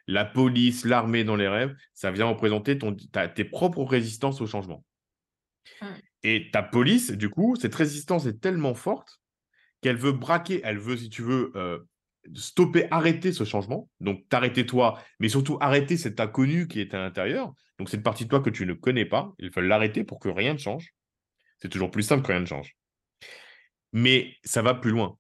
La 0.08 0.26
police, 0.26 0.84
l'armée 0.84 1.24
dans 1.24 1.38
les 1.38 1.48
rêves, 1.48 1.76
ça 1.94 2.12
vient 2.12 2.26
représenter 2.26 2.78
ton, 2.78 2.94
tes 2.94 3.46
propres 3.46 3.84
résistances 3.84 4.42
au 4.42 4.48
changement. 4.48 4.84
Mmh. 5.82 5.86
Et 6.24 6.52
ta 6.52 6.62
police, 6.62 7.12
du 7.12 7.30
coup, 7.30 7.56
cette 7.56 7.76
résistance 7.76 8.26
est 8.26 8.42
tellement 8.42 8.74
forte 8.74 9.22
qu'elle 9.82 9.98
veut 9.98 10.12
braquer, 10.14 10.62
elle 10.64 10.80
veut, 10.80 10.98
si 10.98 11.10
tu 11.10 11.22
veux, 11.22 11.52
euh, 11.56 11.80
stopper, 12.34 12.88
arrêter 12.92 13.32
ce 13.32 13.44
changement. 13.44 13.90
Donc, 14.00 14.28
t'arrêter 14.30 14.66
toi, 14.66 15.02
mais 15.20 15.30
surtout 15.30 15.58
arrêter 15.62 15.98
cet 15.98 16.20
inconnu 16.20 16.68
qui 16.68 16.80
est 16.80 16.94
à 16.94 17.00
l'intérieur. 17.00 17.54
Donc, 17.80 17.90
cette 17.90 18.04
partie 18.04 18.26
de 18.26 18.30
toi 18.30 18.42
que 18.42 18.50
tu 18.50 18.66
ne 18.66 18.74
connais 18.74 19.06
pas, 19.06 19.34
il 19.40 19.52
faut 19.52 19.62
l'arrêter 19.62 20.04
pour 20.04 20.20
que 20.20 20.30
rien 20.30 20.54
ne 20.54 20.60
change. 20.60 20.94
C'est 21.60 21.70
toujours 21.70 21.92
plus 21.92 22.04
simple 22.04 22.24
quand 22.24 22.34
rien 22.34 22.42
ne 22.42 22.46
change. 22.46 22.76
Mais 23.92 24.36
ça 24.44 24.62
va 24.62 24.74
plus 24.74 24.92
loin. 24.92 25.18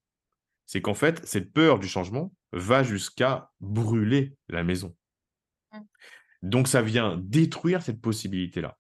C'est 0.66 0.82
qu'en 0.82 0.94
fait, 0.94 1.26
cette 1.26 1.54
peur 1.54 1.80
du 1.80 1.88
changement 1.88 2.34
va 2.52 2.84
jusqu'à 2.84 3.52
brûler 3.60 4.34
la 4.48 4.64
maison. 4.64 4.96
Mmh. 5.72 5.80
Donc, 6.42 6.68
ça 6.68 6.82
vient 6.82 7.18
détruire 7.22 7.82
cette 7.82 8.02
possibilité-là. 8.02 8.78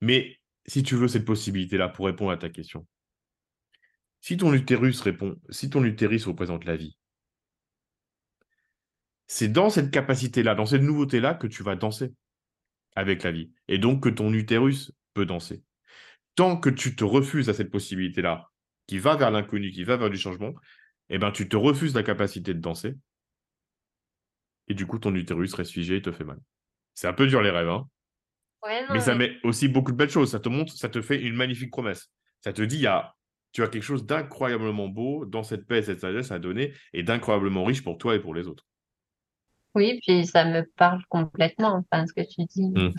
Mais 0.00 0.38
si 0.66 0.82
tu 0.82 0.96
veux 0.96 1.08
cette 1.08 1.24
possibilité-là 1.24 1.88
pour 1.88 2.06
répondre 2.06 2.30
à 2.30 2.36
ta 2.36 2.50
question, 2.50 2.86
si 4.24 4.38
ton 4.38 4.54
utérus 4.54 5.02
répond, 5.02 5.38
si 5.50 5.68
ton 5.68 5.84
utérus 5.84 6.24
représente 6.24 6.64
la 6.64 6.76
vie, 6.76 6.96
c'est 9.26 9.48
dans 9.48 9.68
cette 9.68 9.90
capacité-là, 9.90 10.54
dans 10.54 10.64
cette 10.64 10.80
nouveauté-là 10.80 11.34
que 11.34 11.46
tu 11.46 11.62
vas 11.62 11.76
danser 11.76 12.14
avec 12.96 13.22
la 13.22 13.32
vie. 13.32 13.52
Et 13.68 13.76
donc 13.76 14.02
que 14.02 14.08
ton 14.08 14.32
utérus 14.32 14.92
peut 15.12 15.26
danser. 15.26 15.62
Tant 16.36 16.56
que 16.56 16.70
tu 16.70 16.96
te 16.96 17.04
refuses 17.04 17.50
à 17.50 17.52
cette 17.52 17.70
possibilité-là, 17.70 18.48
qui 18.86 18.98
va 18.98 19.14
vers 19.14 19.30
l'inconnu, 19.30 19.70
qui 19.70 19.84
va 19.84 19.98
vers 19.98 20.08
du 20.08 20.16
changement, 20.16 20.54
eh 21.10 21.18
ben, 21.18 21.30
tu 21.30 21.46
te 21.46 21.56
refuses 21.56 21.94
la 21.94 22.02
capacité 22.02 22.54
de 22.54 22.60
danser. 22.60 22.94
Et 24.68 24.74
du 24.74 24.86
coup, 24.86 24.98
ton 24.98 25.14
utérus 25.14 25.52
reste 25.52 25.72
figé 25.72 25.96
et 25.96 26.02
te 26.02 26.12
fait 26.12 26.24
mal. 26.24 26.38
C'est 26.94 27.08
un 27.08 27.12
peu 27.12 27.26
dur 27.26 27.42
les 27.42 27.50
rêves, 27.50 27.68
hein 27.68 27.86
mais 28.88 29.00
ça 29.00 29.14
met 29.14 29.36
aussi 29.42 29.68
beaucoup 29.68 29.92
de 29.92 29.98
belles 29.98 30.08
choses. 30.08 30.30
Ça 30.30 30.40
te 30.40 30.48
montre, 30.48 30.72
ça 30.72 30.88
te 30.88 31.02
fait 31.02 31.20
une 31.20 31.34
magnifique 31.34 31.70
promesse. 31.70 32.10
Ça 32.40 32.54
te 32.54 32.62
dit, 32.62 32.76
il 32.76 32.82
y 32.82 32.86
a, 32.86 33.14
tu 33.54 33.62
as 33.62 33.68
quelque 33.68 33.84
chose 33.84 34.04
d'incroyablement 34.04 34.88
beau 34.88 35.24
dans 35.24 35.44
cette 35.44 35.66
paix 35.66 35.78
et 35.78 35.82
cette 35.82 36.00
sagesse 36.00 36.32
à 36.32 36.40
donner 36.40 36.74
et 36.92 37.04
d'incroyablement 37.04 37.64
riche 37.64 37.84
pour 37.84 37.96
toi 37.96 38.16
et 38.16 38.18
pour 38.18 38.34
les 38.34 38.48
autres. 38.48 38.66
Oui, 39.76 40.00
puis 40.04 40.26
ça 40.26 40.44
me 40.44 40.64
parle 40.76 41.02
complètement, 41.08 41.84
enfin, 41.92 42.04
ce 42.06 42.12
que 42.12 42.20
tu 42.20 42.44
dis. 42.46 42.68
Mmh. 42.68 42.92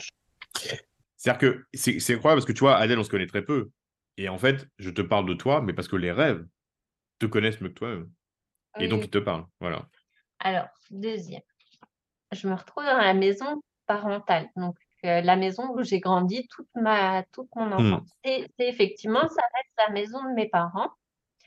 C'est-à-dire 1.18 1.40
que 1.40 1.66
c'est 1.74 2.14
incroyable 2.14 2.40
parce 2.40 2.46
que 2.46 2.54
tu 2.54 2.62
vois, 2.62 2.78
Adèle, 2.78 2.98
on 2.98 3.04
se 3.04 3.10
connaît 3.10 3.28
très 3.28 3.44
peu. 3.44 3.70
Et 4.18 4.30
en 4.30 4.38
fait, 4.38 4.68
je 4.80 4.90
te 4.90 5.02
parle 5.02 5.28
de 5.28 5.34
toi, 5.34 5.62
mais 5.62 5.74
parce 5.74 5.90
que 5.90 5.98
les 5.98 6.12
rêves 6.12 6.46
te 7.20 7.26
connaissent 7.26 7.60
mieux 7.60 7.70
que 7.70 7.74
toi-même. 7.74 8.10
Et 8.80 8.88
donc, 8.88 9.04
ils 9.04 9.10
te 9.10 9.18
parlent. 9.18 9.46
Voilà. 9.60 9.90
Alors, 10.40 10.68
deuxième. 10.90 11.42
Je 12.32 12.48
me 12.48 12.54
retrouve 12.54 12.86
dans 12.86 12.98
la 12.98 13.14
maison 13.14 13.62
parentale. 13.88 14.50
Donc, 14.56 14.78
euh, 15.06 15.22
la 15.22 15.36
maison 15.36 15.70
où 15.74 15.84
j'ai 15.84 16.00
grandi 16.00 16.48
toute, 16.48 16.68
ma, 16.76 17.24
toute 17.32 17.50
mon 17.56 17.68
mmh. 17.68 17.74
enfance. 17.74 18.10
Et, 18.24 18.46
effectivement, 18.60 19.22
ça 19.22 19.42
reste 19.54 19.88
la 19.88 19.94
maison 19.94 20.24
de 20.24 20.34
mes 20.34 20.50
parents. 20.50 20.92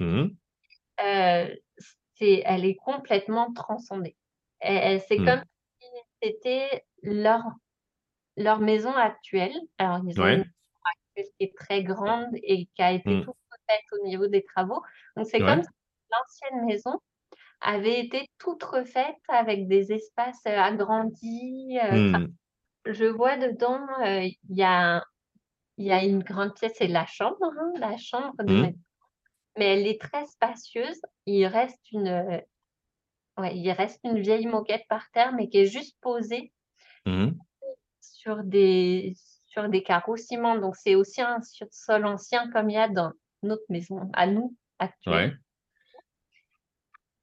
Mmh. 0.00 0.28
Euh, 1.04 1.54
c'est, 2.14 2.42
elle 2.44 2.64
est 2.64 2.76
complètement 2.76 3.52
transcendée. 3.52 4.16
c'est 4.60 5.18
mmh. 5.18 5.24
comme 5.24 5.42
si 5.80 5.86
c'était 6.22 6.84
leur, 7.02 7.42
leur 8.36 8.60
maison 8.60 8.92
actuelle. 8.92 9.54
Alors, 9.78 10.00
ils 10.06 10.20
ont 10.20 10.26
une 10.26 10.38
maison 10.38 10.50
actuelle 10.84 11.32
qui 11.38 11.44
est 11.44 11.56
très 11.56 11.82
grande 11.82 12.34
et 12.42 12.66
qui 12.66 12.82
a 12.82 12.92
été 12.92 13.22
toute 13.22 13.36
refaite 13.50 13.84
au 13.92 14.06
niveau 14.06 14.26
des 14.26 14.42
travaux. 14.42 14.82
Donc, 15.16 15.26
c'est 15.26 15.40
comme 15.40 15.62
si 15.62 15.70
l'ancienne 16.10 16.66
maison 16.66 17.00
avait 17.60 18.00
été 18.00 18.28
toute 18.38 18.62
refaite 18.62 19.16
avec 19.28 19.66
des 19.68 19.92
espaces 19.92 20.42
euh, 20.46 20.58
agrandis 20.58 21.78
je 22.92 23.04
vois 23.04 23.36
dedans, 23.36 23.86
euh, 24.04 24.22
il 24.22 24.56
y, 24.56 24.62
a, 24.62 25.04
y 25.76 25.92
a 25.92 26.04
une 26.04 26.22
grande 26.22 26.54
pièce, 26.54 26.72
c'est 26.76 26.86
la 26.86 27.06
chambre, 27.06 27.36
hein, 27.42 27.72
la 27.78 27.96
chambre 27.96 28.42
de 28.44 28.52
mmh. 28.52 28.72
Mais 29.56 29.74
elle 29.74 29.86
est 29.86 30.00
très 30.00 30.24
spacieuse. 30.26 31.00
Il 31.26 31.44
reste 31.46 31.90
une, 31.90 32.42
ouais, 33.38 33.56
il 33.56 33.70
reste 33.72 34.00
une 34.04 34.20
vieille 34.20 34.46
moquette 34.46 34.84
par 34.88 35.10
terre, 35.10 35.32
mais 35.32 35.48
qui 35.48 35.58
est 35.58 35.66
juste 35.66 35.96
posée 36.00 36.52
mmh. 37.06 37.30
sur 38.00 38.44
des 38.44 39.14
sur 39.46 39.68
des 39.68 39.82
carreaux 39.82 40.16
ciment. 40.16 40.56
Donc 40.58 40.76
c'est 40.76 40.94
aussi 40.94 41.20
un 41.22 41.38
sol 41.70 42.06
ancien 42.06 42.50
comme 42.52 42.70
il 42.70 42.74
y 42.74 42.76
a 42.76 42.88
dans 42.88 43.12
notre 43.42 43.64
maison 43.68 44.10
à 44.12 44.26
nous 44.26 44.54
actuelle. 44.78 45.40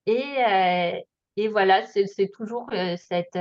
Et, 0.06 0.43
euh, 0.45 1.01
et 1.38 1.48
voilà, 1.48 1.86
c'est 1.86 2.32
toujours 2.34 2.69
cette, 2.98 3.38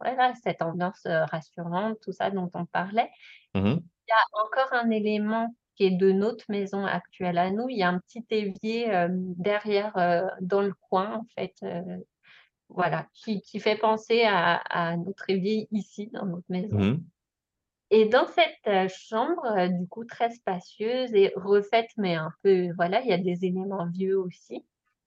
voilà, 0.00 0.34
cette 0.42 0.62
ambiance 0.62 1.02
rassurante, 1.04 1.98
tout 2.02 2.12
ça 2.12 2.30
dont 2.30 2.50
on 2.54 2.66
parlait. 2.66 3.10
Mmh 3.54 3.76
il 4.08 4.12
y 4.12 4.12
a 4.12 4.44
encore 4.44 4.72
un 4.72 4.90
élément 4.90 5.52
qui 5.74 5.86
est 5.86 5.90
de 5.90 6.12
notre 6.12 6.44
maison 6.48 6.84
actuelle 6.84 7.38
à 7.38 7.50
nous. 7.50 7.68
Il 7.68 7.76
y 7.76 7.82
a 7.82 7.88
un 7.88 7.98
petit 7.98 8.24
évier 8.30 8.86
derrière, 9.10 9.96
dans 10.40 10.62
le 10.62 10.72
coin, 10.88 11.16
en 11.16 11.26
fait, 11.34 11.54
voilà, 12.68 13.08
qui, 13.14 13.40
qui, 13.40 13.58
fait 13.58 13.74
penser 13.74 14.22
à, 14.22 14.58
à, 14.70 14.96
notre 14.96 15.28
évier 15.28 15.66
ici, 15.72 16.08
dans 16.12 16.24
notre 16.24 16.46
maison. 16.48 16.78
Mmh 16.78 17.04
et 17.90 18.06
dans 18.06 18.26
cette 18.26 18.88
chambre, 18.88 19.68
du 19.68 19.86
coup, 19.86 20.04
très 20.04 20.30
spacieuse 20.30 21.14
et 21.14 21.32
refaite, 21.36 21.90
mais 21.96 22.16
un 22.16 22.32
peu, 22.42 22.72
voilà, 22.74 23.00
il 23.02 23.08
y 23.08 23.12
a 23.12 23.18
des 23.18 23.44
éléments 23.44 23.86
vieux 23.86 24.18
aussi. 24.18 24.64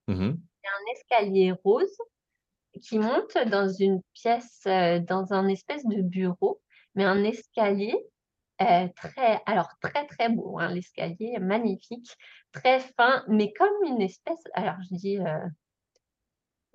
Mmh 0.07 0.35
il 0.61 0.65
y 0.65 0.67
a 0.67 0.71
un 0.71 0.93
escalier 0.93 1.53
rose 1.63 1.97
qui 2.81 2.99
monte 2.99 3.37
dans 3.47 3.67
une 3.67 4.01
pièce, 4.13 4.61
euh, 4.67 4.99
dans 4.99 5.33
un 5.33 5.47
espèce 5.47 5.85
de 5.85 6.01
bureau, 6.01 6.61
mais 6.95 7.03
un 7.03 7.23
escalier 7.23 7.95
euh, 8.61 8.87
très, 8.95 9.41
alors 9.45 9.69
très 9.81 10.05
très 10.07 10.29
beau, 10.29 10.59
hein, 10.59 10.73
l'escalier 10.73 11.37
magnifique, 11.39 12.09
très 12.51 12.79
fin, 12.79 13.23
mais 13.27 13.53
comme 13.53 13.73
une 13.85 14.01
espèce, 14.01 14.43
alors 14.53 14.75
je 14.89 14.95
dis, 14.95 15.17
euh, 15.19 15.47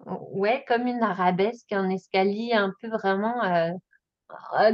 ouais, 0.07 0.65
comme 0.67 0.87
une 0.87 1.03
arabesque, 1.03 1.73
un 1.73 1.91
escalier 1.91 2.53
un 2.53 2.73
peu 2.81 2.89
vraiment 2.89 3.43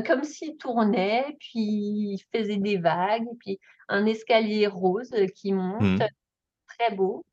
comme 0.06 0.22
s'il 0.22 0.56
tournait, 0.56 1.36
puis 1.40 1.60
il 1.60 2.24
faisait 2.32 2.58
des 2.58 2.78
vagues, 2.78 3.26
puis 3.40 3.58
un 3.88 4.06
escalier 4.06 4.68
rose 4.68 5.10
qui 5.34 5.52
monte, 5.52 5.82
mmh. 5.82 6.06
très 6.68 6.94
beau. 6.94 7.26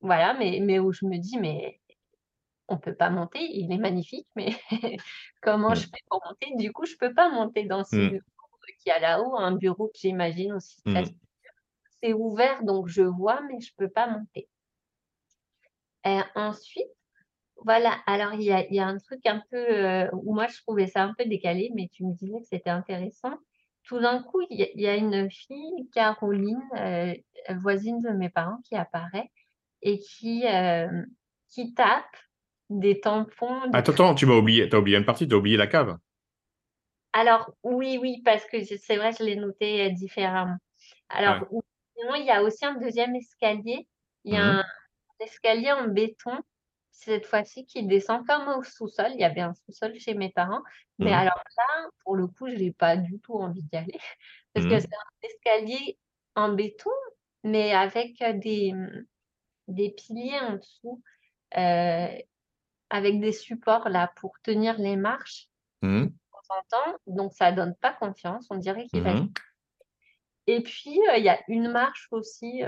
voilà, 0.00 0.34
mais, 0.34 0.58
mais 0.60 0.80
où 0.80 0.92
je 0.92 1.06
me 1.06 1.18
dis, 1.18 1.38
mais 1.38 1.80
on 2.68 2.78
peut 2.78 2.94
pas 2.94 3.10
monter, 3.10 3.40
il 3.40 3.72
est 3.72 3.78
magnifique, 3.78 4.26
mais 4.34 4.56
comment 5.42 5.74
je 5.74 5.86
mmh. 5.86 5.90
fais 5.90 6.02
pour 6.08 6.22
monter? 6.26 6.56
Du 6.56 6.72
coup, 6.72 6.84
je 6.84 6.96
peux 6.96 7.14
pas 7.14 7.30
monter 7.30 7.64
dans 7.64 7.84
ce 7.84 7.96
mmh. 7.96 8.08
bureau 8.08 8.22
qui 8.82 8.90
a 8.90 8.98
là-haut, 8.98 9.36
un 9.36 9.52
bureau 9.52 9.88
que 9.88 9.98
j'imagine 9.98 10.52
aussi 10.54 10.82
très 10.82 11.02
mmh. 11.02 11.14
C'est 12.02 12.12
ouvert, 12.12 12.62
donc 12.62 12.88
je 12.88 13.02
vois, 13.02 13.40
mais 13.42 13.60
je 13.60 13.72
peux 13.76 13.88
pas 13.88 14.06
monter. 14.06 14.48
Et 16.04 16.20
ensuite, 16.34 16.90
voilà, 17.64 17.96
alors 18.06 18.34
il 18.34 18.42
y 18.42 18.52
a, 18.52 18.86
un 18.86 18.98
truc 18.98 19.24
un 19.26 19.42
peu 19.50 19.56
euh, 19.56 20.08
où 20.12 20.34
moi 20.34 20.46
je 20.46 20.60
trouvais 20.60 20.86
ça 20.86 21.02
un 21.02 21.14
peu 21.14 21.24
décalé, 21.24 21.70
mais 21.74 21.88
tu 21.92 22.04
me 22.04 22.12
disais 22.12 22.40
que 22.40 22.46
c'était 22.46 22.70
intéressant. 22.70 23.38
Tout 23.84 23.98
d'un 24.00 24.22
coup, 24.22 24.42
il 24.50 24.68
y, 24.74 24.86
a 24.88 24.96
une 24.96 25.30
fille, 25.30 25.88
Caroline, 25.94 26.60
euh, 26.76 27.14
voisine 27.60 28.00
de 28.00 28.10
mes 28.10 28.28
parents, 28.28 28.58
qui 28.64 28.74
apparaît 28.74 29.30
et 29.80 30.00
qui, 30.00 30.44
euh, 30.46 31.04
qui 31.48 31.72
tape 31.72 32.04
des 32.70 33.00
tampons. 33.00 33.70
Attends, 33.72 33.92
attends, 33.92 34.14
tu 34.14 34.26
m'as 34.26 34.34
oublié, 34.34 34.68
as 34.72 34.78
oublié 34.78 34.96
une 34.96 35.04
partie, 35.04 35.28
tu 35.28 35.34
as 35.34 35.38
oublié 35.38 35.56
la 35.56 35.66
cave. 35.66 35.96
Alors, 37.12 37.50
oui, 37.62 37.98
oui, 38.00 38.20
parce 38.24 38.44
que 38.44 38.62
c'est 38.62 38.96
vrai, 38.96 39.12
je 39.18 39.24
l'ai 39.24 39.36
noté 39.36 39.90
différemment. 39.90 40.58
Alors, 41.08 41.46
sinon, 41.96 42.14
il 42.14 42.26
y 42.26 42.30
a 42.30 42.42
aussi 42.42 42.64
un 42.66 42.74
deuxième 42.74 43.14
escalier. 43.14 43.88
Il 44.24 44.34
y 44.34 44.36
a 44.36 44.54
mmh 44.54 44.58
un 44.58 44.64
escalier 45.24 45.72
en 45.72 45.88
béton, 45.88 46.38
cette 46.90 47.24
fois-ci, 47.24 47.64
qui 47.64 47.86
descend 47.86 48.26
comme 48.26 48.48
au 48.48 48.62
sous-sol. 48.62 49.12
Il 49.14 49.20
y 49.20 49.24
avait 49.24 49.40
un 49.40 49.54
sous-sol 49.54 49.98
chez 49.98 50.12
mes 50.12 50.30
parents. 50.30 50.62
Mais 50.98 51.12
mmh 51.12 51.14
alors 51.14 51.42
là, 51.56 51.88
pour 52.04 52.16
le 52.16 52.26
coup, 52.26 52.48
je 52.48 52.56
n'ai 52.56 52.72
pas 52.72 52.98
du 52.98 53.18
tout 53.20 53.34
envie 53.34 53.62
d'y 53.62 53.76
aller. 53.76 53.98
Parce 54.52 54.66
que 54.66 54.74
mmh 54.74 54.80
c'est 54.80 54.94
un 54.94 55.28
escalier 55.28 55.98
en 56.34 56.52
béton, 56.52 56.90
mais 57.44 57.72
avec 57.72 58.22
des, 58.40 58.74
des 59.68 59.90
piliers 59.90 60.40
en 60.40 60.56
dessous. 60.56 61.02
Euh, 61.56 62.08
avec 62.90 63.20
des 63.20 63.32
supports 63.32 63.88
là 63.88 64.12
pour 64.16 64.32
tenir 64.42 64.78
les 64.78 64.96
marches 64.96 65.48
mmh. 65.82 66.06
temps 66.68 66.96
donc 67.06 67.32
ça 67.34 67.52
donne 67.52 67.74
pas 67.74 67.92
confiance, 67.92 68.46
on 68.50 68.56
dirait 68.56 68.86
qu'il 68.86 69.02
va. 69.02 69.14
Mmh. 69.14 69.32
Et 70.46 70.62
puis 70.62 71.00
il 71.16 71.24
y 71.24 71.28
a 71.28 71.40
une 71.48 71.70
marche 71.70 72.08
aussi, 72.12 72.62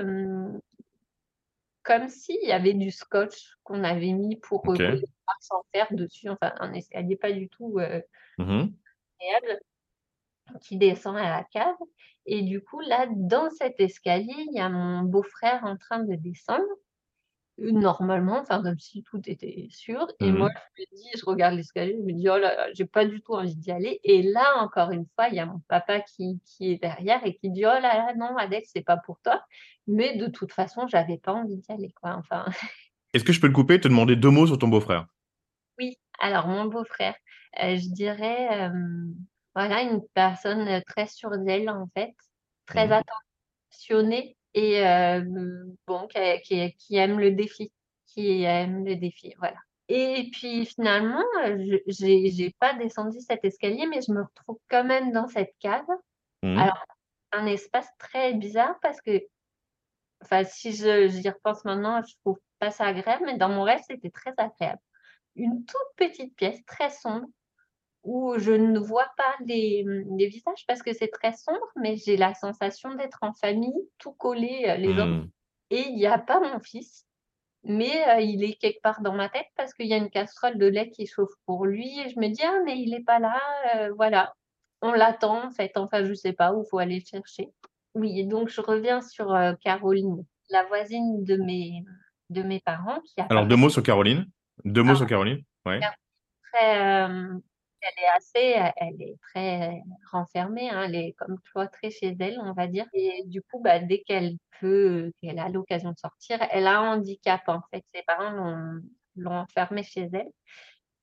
comme 1.85 2.09
s'il 2.09 2.43
y 2.43 2.53
avait 2.53 2.75
du 2.75 2.91
scotch 2.91 3.57
qu'on 3.63 3.85
avait 3.85 4.13
mis 4.13 4.37
pour 4.37 4.67
okay. 4.69 5.01
sans 5.41 5.63
faire 5.73 5.87
dessus, 5.93 6.29
enfin 6.29 6.53
un 6.59 6.73
escalier 6.73 7.17
pas 7.17 7.33
du 7.33 7.49
tout 7.49 7.79
mmh 8.39 8.67
agréable 9.21 9.61
qui 10.61 10.77
descend 10.77 11.17
à 11.17 11.29
la 11.29 11.45
cave. 11.45 11.77
Et 12.27 12.43
du 12.43 12.63
coup, 12.63 12.81
là, 12.81 13.07
dans 13.11 13.51
cet 13.51 13.81
escalier, 13.81 14.35
il 14.37 14.55
y 14.55 14.61
a 14.61 14.69
mon 14.69 15.03
beau-frère 15.03 15.65
en 15.65 15.77
train 15.77 16.01
de 16.01 16.15
descendre 16.15 16.65
normalement, 17.59 18.39
enfin 18.41 18.63
comme 18.63 18.79
si 18.79 19.03
tout 19.05 19.21
était 19.29 19.69
sûr. 19.71 20.07
Et 20.21 20.33
moi, 20.33 20.49
mmh 20.49 20.55
je 20.77 20.83
me 20.83 20.97
dis, 20.97 21.09
je 21.19 21.25
regarde 21.27 21.55
l'escalier, 21.55 21.97
je 21.99 22.03
me 22.03 22.13
dis, 22.13 22.29
oh 22.29 22.39
là 22.39 22.55
là, 22.57 22.69
j'ai 22.75 22.85
pas 22.87 23.05
du 23.07 23.21
tout 23.23 23.35
envie 23.35 23.57
d'y 23.57 23.71
aller. 23.73 24.01
Et 24.05 24.23
là, 24.23 24.59
encore 24.63 24.91
une 24.93 25.07
fois, 25.15 25.29
il 25.29 25.35
y 25.37 25.41
a 25.41 25.47
mon 25.47 25.61
papa 25.69 26.01
qui, 26.01 26.41
qui 26.45 26.73
est 26.73 26.79
derrière 26.79 27.25
et 27.27 27.35
qui 27.37 27.51
dit, 27.51 27.65
oh 27.67 27.69
là 27.71 27.81
là, 27.81 28.15
non, 28.17 28.37
Alex, 28.37 28.71
c'est 28.75 28.83
pas 28.85 28.97
pour 28.99 29.21
toi. 29.23 29.43
Mais 29.87 30.17
de 30.17 30.27
toute 30.29 30.53
façon, 30.53 30.87
j'avais 30.89 31.19
pas 31.19 31.33
envie 31.35 31.57
d'y 31.59 31.73
aller, 31.73 31.93
quoi. 32.01 32.15
Enfin. 32.17 32.47
Est-ce 33.13 33.23
que 33.23 33.35
je 33.35 33.41
peux 33.41 33.49
le 33.49 33.53
couper 33.53 33.75
et 33.75 33.81
te 33.83 33.89
demander 33.89 34.17
deux 34.17 34.31
mots 34.31 34.47
sur 34.47 34.57
ton 34.59 34.69
beau-frère? 34.69 35.09
Oui, 35.79 35.97
alors 36.21 36.47
mon 36.49 36.65
beau-frère, 36.67 37.15
euh, 37.63 37.77
je 37.77 37.89
dirais, 37.93 38.71
voilà, 39.55 39.83
une 39.83 40.03
personne 40.15 40.83
très 40.87 41.07
sûre 41.07 41.37
d'elle, 41.39 41.71
en 41.71 41.89
fait. 41.95 42.15
très 42.67 42.87
Mhm. 42.87 42.93
attentionnée 43.73 44.38
et 44.55 44.87
euh, 44.87 45.23
bon, 45.87 46.07
qui, 46.09 46.19
qui, 46.43 46.75
qui 46.75 46.97
aime 46.97 47.19
le 47.19 47.33
défi, 47.33 47.73
qui 48.07 48.43
aime 48.43 48.85
le 48.85 48.97
défi, 48.97 49.35
voilà. 49.39 49.59
Et 49.89 50.29
puis 50.33 50.67
finalement, 50.67 51.25
je 51.47 51.79
j'ai 51.87 52.55
pas 52.59 52.75
descendu 52.75 53.21
cet 53.21 53.45
escalier, 53.45 53.87
mais 53.87 54.01
je 54.07 54.13
me 54.13 54.23
retrouve 54.23 54.59
quand 54.69 54.85
même 54.85 55.13
dans 55.13 55.29
cette 55.29 55.55
cave. 55.61 55.87
Mhm. 56.43 56.59
Alors, 56.59 56.85
un 57.33 57.47
espace 57.47 57.89
très 57.99 58.35
bizarre 58.35 58.79
parce 58.83 59.01
que, 59.01 59.23
enfin, 60.23 60.45
si 60.45 60.73
je 60.73 61.09
j'y 61.09 61.29
repense 61.29 61.65
maintenant, 61.65 62.03
je 62.03 62.15
trouve 62.23 62.39
pas 62.59 62.71
ça 62.71 62.85
agréable, 62.87 63.25
mais 63.27 63.39
dans 63.39 63.49
mon 63.49 63.63
rêve, 63.63 63.81
c'était 63.87 64.11
très 64.11 64.35
agréable. 64.37 64.81
Une 65.37 65.65
toute 65.65 65.97
petite 65.97 66.35
pièce 66.37 66.63
très 66.67 66.91
sombre 66.91 67.27
où 68.09 68.39
je 68.39 68.53
ne 68.53 68.79
vois 68.79 69.11
pas 69.17 69.35
les, 69.45 69.85
les 70.17 70.27
visages 70.29 70.65
parce 70.67 70.83
que 70.83 70.95
c'est 70.95 71.09
très 71.09 71.35
sombre, 71.35 71.67
mais 71.77 71.97
j'ai 71.97 72.17
la 72.17 72.33
sensation 72.35 72.95
d'être 72.95 73.19
en 73.21 73.35
famille, 73.35 73.77
tout 73.99 74.13
collé 74.13 74.65
euh, 74.67 74.77
les 74.77 74.95
uns. 74.95 75.07
Mhm. 75.07 75.31
Et 75.71 75.83
il 75.89 75.97
n'y 75.97 76.07
a 76.07 76.17
pas 76.19 76.41
mon 76.41 76.59
fils, 76.61 77.05
mais 77.65 78.09
euh, 78.09 78.21
il 78.21 78.43
est 78.43 78.55
quelque 78.55 78.81
part 78.81 79.03
dans 79.03 79.13
ma 79.15 79.29
tête 79.29 79.49
parce 79.57 79.75
qu'il 79.75 79.87
y 79.87 79.93
a 79.93 79.99
une 79.99 80.09
casserole 80.09 80.57
de 80.57 80.67
lait 80.67 80.91
qui 80.91 81.07
chauffe 81.07 81.35
pour 81.45 81.67
lui 81.67 82.01
et 82.01 82.09
je 82.09 82.19
me 82.19 82.29
dis 82.29 82.43
ah 82.43 82.61
mais 82.65 82.79
il 82.79 82.95
est 82.95 83.05
pas 83.05 83.19
là, 83.19 83.39
euh, 83.77 83.91
voilà, 83.95 84.33
on 84.81 84.93
l'attend 84.93 85.45
en 85.47 85.51
fait, 85.51 85.73
enfin 85.77 86.05
je 86.05 86.15
sais 86.15 86.33
pas 86.33 86.55
où 86.55 86.65
faut 86.65 86.79
aller 86.79 87.01
le 87.01 87.05
chercher. 87.05 87.51
Oui, 87.95 88.19
et 88.19 88.25
donc 88.25 88.49
je 88.49 88.63
reviens 88.63 89.03
sur 89.03 89.35
euh, 89.35 89.53
Caroline, 89.63 90.25
la 90.51 90.65
voisine 90.65 91.25
de 91.25 91.37
mes 91.37 91.85
de 92.31 92.43
mes 92.43 92.61
parents 92.61 93.01
qui 93.01 93.21
a 93.21 93.27
Alors, 93.29 93.47
deux 93.47 93.57
mots 93.57 93.71
sur 93.71 93.83
Caroline. 93.83 94.27
Deux 94.65 94.83
mots 94.83 94.93
Ah. 94.93 94.97
sur 94.97 95.07
Caroline. 95.07 95.43
Ouais. 95.67 95.81
très, 96.53 97.19
elle 97.81 98.05
est 98.05 98.09
assez, 98.17 98.73
elle 98.77 99.03
est 99.03 99.17
très 99.23 99.83
renfermée, 100.13 100.71
hein, 100.71 100.85
elle 100.85 100.95
est 100.97 101.13
comme 101.19 101.39
cloîtrée 101.41 101.91
chez 101.91 102.17
elle, 102.21 102.39
on 102.43 102.53
va 102.53 102.67
dire. 102.67 102.87
Et 102.93 103.23
du 103.27 103.43
coup, 103.43 103.61
bah, 103.61 103.79
dès 103.81 104.03
qu'elle 104.03 104.37
peut, 104.61 105.13
qu'elle 105.23 105.39
a 105.39 105.49
l'occasion 105.49 105.93
de 105.93 105.99
sortir, 105.99 106.39
elle 106.51 106.67
a 106.67 106.79
un 106.81 106.97
handicap 106.97 107.43
en 107.49 107.61
fait. 107.73 107.85
Ses 107.95 108.03
parents 108.03 108.33
l'ont 109.17 109.37
enfermée 109.37 109.83
chez 109.83 110.09
elle. 110.13 110.29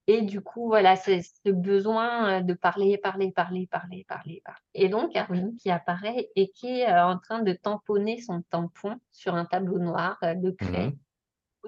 Et 0.08 0.22
du 0.22 0.40
coup, 0.40 0.68
voilà, 0.68 0.94
c'est 0.94 1.22
ce 1.22 1.50
besoin 1.50 2.40
de 2.40 2.54
parler, 2.54 2.96
parler, 2.98 3.32
parler, 3.32 3.66
parler, 3.66 4.04
parler, 4.08 4.40
parler. 4.44 4.60
Et 4.74 4.88
donc, 4.88 5.12
Caroline 5.12 5.56
qui 5.56 5.68
apparaît 5.70 6.28
et 6.36 6.50
qui 6.50 6.80
est 6.80 6.92
en 6.92 7.18
train 7.18 7.42
de 7.42 7.52
tamponner 7.52 8.20
son 8.20 8.42
tampon 8.50 9.00
sur 9.10 9.34
un 9.34 9.46
tableau 9.46 9.78
noir 9.78 10.16
euh, 10.22 10.34
de 10.34 10.52
craie 10.52 10.92
Mhm. 10.92 10.98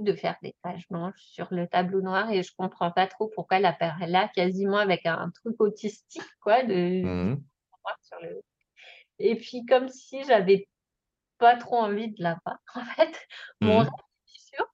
De 0.03 0.13
faire 0.15 0.37
des 0.43 0.55
pages 0.63 0.87
blanches 0.89 1.21
sur 1.21 1.49
le 1.53 1.67
tableau 1.69 2.01
noir 2.03 2.31
et 2.31 2.43
je 2.43 2.53
comprends 2.57 2.91
pas 2.93 3.07
trop 3.07 3.29
pourquoi 3.35 3.59
elle 3.59 3.67
apparaît 3.67 4.07
là 4.09 4.29
quasiment 4.35 4.79
avec 4.79 5.07
un 5.07 5.31
truc 5.31 5.61
autistique 5.61 6.23
quoi 6.41 6.63
de 6.65 7.03
Mhm. 7.05 7.45
sur 8.03 8.19
le 8.21 8.41
et 9.19 9.37
puis 9.37 9.65
comme 9.67 9.89
si 9.89 10.25
j'avais 10.25 10.69
pas 11.39 11.57
trop 11.57 11.77
envie 11.79 12.11
de 12.11 12.23
la 12.23 12.39
voir 12.45 12.59
en 12.75 12.85
fait 12.85 13.15
mon 13.61 13.79
Mhm. 13.79 13.81
rêve 13.81 13.91
est 14.37 14.57
sûr 14.57 14.67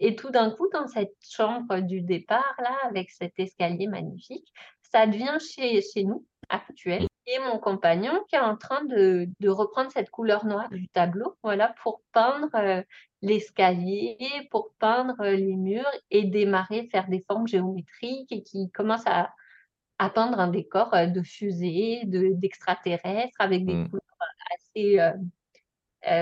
et 0.00 0.16
tout 0.16 0.30
d'un 0.30 0.50
coup 0.52 0.68
dans 0.72 0.88
cette 0.88 1.16
chambre 1.28 1.80
du 1.80 2.02
départ 2.02 2.56
là 2.58 2.76
avec 2.84 3.10
cet 3.10 3.38
escalier 3.38 3.88
magnifique 3.88 4.52
ça 4.82 5.06
devient 5.06 5.38
chez 5.40 5.82
chez 5.82 6.04
nous 6.04 6.26
actuel 6.48 7.06
et 7.26 7.38
mon 7.40 7.58
compagnon 7.58 8.24
qui 8.28 8.36
est 8.36 8.40
en 8.40 8.56
train 8.56 8.84
de, 8.84 9.28
de 9.40 9.48
reprendre 9.48 9.90
cette 9.92 10.10
couleur 10.10 10.44
noire 10.46 10.68
du 10.70 10.88
tableau, 10.88 11.36
voilà, 11.42 11.74
pour 11.82 12.02
peindre 12.12 12.48
euh, 12.56 12.82
l'escalier, 13.22 14.16
pour 14.50 14.74
peindre 14.78 15.14
euh, 15.20 15.36
les 15.36 15.56
murs 15.56 15.90
et 16.10 16.24
démarrer, 16.24 16.88
faire 16.90 17.08
des 17.08 17.20
formes 17.20 17.46
géométriques 17.46 18.32
et 18.32 18.42
qui 18.42 18.70
commence 18.72 19.06
à, 19.06 19.32
à 19.98 20.10
peindre 20.10 20.40
un 20.40 20.48
décor 20.48 20.94
euh, 20.94 21.06
de 21.06 21.22
fusée, 21.22 22.02
de, 22.06 22.30
d'extraterrestres 22.34 23.40
avec 23.40 23.66
des 23.66 23.78
Mhm. 23.78 23.90
couleurs 23.90 24.02
assez 24.54 24.98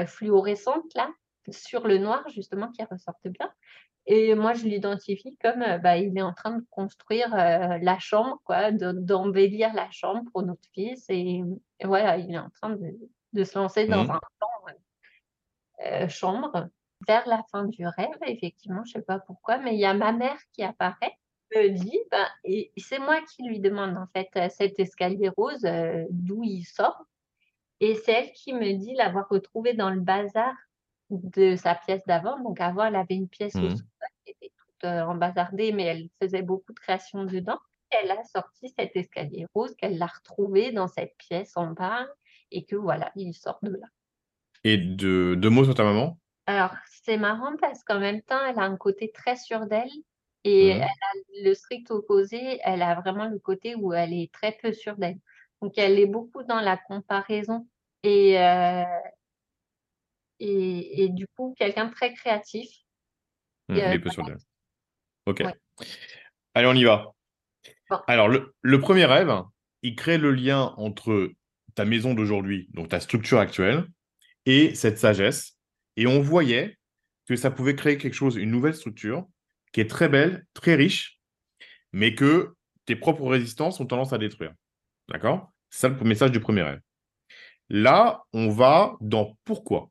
fluorescentes 0.06 0.94
là, 0.94 1.10
sur 1.50 1.86
le 1.86 1.98
noir 1.98 2.28
justement 2.28 2.70
qui 2.72 2.82
ressortent 2.84 3.28
bien. 3.28 3.50
Et 4.10 4.34
moi, 4.34 4.54
je 4.54 4.64
l'identifie 4.64 5.36
comme 5.42 5.62
euh, 5.62 5.78
bah, 5.78 5.98
il 5.98 6.16
est 6.18 6.22
en 6.22 6.32
train 6.32 6.56
de 6.56 6.64
construire 6.70 7.34
euh, 7.34 7.78
la 7.82 7.98
chambre, 7.98 8.40
quoi, 8.44 8.72
de- 8.72 8.92
d'embellir 8.92 9.74
la 9.74 9.90
chambre 9.90 10.22
pour 10.32 10.42
notre 10.42 10.66
fils. 10.74 11.04
Et, 11.10 11.42
et 11.80 11.86
voilà, 11.86 12.16
il 12.18 12.34
est 12.34 12.38
en 12.38 12.50
train 12.50 12.70
de, 12.70 12.96
de 13.34 13.44
se 13.44 13.58
lancer 13.58 13.86
dans 13.86 14.00
Mhm. 14.04 14.10
un 14.10 14.20
plan 14.38 14.48
euh, 15.84 16.08
chambre. 16.08 16.68
Vers 17.06 17.28
la 17.28 17.44
fin 17.52 17.64
du 17.64 17.86
rêve, 17.86 18.08
effectivement, 18.26 18.82
je 18.84 18.92
sais 18.92 19.02
pas 19.02 19.20
pourquoi, 19.20 19.58
mais 19.58 19.74
il 19.74 19.78
y 19.80 19.84
a 19.84 19.94
ma 19.94 20.10
mère 20.12 20.38
qui 20.52 20.64
apparaît, 20.64 21.12
me 21.54 21.68
dit, 21.68 21.98
bah, 22.10 22.26
et 22.44 22.72
c'est 22.76 22.98
moi 22.98 23.20
qui 23.22 23.44
lui 23.44 23.60
demande 23.60 23.96
en 23.96 24.06
fait 24.12 24.28
cet 24.50 24.80
escalier 24.80 25.28
rose, 25.28 25.64
euh, 25.64 26.06
d'où 26.10 26.42
il 26.42 26.64
sort. 26.64 27.04
Et 27.80 27.94
c'est 27.94 28.12
elle 28.12 28.32
qui 28.32 28.52
me 28.52 28.72
dit 28.78 28.94
l'avoir 28.94 29.28
retrouvé 29.28 29.74
dans 29.74 29.90
le 29.90 30.00
bazar 30.00 30.54
de 31.10 31.56
sa 31.56 31.74
pièce 31.76 32.04
d'avant. 32.06 32.40
Donc 32.40 32.60
avant, 32.60 32.84
elle 32.86 32.96
avait 32.96 33.14
une 33.14 33.28
pièce 33.28 33.62
au 33.62 33.68
Mhm. 33.68 33.70
sous-sol 33.70 34.08
qui 34.24 34.32
était 34.32 34.52
toute 34.56 34.67
euh, 34.67 34.67
embazardée, 34.84 35.72
mais 35.72 35.84
elle 35.84 36.08
faisait 36.20 36.42
beaucoup 36.42 36.72
de 36.72 36.78
créations 36.78 37.24
dedans. 37.24 37.58
Elle 37.90 38.10
a 38.10 38.22
sorti 38.24 38.72
cet 38.78 38.94
escalier 38.96 39.46
rose 39.54 39.74
qu'elle 39.76 39.98
l'a 39.98 40.06
retrouvé 40.06 40.72
dans 40.72 40.88
cette 40.88 41.16
pièce 41.16 41.56
en 41.56 41.72
bas 41.72 42.06
et 42.50 42.64
que 42.64 42.76
voilà, 42.76 43.12
il 43.16 43.32
sort 43.34 43.58
de 43.62 43.72
là. 43.72 43.86
Et 44.64 44.76
deux, 44.76 45.36
mots 45.48 45.64
sur 45.64 45.74
ta 45.74 45.84
maman? 45.84 46.18
Alors, 46.46 46.74
c'est 47.02 47.16
marrant 47.16 47.56
parce 47.60 47.84
qu'en 47.84 48.00
même 48.00 48.22
temps, 48.22 48.44
elle 48.44 48.58
a 48.58 48.62
un 48.62 48.76
côté 48.76 49.10
très 49.12 49.36
sûr 49.36 49.66
d'elle 49.66 49.90
et 50.44 50.68
elle 50.68 50.82
a 50.82 51.42
le 51.44 51.54
strict 51.54 51.90
opposé, 51.90 52.58
elle 52.62 52.82
a 52.82 52.94
vraiment 53.00 53.26
le 53.26 53.38
côté 53.38 53.74
où 53.74 53.92
elle 53.92 54.12
est 54.12 54.32
très 54.32 54.52
peu 54.52 54.72
sûre 54.72 54.96
d'elle. 54.96 55.18
Donc, 55.60 55.76
elle 55.76 55.98
est 55.98 56.06
beaucoup 56.06 56.42
dans 56.42 56.60
la 56.60 56.76
comparaison 56.76 57.66
et, 58.02 58.38
euh, 58.40 58.84
et, 60.38 61.04
et 61.04 61.08
du 61.08 61.26
coup, 61.36 61.54
quelqu'un 61.58 61.86
de 61.86 61.92
très 61.92 62.12
créatif. 62.14 62.68
Mhm. 63.68 63.76
Et, 63.76 63.82
euh, 63.82 63.86
Elle 63.86 63.94
est 63.94 64.00
peu 64.00 64.10
sur 64.10 64.28
elle. 64.28 64.38
Ok. 65.28 65.40
Ouais. 65.40 65.54
Allez, 66.54 66.66
on 66.66 66.74
y 66.74 66.84
va. 66.84 67.12
Bon. 67.90 67.98
Alors, 68.06 68.28
le, 68.28 68.54
le 68.62 68.80
premier 68.80 69.04
rêve, 69.04 69.30
il 69.82 69.94
crée 69.94 70.18
le 70.18 70.32
lien 70.32 70.74
entre 70.78 71.30
ta 71.74 71.84
maison 71.84 72.14
d'aujourd'hui, 72.14 72.68
donc 72.72 72.88
ta 72.88 72.98
structure 72.98 73.38
actuelle, 73.38 73.86
et 74.46 74.74
cette 74.74 74.98
sagesse. 74.98 75.58
Et 75.96 76.06
on 76.06 76.20
voyait 76.20 76.78
que 77.28 77.36
ça 77.36 77.50
pouvait 77.50 77.76
créer 77.76 77.98
quelque 77.98 78.14
chose, 78.14 78.36
une 78.36 78.50
nouvelle 78.50 78.74
structure, 78.74 79.26
qui 79.72 79.80
est 79.82 79.90
très 79.90 80.08
belle, 80.08 80.46
très 80.54 80.74
riche, 80.74 81.20
mais 81.92 82.14
que 82.14 82.54
tes 82.86 82.96
propres 82.96 83.26
résistances 83.28 83.80
ont 83.80 83.86
tendance 83.86 84.14
à 84.14 84.18
détruire. 84.18 84.52
D'accord? 85.08 85.52
C'est 85.68 85.80
ça 85.80 85.88
le 85.88 86.04
message 86.04 86.32
du 86.32 86.40
premier 86.40 86.62
rêve. 86.62 86.80
Là, 87.68 88.22
on 88.32 88.48
va 88.48 88.96
dans 89.02 89.36
pourquoi. 89.44 89.90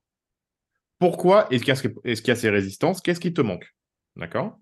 Pourquoi 0.97 1.47
est-ce 1.51 1.59
qu'il 1.63 1.67
y, 1.69 1.71
a 1.71 1.75
ce- 1.75 1.88
est-ce 2.05 2.21
qu'il 2.23 2.29
y 2.29 2.31
a 2.31 2.35
ces 2.35 2.49
résistances? 2.49 3.01
Qu'est-ce 3.01 3.19
qui 3.19 3.33
te 3.33 3.41
manque? 3.41 3.71
D'accord? 4.15 4.57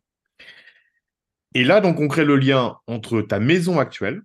Et 1.56 1.64
là, 1.64 1.80
donc, 1.80 2.00
on 2.02 2.08
crée 2.10 2.26
le 2.26 2.36
lien 2.36 2.78
entre 2.86 3.22
ta 3.22 3.40
maison 3.40 3.80
actuelle 3.80 4.22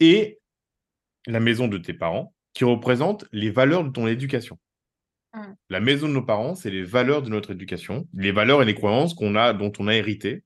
et 0.00 0.40
la 1.26 1.38
maison 1.38 1.68
de 1.68 1.78
tes 1.78 1.94
parents, 1.94 2.34
qui 2.52 2.64
représente 2.64 3.24
les 3.32 3.50
valeurs 3.50 3.84
de 3.84 3.90
ton 3.90 4.08
éducation. 4.08 4.58
Mm. 5.34 5.52
La 5.68 5.80
maison 5.80 6.08
de 6.08 6.12
nos 6.12 6.24
parents, 6.24 6.56
c'est 6.56 6.70
les 6.70 6.82
valeurs 6.82 7.22
de 7.22 7.28
notre 7.28 7.52
éducation, 7.52 8.08
les 8.12 8.32
valeurs 8.32 8.60
et 8.60 8.64
les 8.64 8.74
croyances 8.74 9.14
qu'on 9.14 9.36
a, 9.36 9.52
dont 9.52 9.72
on 9.78 9.86
a 9.86 9.94
hérité, 9.94 10.42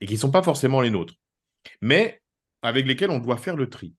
et 0.00 0.06
qui 0.06 0.14
ne 0.14 0.18
sont 0.18 0.32
pas 0.32 0.42
forcément 0.42 0.80
les 0.80 0.90
nôtres, 0.90 1.14
mais 1.80 2.20
avec 2.62 2.86
lesquelles 2.86 3.10
on 3.10 3.20
doit 3.20 3.36
faire 3.36 3.56
le 3.56 3.70
tri. 3.70 3.94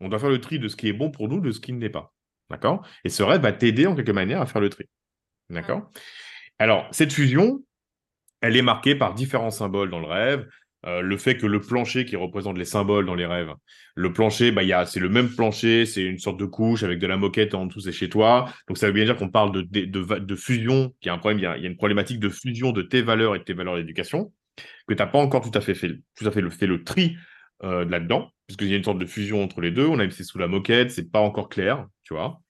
On 0.00 0.08
doit 0.08 0.18
faire 0.18 0.28
le 0.28 0.40
tri 0.40 0.58
de 0.58 0.68
ce 0.68 0.76
qui 0.76 0.88
est 0.88 0.92
bon 0.92 1.10
pour 1.10 1.28
nous, 1.28 1.40
de 1.40 1.50
ce 1.50 1.60
qui 1.60 1.72
ne 1.72 1.80
l'est 1.80 1.88
pas. 1.88 2.14
D'accord? 2.50 2.86
Et 3.04 3.08
ce 3.08 3.22
rêve 3.22 3.40
va 3.40 3.52
t'aider 3.52 3.86
en 3.86 3.94
quelque 3.94 4.12
manière 4.12 4.42
à 4.42 4.46
faire 4.46 4.60
le 4.60 4.68
tri. 4.68 4.84
D'accord? 5.48 5.90
Alors, 6.58 6.88
cette 6.92 7.12
fusion, 7.12 7.64
elle 8.40 8.56
est 8.56 8.62
marquée 8.62 8.94
par 8.94 9.14
différents 9.14 9.50
symboles 9.50 9.90
dans 9.90 10.00
le 10.00 10.06
rêve. 10.06 10.46
Euh, 10.86 11.00
le 11.00 11.16
fait 11.16 11.36
que 11.36 11.46
le 11.46 11.60
plancher 11.60 12.04
qui 12.04 12.14
représente 12.14 12.56
les 12.58 12.64
symboles 12.64 13.06
dans 13.06 13.16
les 13.16 13.26
rêves, 13.26 13.52
le 13.96 14.12
plancher, 14.12 14.52
bah, 14.52 14.86
c'est 14.86 15.00
le 15.00 15.08
même 15.08 15.28
plancher, 15.28 15.84
c'est 15.84 16.04
une 16.04 16.18
sorte 16.18 16.38
de 16.38 16.44
couche 16.44 16.84
avec 16.84 17.00
de 17.00 17.06
la 17.08 17.16
moquette 17.16 17.54
en 17.54 17.66
dessous, 17.66 17.80
c'est 17.80 17.92
chez 17.92 18.08
toi. 18.08 18.48
Donc 18.68 18.78
ça 18.78 18.86
veut 18.86 18.92
bien 18.92 19.04
dire 19.04 19.16
qu'on 19.16 19.30
parle 19.30 19.52
de, 19.52 20.36
fusion, 20.36 20.94
qu'il 21.00 21.08
y 21.08 21.10
a 21.10 21.14
un 21.14 21.18
problème, 21.18 21.38
il 21.38 21.42
y 21.42 21.46
a, 21.46 21.56
une 21.56 21.76
problématique 21.76 22.20
de 22.20 22.28
fusion 22.28 22.70
de 22.70 22.82
tes 22.82 23.02
valeurs 23.02 23.34
et 23.34 23.40
de 23.40 23.44
tes 23.44 23.54
valeurs 23.54 23.76
d'éducation, 23.76 24.32
que 24.86 24.94
tu 24.94 25.02
n'as 25.02 25.06
pas 25.06 25.18
encore 25.18 25.40
tout 25.40 25.56
à 25.58 25.60
fait 25.60 25.74
fait, 25.74 25.88
le, 25.88 26.50
fait 26.50 26.84
tri 26.84 27.16
euh, 27.64 27.84
là-dedans, 27.84 28.30
puisqu'il 28.46 28.68
y 28.68 28.74
a 28.74 28.76
une 28.76 28.84
sorte 28.84 28.98
de 28.98 29.06
fusion 29.06 29.42
entre 29.42 29.60
les 29.60 29.72
deux. 29.72 29.86
On 29.86 29.98
a 29.98 30.08
c'est 30.10 30.24
sous 30.24 30.38
la 30.38 30.46
moquette, 30.46 30.92
c'est 30.92 31.10
pas 31.10 31.20
encore 31.20 31.48
clair, 31.48 31.84
tu 32.04 32.14
vois. 32.14 32.40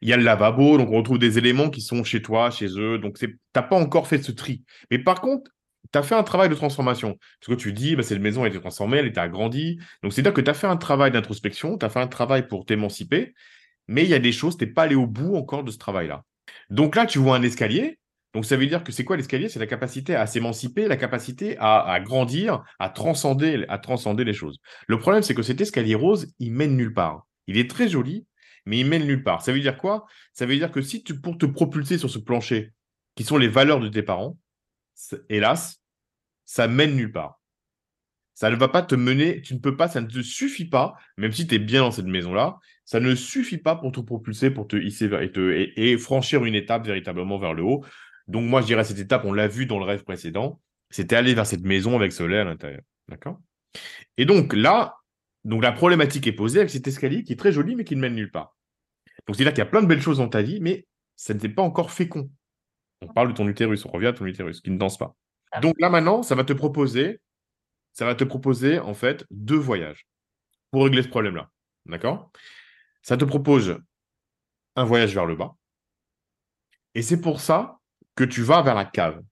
Il 0.00 0.08
y 0.08 0.12
a 0.12 0.16
le 0.16 0.22
lavabo, 0.22 0.78
donc 0.78 0.90
on 0.90 0.96
retrouve 0.96 1.18
des 1.18 1.38
éléments 1.38 1.70
qui 1.70 1.80
sont 1.80 2.04
chez 2.04 2.22
toi, 2.22 2.50
chez 2.50 2.68
eux. 2.78 2.98
Donc, 2.98 3.18
tu 3.18 3.38
n'as 3.54 3.62
pas 3.62 3.76
encore 3.76 4.06
fait 4.06 4.22
ce 4.22 4.32
tri. 4.32 4.62
Mais 4.90 4.98
par 4.98 5.20
contre, 5.20 5.50
tu 5.92 5.98
as 5.98 6.02
fait 6.02 6.14
un 6.14 6.22
travail 6.22 6.48
de 6.48 6.54
transformation. 6.54 7.18
Parce 7.40 7.56
que 7.56 7.60
tu 7.60 7.72
dis, 7.72 7.96
bah, 7.96 8.02
cette 8.02 8.20
maison 8.20 8.44
a 8.44 8.48
été 8.48 8.60
transformée, 8.60 8.98
elle 8.98 9.06
était 9.06 9.20
agrandie. 9.20 9.78
Donc, 10.02 10.12
c'est-à-dire 10.12 10.34
que 10.34 10.40
tu 10.40 10.50
as 10.50 10.54
fait 10.54 10.66
un 10.66 10.76
travail 10.76 11.10
d'introspection, 11.10 11.78
tu 11.78 11.86
as 11.86 11.88
fait 11.88 12.00
un 12.00 12.06
travail 12.08 12.46
pour 12.46 12.64
t'émanciper, 12.64 13.34
mais 13.86 14.04
il 14.04 14.10
y 14.10 14.14
a 14.14 14.18
des 14.18 14.32
choses, 14.32 14.56
tu 14.56 14.64
n'es 14.64 14.70
pas 14.70 14.82
allé 14.82 14.94
au 14.94 15.06
bout 15.06 15.34
encore 15.34 15.64
de 15.64 15.70
ce 15.70 15.78
travail-là. 15.78 16.24
Donc 16.70 16.96
là, 16.96 17.06
tu 17.06 17.18
vois 17.18 17.36
un 17.36 17.42
escalier. 17.42 17.98
Donc, 18.34 18.44
ça 18.44 18.56
veut 18.56 18.66
dire 18.66 18.84
que 18.84 18.92
c'est 18.92 19.04
quoi 19.04 19.16
l'escalier? 19.16 19.48
C'est 19.48 19.58
la 19.58 19.66
capacité 19.66 20.14
à 20.14 20.26
s'émanciper, 20.26 20.86
la 20.86 20.98
capacité 20.98 21.56
à, 21.58 21.98
grandir, 22.00 22.62
à 22.78 22.90
transcender, 22.90 23.64
à 23.68 23.78
transcender 23.78 24.24
les 24.24 24.34
choses. 24.34 24.58
Le 24.86 24.98
problème, 24.98 25.22
c'est 25.22 25.34
que 25.34 25.42
cet 25.42 25.60
escalier 25.60 25.94
rose, 25.94 26.26
il 26.38 26.52
mène 26.52 26.76
nulle 26.76 26.92
part. 26.92 27.26
Il 27.46 27.56
est 27.56 27.70
très 27.70 27.88
joli, 27.88 28.26
mais 28.68 28.80
il 28.80 28.86
mène 28.86 29.06
nulle 29.06 29.24
part. 29.24 29.40
Ça 29.40 29.50
veut 29.50 29.60
dire 29.60 29.78
quoi? 29.78 30.06
Ça 30.34 30.44
veut 30.44 30.54
dire 30.54 30.70
que 30.70 30.82
si 30.82 31.02
tu, 31.02 31.18
pour 31.18 31.38
te 31.38 31.46
propulser 31.46 31.96
sur 31.96 32.10
ce 32.10 32.18
plancher, 32.18 32.72
qui 33.14 33.24
sont 33.24 33.38
les 33.38 33.48
valeurs 33.48 33.80
de 33.80 33.88
tes 33.88 34.02
parents, 34.02 34.38
hélas, 35.30 35.82
ça 36.44 36.68
mène 36.68 36.94
nulle 36.94 37.10
part. 37.10 37.40
Ça 38.34 38.50
ne 38.50 38.56
va 38.56 38.68
pas 38.68 38.82
te 38.82 38.94
mener, 38.94 39.40
tu 39.40 39.54
ne 39.54 39.58
peux 39.58 39.74
pas, 39.74 39.88
ça 39.88 40.02
ne 40.02 40.06
te 40.06 40.20
suffit 40.20 40.66
pas, 40.66 40.94
même 41.16 41.32
si 41.32 41.46
tu 41.46 41.54
es 41.54 41.58
bien 41.58 41.80
dans 41.80 41.90
cette 41.90 42.06
maison-là, 42.06 42.58
ça 42.84 43.00
ne 43.00 43.14
suffit 43.14 43.56
pas 43.56 43.74
pour 43.74 43.90
te 43.90 44.00
propulser, 44.00 44.50
pour 44.50 44.68
te 44.68 44.76
hisser 44.76 45.10
et, 45.76 45.96
franchir 45.96 46.44
une 46.44 46.54
étape 46.54 46.86
véritablement 46.86 47.38
vers 47.38 47.54
le 47.54 47.62
haut. 47.62 47.84
Donc 48.26 48.44
moi, 48.44 48.60
je 48.60 48.66
dirais 48.66 48.84
cette 48.84 48.98
étape, 48.98 49.24
on 49.24 49.32
l'a 49.32 49.48
vu 49.48 49.64
dans 49.64 49.78
le 49.78 49.86
rêve 49.86 50.04
précédent, 50.04 50.60
c'était 50.90 51.16
aller 51.16 51.32
vers 51.32 51.46
cette 51.46 51.64
maison 51.64 51.96
avec 51.96 52.12
ce 52.12 52.22
lait 52.22 52.38
à 52.38 52.44
l'intérieur. 52.44 52.82
D'accord? 53.08 53.40
Et 54.18 54.26
donc 54.26 54.52
là, 54.52 54.96
donc 55.44 55.62
la 55.62 55.72
problématique 55.72 56.26
est 56.26 56.32
posée 56.32 56.60
avec 56.60 56.70
cet 56.70 56.86
escalier 56.86 57.24
qui 57.24 57.32
est 57.32 57.36
très 57.36 57.52
joli, 57.52 57.74
mais 57.74 57.84
qui 57.84 57.96
ne 57.96 58.02
mène 58.02 58.14
nulle 58.14 58.30
part. 58.30 58.57
Donc 59.26 59.36
c'est-à-dire 59.36 59.52
qu'il 59.52 59.64
y 59.64 59.66
a 59.66 59.70
plein 59.70 59.82
de 59.82 59.86
belles 59.86 60.00
choses 60.00 60.18
dans 60.18 60.28
ta 60.28 60.42
vie, 60.42 60.60
mais 60.60 60.86
ça 61.16 61.34
n'était 61.34 61.48
pas 61.48 61.62
encore 61.62 61.90
fécond. 61.90 62.30
On 63.02 63.08
parle 63.08 63.28
de 63.28 63.34
ton 63.34 63.48
utérus, 63.48 63.84
on 63.84 63.90
revient 63.90 64.08
à 64.08 64.12
ton 64.12 64.26
utérus, 64.26 64.60
qui 64.60 64.70
ne 64.70 64.78
danse 64.78 64.98
pas. 64.98 65.14
Ah. 65.52 65.60
Donc 65.60 65.74
là 65.78 65.90
maintenant, 65.90 66.22
ça 66.22 66.34
va 66.34 66.44
te 66.44 66.52
proposer, 66.52 67.20
ça 67.92 68.04
va 68.04 68.14
te 68.14 68.24
proposer 68.24 68.78
en 68.78 68.94
fait 68.94 69.24
deux 69.30 69.56
voyages 69.56 70.06
pour 70.70 70.84
régler 70.84 71.02
ce 71.02 71.08
problème-là. 71.08 71.50
D'accord? 71.86 72.30
Ça 73.02 73.16
te 73.16 73.24
propose 73.24 73.78
un 74.76 74.84
voyage 74.84 75.14
vers 75.14 75.26
le 75.26 75.34
bas. 75.34 75.56
Et 76.94 77.02
c'est 77.02 77.20
pour 77.20 77.40
ça 77.40 77.78
que 78.14 78.24
tu 78.24 78.42
vas 78.42 78.62
vers 78.62 78.74
la 78.74 78.84
cave. 78.84 79.22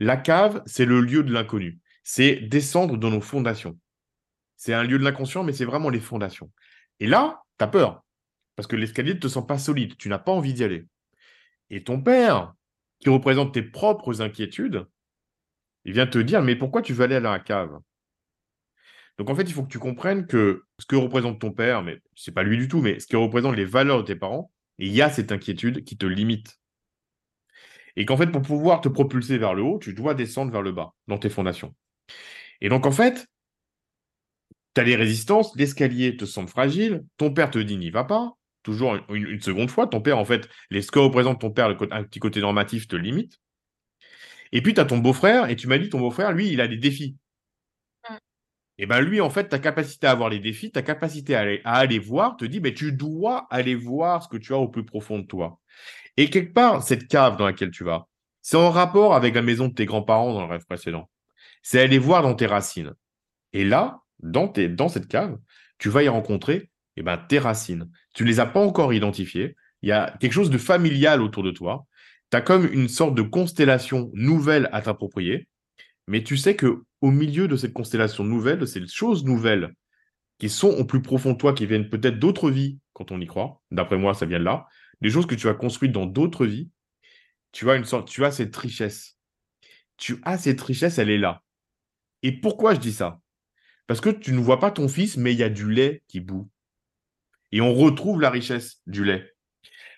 La 0.00 0.16
cave, 0.16 0.62
c'est 0.66 0.84
le 0.84 1.00
lieu 1.00 1.22
de 1.22 1.32
l'inconnu. 1.32 1.78
C'est 2.04 2.36
descendre 2.36 2.96
dans 2.96 3.10
nos 3.10 3.20
fondations. 3.20 3.78
C'est 4.56 4.74
un 4.74 4.84
lieu 4.84 4.98
de 4.98 5.04
l'inconscient, 5.04 5.44
mais 5.44 5.52
c'est 5.52 5.64
vraiment 5.64 5.90
les 5.90 6.00
fondations. 6.00 6.50
Et 7.00 7.06
là, 7.06 7.42
tu 7.58 7.64
as 7.64 7.68
peur. 7.68 8.04
Parce 8.56 8.66
que 8.66 8.76
l'escalier 8.76 9.14
ne 9.14 9.20
te 9.20 9.28
sent 9.28 9.44
pas 9.46 9.58
solide. 9.58 9.96
Tu 9.96 10.08
n'as 10.08 10.18
pas 10.18 10.32
envie 10.32 10.54
d'y 10.54 10.64
aller. 10.64 10.86
Et 11.70 11.84
ton 11.84 12.00
père, 12.00 12.54
qui 12.98 13.08
représente 13.08 13.54
tes 13.54 13.62
propres 13.62 14.22
inquiétudes, 14.22 14.86
il 15.84 15.92
vient 15.92 16.06
te 16.06 16.18
dire, 16.18 16.42
mais 16.42 16.56
pourquoi 16.56 16.82
tu 16.82 16.92
veux 16.92 17.04
aller 17.04 17.16
à 17.16 17.20
la 17.20 17.38
cave? 17.38 17.78
Donc 19.18 19.30
en 19.30 19.34
fait, 19.34 19.44
il 19.44 19.52
faut 19.52 19.62
que 19.62 19.68
tu 19.68 19.78
comprennes 19.78 20.26
que 20.26 20.64
ce 20.78 20.86
que 20.86 20.96
représente 20.96 21.40
ton 21.40 21.52
père, 21.52 21.82
mais 21.82 22.00
c'est 22.14 22.32
pas 22.32 22.42
lui 22.42 22.58
du 22.58 22.68
tout, 22.68 22.80
mais 22.80 22.98
ce 22.98 23.06
qui 23.06 23.16
représente 23.16 23.56
les 23.56 23.64
valeurs 23.64 23.98
de 23.98 24.06
tes 24.06 24.16
parents, 24.16 24.50
il 24.78 24.92
y 24.92 25.00
a 25.00 25.10
cette 25.10 25.32
inquiétude 25.32 25.84
qui 25.84 25.96
te 25.96 26.06
limite. 26.06 26.58
Et 27.96 28.04
qu'en 28.04 28.16
fait, 28.16 28.26
pour 28.26 28.42
pouvoir 28.42 28.82
te 28.82 28.88
propulser 28.88 29.38
vers 29.38 29.54
le 29.54 29.62
haut, 29.62 29.78
tu 29.78 29.94
dois 29.94 30.14
descendre 30.14 30.52
vers 30.52 30.60
le 30.60 30.72
bas, 30.72 30.92
dans 31.06 31.18
tes 31.18 31.30
fondations. 31.30 31.74
Et 32.60 32.68
donc 32.68 32.84
en 32.84 32.92
fait, 32.92 33.26
tu 34.74 34.80
as 34.80 34.84
les 34.84 34.96
résistances, 34.96 35.56
l'escalier 35.56 36.16
te 36.16 36.26
semble 36.26 36.48
fragile, 36.48 37.04
ton 37.16 37.32
père 37.32 37.50
te 37.50 37.58
dit 37.58 37.78
n'y 37.78 37.90
va 37.90 38.04
pas, 38.04 38.36
toujours 38.66 38.98
une, 39.10 39.40
seconde 39.40 39.70
fois. 39.70 39.86
Ton 39.86 40.00
père, 40.00 40.18
en 40.18 40.24
fait, 40.24 40.48
les, 40.70 40.82
ce 40.82 40.90
que 40.90 40.98
représente 40.98 41.40
ton 41.40 41.50
père, 41.50 41.68
le, 41.68 41.76
un 41.92 42.02
petit 42.02 42.18
côté 42.18 42.40
normatif 42.40 42.88
te 42.88 42.96
limite. 42.96 43.40
Et 44.50 44.60
puis, 44.60 44.74
tu 44.74 44.80
as 44.80 44.84
ton 44.84 44.98
beau-frère, 44.98 45.48
et 45.48 45.54
tu 45.54 45.68
m'as 45.68 45.78
dit, 45.78 45.88
ton 45.88 46.00
beau-frère, 46.00 46.32
lui, 46.32 46.48
il 46.48 46.60
a 46.60 46.66
des 46.66 46.76
défis. 46.76 47.16
Mm. 48.10 48.14
Et 48.78 48.86
bien, 48.86 49.00
lui, 49.00 49.20
en 49.20 49.30
fait, 49.30 49.48
ta 49.48 49.60
capacité 49.60 50.08
à 50.08 50.10
avoir 50.10 50.30
les 50.30 50.40
défis, 50.40 50.72
ta 50.72 50.82
capacité 50.82 51.36
à 51.36 51.40
aller, 51.40 51.60
à 51.64 51.76
aller 51.76 52.00
voir, 52.00 52.36
te 52.36 52.44
dit, 52.44 52.60
mais 52.60 52.74
tu 52.74 52.92
dois 52.92 53.46
aller 53.50 53.76
voir 53.76 54.24
ce 54.24 54.28
que 54.28 54.36
tu 54.36 54.52
as 54.52 54.58
au 54.58 54.68
plus 54.68 54.84
profond 54.84 55.20
de 55.20 55.26
toi. 55.26 55.60
Et 56.16 56.28
quelque 56.28 56.52
part, 56.52 56.82
cette 56.82 57.06
cave 57.06 57.36
dans 57.36 57.46
laquelle 57.46 57.70
tu 57.70 57.84
vas, 57.84 58.08
c'est 58.42 58.56
en 58.56 58.70
rapport 58.70 59.14
avec 59.14 59.34
la 59.34 59.42
maison 59.42 59.68
de 59.68 59.74
tes 59.74 59.86
grands-parents 59.86 60.32
dans 60.32 60.44
le 60.44 60.50
rêve 60.50 60.66
précédent. 60.66 61.08
C'est 61.62 61.80
aller 61.80 61.98
voir 61.98 62.22
dans 62.22 62.34
tes 62.34 62.46
racines. 62.46 62.94
Et 63.52 63.64
là, 63.64 64.02
dans, 64.20 64.48
tes, 64.48 64.68
dans 64.68 64.88
cette 64.88 65.06
cave, 65.06 65.38
tu 65.78 65.88
vas 65.88 66.02
y 66.02 66.08
rencontrer 66.08 66.70
eh 66.96 67.02
ben, 67.02 67.16
tes 67.16 67.38
racines. 67.38 67.90
Tu 68.14 68.22
ne 68.24 68.28
les 68.28 68.40
as 68.40 68.46
pas 68.46 68.60
encore 68.60 68.92
identifiées. 68.92 69.56
Il 69.82 69.88
y 69.88 69.92
a 69.92 70.16
quelque 70.20 70.32
chose 70.32 70.50
de 70.50 70.58
familial 70.58 71.20
autour 71.20 71.42
de 71.42 71.50
toi. 71.50 71.86
Tu 72.30 72.36
as 72.36 72.40
comme 72.40 72.66
une 72.72 72.88
sorte 72.88 73.14
de 73.14 73.22
constellation 73.22 74.10
nouvelle 74.14 74.68
à 74.72 74.82
t'approprier. 74.82 75.48
Mais 76.06 76.22
tu 76.22 76.36
sais 76.36 76.56
que 76.56 76.82
au 77.00 77.10
milieu 77.10 77.48
de 77.48 77.56
cette 77.56 77.72
constellation 77.72 78.24
nouvelle, 78.24 78.58
de 78.58 78.66
ces 78.66 78.86
choses 78.86 79.24
nouvelles 79.24 79.74
qui 80.38 80.48
sont 80.48 80.70
au 80.70 80.84
plus 80.84 81.02
profond 81.02 81.32
de 81.32 81.38
toi, 81.38 81.52
qui 81.52 81.66
viennent 81.66 81.88
peut-être 81.88 82.18
d'autres 82.18 82.50
vies, 82.50 82.78
quand 82.92 83.12
on 83.12 83.20
y 83.20 83.26
croit, 83.26 83.60
d'après 83.70 83.96
moi, 83.96 84.14
ça 84.14 84.26
vient 84.26 84.38
de 84.38 84.44
là, 84.44 84.66
des 85.00 85.10
choses 85.10 85.26
que 85.26 85.34
tu 85.34 85.48
as 85.48 85.54
construites 85.54 85.92
dans 85.92 86.06
d'autres 86.06 86.46
vies, 86.46 86.70
tu 87.52 87.70
as 87.70 87.76
une 87.76 87.84
sorte, 87.84 88.08
tu 88.08 88.24
as 88.24 88.30
cette 88.30 88.56
richesse. 88.56 89.18
Tu 89.96 90.20
as 90.24 90.38
cette 90.38 90.60
richesse, 90.60 90.98
elle 90.98 91.10
est 91.10 91.18
là. 91.18 91.42
Et 92.22 92.32
pourquoi 92.32 92.74
je 92.74 92.80
dis 92.80 92.92
ça? 92.92 93.20
Parce 93.86 94.00
que 94.00 94.10
tu 94.10 94.32
ne 94.32 94.40
vois 94.40 94.58
pas 94.58 94.70
ton 94.70 94.88
fils, 94.88 95.16
mais 95.16 95.32
il 95.32 95.38
y 95.38 95.42
a 95.42 95.48
du 95.48 95.70
lait 95.70 96.02
qui 96.08 96.20
bout 96.20 96.50
et 97.52 97.60
on 97.60 97.74
retrouve 97.74 98.20
la 98.20 98.30
richesse 98.30 98.80
du 98.86 99.04
lait. 99.04 99.32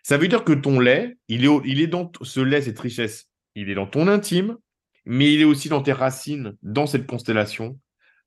Ça 0.03 0.17
veut 0.17 0.29
dire 0.29 0.45
que 0.45 0.53
ton 0.53 0.81
lait, 0.81 1.17
il 1.29 1.45
est, 1.45 1.87
dans 1.87 2.11
ce 2.23 2.41
lait, 2.41 2.63
cette 2.63 2.79
richesse, 2.79 3.29
il 3.55 3.71
est 3.71 3.75
dans 3.75 3.87
ton 3.87 4.09
intime, 4.09 4.57
mais 5.05 5.33
il 5.33 5.41
est 5.41 5.45
aussi 5.45 5.69
dans 5.69 5.83
tes 5.83 5.93
racines, 5.93 6.57
dans 6.63 6.87
cette 6.87 7.07
constellation 7.07 7.79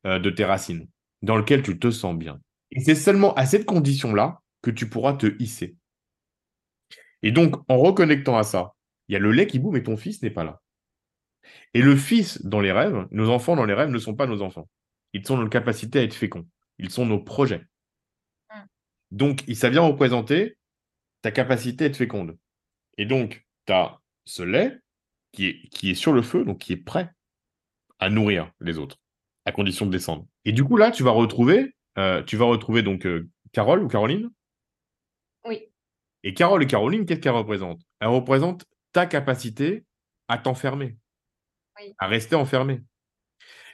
euh, 0.05 0.19
de 0.19 0.29
tes 0.29 0.45
racines, 0.45 0.87
dans 1.21 1.37
lequel 1.37 1.63
tu 1.63 1.79
te 1.79 1.89
sens 1.89 2.15
bien. 2.15 2.39
Et 2.71 2.81
c'est 2.81 2.95
seulement 2.95 3.33
à 3.35 3.45
cette 3.45 3.65
condition-là 3.65 4.41
que 4.61 4.71
tu 4.71 4.89
pourras 4.89 5.13
te 5.13 5.35
hisser. 5.39 5.75
Et 7.23 7.31
donc, 7.31 7.55
en 7.67 7.77
reconnectant 7.77 8.37
à 8.37 8.43
ça, 8.43 8.73
il 9.07 9.13
y 9.13 9.15
a 9.15 9.19
le 9.19 9.31
lait 9.31 9.47
qui 9.47 9.59
bout, 9.59 9.71
mais 9.71 9.83
ton 9.83 9.97
fils 9.97 10.21
n'est 10.21 10.29
pas 10.29 10.43
là. 10.43 10.61
Et 11.73 11.81
le 11.81 11.95
fils 11.95 12.43
dans 12.45 12.59
les 12.59 12.71
rêves, 12.71 13.07
nos 13.11 13.29
enfants 13.29 13.55
dans 13.55 13.65
les 13.65 13.73
rêves 13.73 13.89
ne 13.89 13.97
sont 13.97 14.15
pas 14.15 14.27
nos 14.27 14.41
enfants. 14.41 14.69
Ils 15.13 15.25
sont 15.25 15.37
nos 15.37 15.49
capacités 15.49 15.99
à 15.99 16.03
être 16.03 16.13
féconds. 16.13 16.47
Ils 16.77 16.89
sont 16.89 17.05
nos 17.05 17.19
projets. 17.19 17.65
Donc, 19.11 19.43
ça 19.53 19.69
vient 19.69 19.81
représenter 19.81 20.57
ta 21.21 21.31
capacité 21.31 21.85
à 21.85 21.87
être 21.87 21.97
féconde. 21.97 22.37
Et 22.97 23.05
donc, 23.05 23.45
tu 23.65 23.73
as 23.73 23.99
ce 24.25 24.43
lait 24.43 24.79
qui 25.31 25.47
est, 25.47 25.69
qui 25.69 25.91
est 25.91 25.95
sur 25.95 26.13
le 26.13 26.21
feu, 26.21 26.43
donc 26.43 26.59
qui 26.59 26.73
est 26.73 26.77
prêt 26.77 27.11
à 27.99 28.09
nourrir 28.09 28.51
les 28.59 28.77
autres, 28.77 28.97
à 29.45 29.51
condition 29.51 29.85
de 29.85 29.91
descendre. 29.91 30.25
Et 30.45 30.51
du 30.51 30.63
coup, 30.63 30.77
là, 30.77 30.91
tu 30.91 31.03
vas 31.03 31.11
retrouver, 31.11 31.75
euh, 31.97 32.23
tu 32.23 32.37
vas 32.37 32.45
retrouver 32.45 32.81
donc 32.81 33.05
euh, 33.05 33.29
Carole 33.51 33.83
ou 33.83 33.87
Caroline? 33.87 34.29
Oui. 35.45 35.67
Et 36.23 36.33
Carole 36.33 36.63
et 36.63 36.67
Caroline, 36.67 37.05
qu'est-ce 37.05 37.19
qu'elles 37.19 37.31
représentent? 37.31 37.81
Elles 37.99 38.07
représentent 38.07 38.65
ta 38.91 39.05
capacité 39.05 39.85
à 40.27 40.37
t'enfermer, 40.37 40.97
à 41.99 42.07
rester 42.07 42.35
enfermé. 42.35 42.81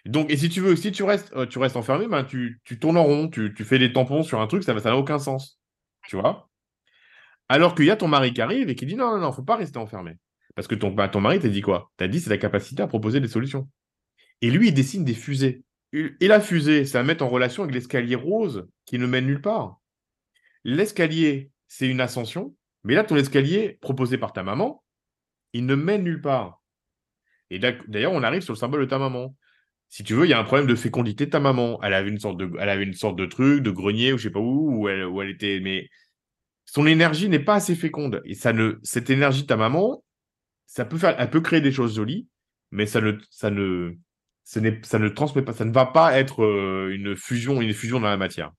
Donc, 0.08 0.32
et 0.32 0.38
si 0.38 0.50
tu 0.50 0.62
veux, 0.62 0.76
si 0.76 0.92
tu 0.92 1.04
restes, 1.04 1.34
euh, 1.36 1.46
tu 1.46 1.60
restes 1.60 1.76
enfermé, 1.76 2.08
ben, 2.08 2.24
tu, 2.24 2.62
tournes 2.80 2.98
en 2.98 3.04
rond, 3.04 3.28
tu, 3.28 3.54
fais 3.66 3.78
des 3.78 3.92
tampons 3.92 4.24
sur 4.24 4.40
un 4.40 4.48
truc, 4.48 4.64
ça 4.64 4.74
n'a 4.74 4.98
aucun 4.98 5.20
sens. 5.20 5.60
Tu 6.08 6.16
vois? 6.16 6.50
Alors 7.50 7.76
qu'il 7.76 7.86
y 7.86 7.92
a 7.92 7.98
ton 7.98 8.08
mari 8.08 8.34
qui 8.34 8.42
arrive 8.42 8.70
et 8.70 8.76
qui 8.76 8.86
dit 8.86 8.96
non, 8.96 9.12
non, 9.12 9.20
non, 9.20 9.32
faut 9.32 9.44
pas 9.44 9.58
rester 9.58 9.78
enfermé. 9.78 10.18
Parce 10.56 10.68
que 10.68 10.76
ton, 10.76 10.96
ton 11.10 11.22
mari 11.22 11.40
t'a 11.40 11.50
dit 11.50 11.62
quoi? 11.62 11.92
T'a 11.98 12.08
dit 12.08 12.20
c'est 12.20 12.30
la 12.30 12.38
capacité 12.38 12.82
à 12.82 12.88
proposer 12.88 13.20
des 13.20 13.28
solutions. 13.28 13.70
Et 14.42 14.50
lui, 14.50 14.70
il 14.70 14.74
dessine 14.74 15.04
des 15.04 15.14
fusées. 15.14 15.64
Et 15.94 16.28
la 16.28 16.40
fusée, 16.40 16.86
ça 16.86 17.00
va 17.00 17.04
mettre 17.04 17.24
en 17.24 17.30
relation 17.30 17.64
avec 17.64 17.74
l'escalier 17.74 18.16
rose 18.16 18.68
qui 18.86 19.00
ne 19.00 19.08
mène 19.08 19.26
nulle 19.26 19.42
part. 19.42 19.80
L'escalier, 20.64 21.52
c'est 21.68 21.88
une 21.88 22.02
ascension, 22.02 22.56
mais 22.84 22.94
là, 22.94 23.04
ton 23.04 23.16
escalier 23.16 23.78
proposé 23.82 24.18
par 24.18 24.34
ta 24.34 24.44
maman, 24.44 24.84
il 25.54 25.66
ne 25.66 25.76
mène 25.76 26.04
nulle 26.04 26.22
part. 26.22 26.62
Et 27.50 27.60
d'ailleurs, 27.60 28.12
on 28.12 28.24
arrive 28.24 28.42
sur 28.42 28.54
le 28.54 28.58
symbole 28.58 28.82
de 28.82 28.86
ta 28.86 29.00
maman 29.00 29.36
si 29.90 30.04
tu 30.04 30.14
veux, 30.14 30.26
il 30.26 30.30
y 30.30 30.34
a 30.34 30.40
un 30.40 30.44
problème 30.44 30.68
de 30.68 30.76
fécondité 30.76 31.26
de 31.26 31.32
ta 31.32 31.40
maman. 31.40 31.80
Elle 31.82 31.94
avait 31.94 32.10
une 32.10 32.20
sorte 32.20 32.38
de, 32.38 32.52
elle 32.60 32.70
avait 32.70 32.84
une 32.84 32.94
sorte 32.94 33.16
de 33.16 33.26
truc, 33.26 33.64
de 33.64 33.72
grenier 33.72 34.14
ou 34.14 34.18
je 34.18 34.24
sais 34.24 34.30
pas 34.30 34.40
où, 34.40 34.82
où 34.82 34.90
elle, 34.90 35.06
où 35.06 35.22
elle 35.22 35.30
était, 35.30 35.60
mais 35.62 35.90
son 36.66 36.86
énergie 36.86 37.30
n'est 37.30 37.40
pas 37.40 37.56
assez 37.56 37.76
féconde. 37.76 38.22
Et 38.26 38.36
ça 38.36 38.54
ne, 38.54 38.80
cette 38.84 39.10
énergie 39.10 39.44
de 39.44 39.48
ta 39.48 39.58
maman, 39.58 40.04
ça 40.66 40.86
peut 40.86 40.98
faire, 40.98 41.16
elle 41.18 41.30
peut 41.30 41.42
créer 41.42 41.62
des 41.62 41.72
choses 41.72 41.96
jolies, 41.96 42.28
mais 42.72 42.86
ça 42.86 43.00
ne, 43.00 43.14
ça 43.30 43.50
ne, 43.50 43.94
ça 44.44 44.60
ne 44.60 45.10
transmet 45.10 45.42
pas, 45.42 45.54
ça 45.54 45.66
ne 45.66 45.72
va 45.72 45.86
pas 45.86 46.18
être 46.20 46.44
euh, 46.44 46.92
une 46.94 47.16
fusion, 47.16 47.62
une 47.62 47.74
fusion 47.74 48.00
dans 48.02 48.10
la 48.10 48.18
matière. 48.18 48.52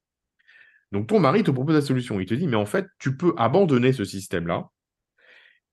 Donc 0.93 1.07
ton 1.07 1.21
mari 1.21 1.43
te 1.43 1.51
propose 1.51 1.75
la 1.75 1.83
solution. 1.83 2.19
Il 2.19 2.27
te 2.27 2.35
dit, 2.35 2.47
mais 2.47 2.57
en 2.57 2.65
fait, 2.65 2.87
tu 2.99 3.17
peux 3.17 3.35
abandonner 3.37 3.93
ce 3.93 4.05
système-là 4.07 4.71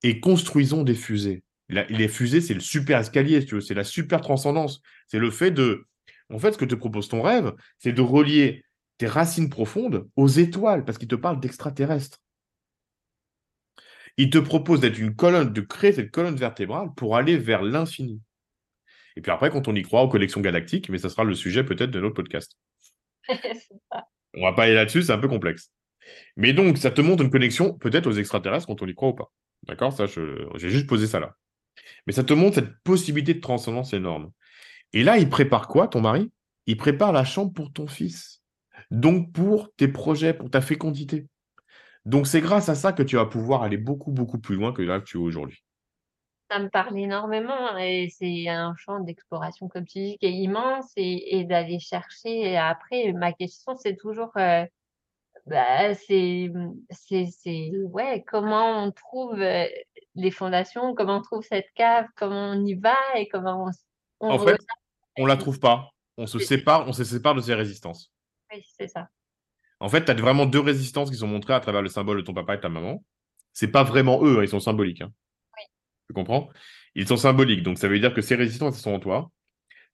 et 0.03 0.19
construisons 0.19 0.83
des 0.83 0.95
fusées 0.95 1.44
les 1.69 2.07
fusées, 2.07 2.41
c'est 2.41 2.53
le 2.53 2.59
super 2.59 2.99
escalier, 2.99 3.43
tu 3.45 3.55
veux, 3.55 3.61
c'est 3.61 3.73
la 3.73 3.83
super 3.83 4.21
transcendance. 4.21 4.81
C'est 5.07 5.19
le 5.19 5.31
fait 5.31 5.51
de. 5.51 5.85
En 6.29 6.39
fait, 6.39 6.53
ce 6.53 6.57
que 6.57 6.65
te 6.65 6.75
propose 6.75 7.07
ton 7.07 7.21
rêve, 7.21 7.53
c'est 7.79 7.93
de 7.93 8.01
relier 8.01 8.63
tes 8.97 9.07
racines 9.07 9.49
profondes 9.49 10.07
aux 10.15 10.27
étoiles, 10.27 10.85
parce 10.85 10.97
qu'il 10.97 11.07
te 11.07 11.15
parle 11.15 11.39
d'extraterrestres. 11.39 12.19
Il 14.17 14.29
te 14.29 14.37
propose 14.37 14.79
d'être 14.79 14.97
une 14.97 15.15
colonne, 15.15 15.51
de 15.51 15.61
créer 15.61 15.91
cette 15.91 16.11
colonne 16.11 16.35
vertébrale 16.35 16.89
pour 16.95 17.17
aller 17.17 17.37
vers 17.37 17.61
l'infini. 17.61 18.21
Et 19.17 19.21
puis 19.21 19.31
après, 19.31 19.49
quand 19.49 19.67
on 19.67 19.75
y 19.75 19.81
croit 19.81 20.03
aux 20.03 20.09
collections 20.09 20.41
galactiques, 20.41 20.89
mais 20.89 20.97
ça 20.97 21.09
sera 21.09 21.23
le 21.23 21.35
sujet 21.35 21.63
peut-être 21.63 21.91
de 21.91 21.99
notre 21.99 22.15
podcast. 22.15 22.57
on 24.33 24.41
va 24.41 24.53
pas 24.53 24.63
aller 24.63 24.73
là-dessus, 24.73 25.03
c'est 25.03 25.13
un 25.13 25.17
peu 25.17 25.27
complexe. 25.27 25.71
Mais 26.37 26.53
donc, 26.53 26.77
ça 26.77 26.91
te 26.91 27.01
montre 27.01 27.23
une 27.23 27.31
connexion 27.31 27.73
peut-être 27.73 28.07
aux 28.07 28.13
extraterrestres 28.13 28.67
quand 28.67 28.81
on 28.81 28.87
y 28.87 28.95
croit 28.95 29.09
ou 29.09 29.15
pas. 29.15 29.31
D'accord? 29.63 29.91
Ça, 29.91 30.05
j'ai 30.05 30.69
juste 30.69 30.87
posé 30.87 31.07
ça 31.07 31.19
là. 31.19 31.35
Mais 32.07 32.13
ça 32.13 32.23
te 32.23 32.33
montre 32.33 32.55
cette 32.55 32.77
possibilité 32.83 33.33
de 33.33 33.41
transcendance 33.41 33.93
énorme. 33.93 34.31
Et 34.93 35.03
là, 35.03 35.17
il 35.17 35.29
prépare 35.29 35.67
quoi, 35.67 35.87
ton 35.87 36.01
mari? 36.01 36.31
Il 36.67 36.77
prépare 36.77 37.11
la 37.11 37.23
chambre 37.23 37.53
pour 37.53 37.71
ton 37.71 37.87
fils. 37.87 38.41
Donc 38.91 39.31
pour 39.33 39.73
tes 39.75 39.87
projets, 39.87 40.33
pour 40.33 40.49
ta 40.49 40.61
fécondité. 40.61 41.27
Donc, 42.05 42.27
c'est 42.27 42.41
grâce 42.41 42.69
à 42.69 42.75
ça 42.75 42.93
que 42.93 43.03
tu 43.03 43.15
vas 43.15 43.25
pouvoir 43.25 43.63
aller 43.63 43.77
beaucoup, 43.77 44.11
beaucoup 44.11 44.39
plus 44.39 44.55
loin 44.55 44.71
que 44.71 44.83
là 44.83 44.99
que 44.99 45.05
tu 45.05 45.17
es 45.17 45.19
aujourd'hui. 45.19 45.63
Ça 46.51 46.59
me 46.59 46.69
parle 46.69 46.97
énormément 46.99 47.75
et 47.77 48.07
c'est 48.15 48.47
un 48.47 48.75
champ 48.77 48.99
d'exploration, 48.99 49.67
comme 49.67 49.85
tu 49.85 49.99
dis, 49.99 50.17
qui 50.19 50.27
est 50.27 50.31
immense 50.31 50.91
et, 50.95 51.43
d'aller 51.45 51.79
chercher. 51.79 52.55
Après, 52.55 53.11
ma 53.13 53.33
question, 53.33 53.75
c'est 53.75 53.95
toujours, 53.95 54.31
euh, 54.37 54.63
bah, 55.47 55.95
c'est, 55.95 56.51
ouais, 57.73 58.23
comment 58.27 58.83
on 58.83 58.91
trouve 58.91 59.41
euh, 59.41 59.65
les 60.15 60.31
fondations, 60.31 60.93
comment 60.95 61.17
on 61.17 61.21
trouve 61.21 61.43
cette 61.43 61.67
cave, 61.75 62.07
comment 62.15 62.51
on 62.51 62.65
y 62.65 62.73
va 62.73 62.95
et 63.15 63.27
comment 63.27 63.65
on, 63.65 64.27
on 64.27 64.31
En 64.31 64.39
fait, 64.39 64.59
on 65.17 65.25
la 65.25 65.37
trouve 65.37 65.59
pas. 65.59 65.89
On 66.17 66.27
se 66.27 66.39
sépare, 66.39 66.87
on 66.87 66.93
se 66.93 67.03
sépare 67.03 67.35
de 67.35 67.41
ces 67.41 67.53
résistances. 67.53 68.11
Oui, 68.53 68.63
c'est 68.77 68.87
ça. 68.87 69.09
En 69.81 69.89
fait, 69.89 70.05
tu 70.05 70.11
as 70.11 70.15
vraiment 70.15 70.45
deux 70.45 70.61
résistances 70.61 71.09
qui 71.11 71.17
sont 71.17 71.27
montrées 71.27 71.53
à 71.53 71.59
travers 71.59 71.81
le 71.81 71.89
symbole 71.89 72.17
de 72.17 72.21
ton 72.21 72.33
papa 72.33 72.53
et 72.53 72.57
de 72.57 72.61
ta 72.61 72.69
maman. 72.69 73.03
C'est 73.51 73.67
pas 73.67 73.83
vraiment 73.83 74.23
eux, 74.23 74.39
hein, 74.39 74.43
ils 74.43 74.47
sont 74.49 74.61
symboliques. 74.61 75.01
hein. 75.01 75.11
Oui. 75.57 75.63
Tu 76.07 76.13
comprends? 76.13 76.49
Ils 76.95 77.07
sont 77.07 77.17
symboliques. 77.17 77.63
Donc, 77.63 77.77
ça 77.77 77.89
veut 77.89 77.99
dire 77.99 78.13
que 78.13 78.21
ces 78.21 78.35
résistances, 78.35 78.75
elles 78.75 78.81
sont 78.81 78.93
en 78.93 78.99
toi. 78.99 79.31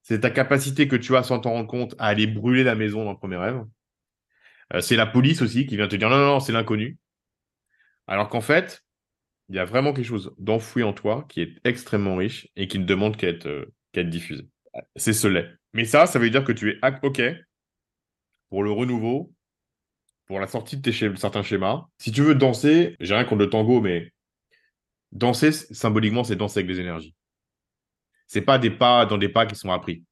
C'est 0.04 0.20
ta 0.20 0.30
capacité 0.30 0.88
que 0.88 0.96
tu 0.96 1.16
as 1.16 1.24
sans 1.24 1.40
t'en 1.40 1.52
rendre 1.52 1.68
compte 1.68 1.96
à 1.98 2.06
aller 2.08 2.28
brûler 2.28 2.64
la 2.64 2.76
maison 2.76 3.04
dans 3.04 3.12
le 3.12 3.18
premier 3.18 3.38
rêve. 3.38 3.64
Euh, 4.74 4.82
c'est 4.82 4.96
la 4.96 5.08
police 5.08 5.42
aussi 5.42 5.66
qui 5.66 5.76
vient 5.76 5.88
te 5.88 5.96
dire 5.96 6.10
non, 6.10 6.18
non, 6.18 6.28
non, 6.28 6.40
c'est 6.40 6.52
l'inconnu. 6.54 6.98
Alors 8.08 8.30
qu'en 8.30 8.42
fait, 8.42 8.84
il 9.52 9.56
y 9.58 9.60
a 9.60 9.66
vraiment 9.66 9.92
quelque 9.92 10.06
chose 10.06 10.34
d'enfoui 10.40 10.82
en 10.82 10.94
toi 10.94 11.26
qui 11.28 11.42
est 11.42 11.56
extrêmement 11.66 12.16
riche 12.16 12.48
et 12.56 12.70
qui 12.70 12.80
ne 12.80 12.86
demande 12.86 13.18
qu'à 13.18 13.28
être, 13.28 13.48
euh, 13.48 13.66
être 13.94 14.10
diffusé. 14.10 14.48
C'est 14.96 15.12
ce 15.12 15.28
lait. 15.28 15.50
Mais 15.74 15.84
ça, 15.84 16.06
ça 16.08 16.20
veut 16.20 16.30
dire 16.30 16.46
que 16.46 16.54
tu 16.54 16.70
es 16.72 16.80
OK 17.04 17.22
pour 18.50 18.64
le 18.64 18.72
renouveau, 18.72 19.34
pour 20.26 20.40
la 20.40 20.48
sortie 20.48 20.78
de 20.78 20.82
tes 20.82 20.94
schémas- 20.94 21.18
certains 21.18 21.44
schémas. 21.44 21.86
Si 21.98 22.14
tu 22.14 22.22
veux 22.22 22.36
danser, 22.36 22.96
j'ai 23.02 23.14
rien 23.14 23.26
contre 23.26 23.42
le 23.44 23.50
tango, 23.50 23.82
mais 23.82 24.14
danser, 25.12 25.52
symboliquement, 25.52 26.24
c'est 26.24 26.38
danser 26.38 26.60
avec 26.60 26.70
les 26.70 26.80
énergies. 26.80 27.14
C'est 28.28 28.42
pas 28.42 28.58
des 28.58 28.72
pas 28.72 29.06
dans 29.06 29.18
des 29.18 29.28
pas 29.28 29.46
qui 29.46 29.56
sont 29.58 29.72
appris. 29.72 30.06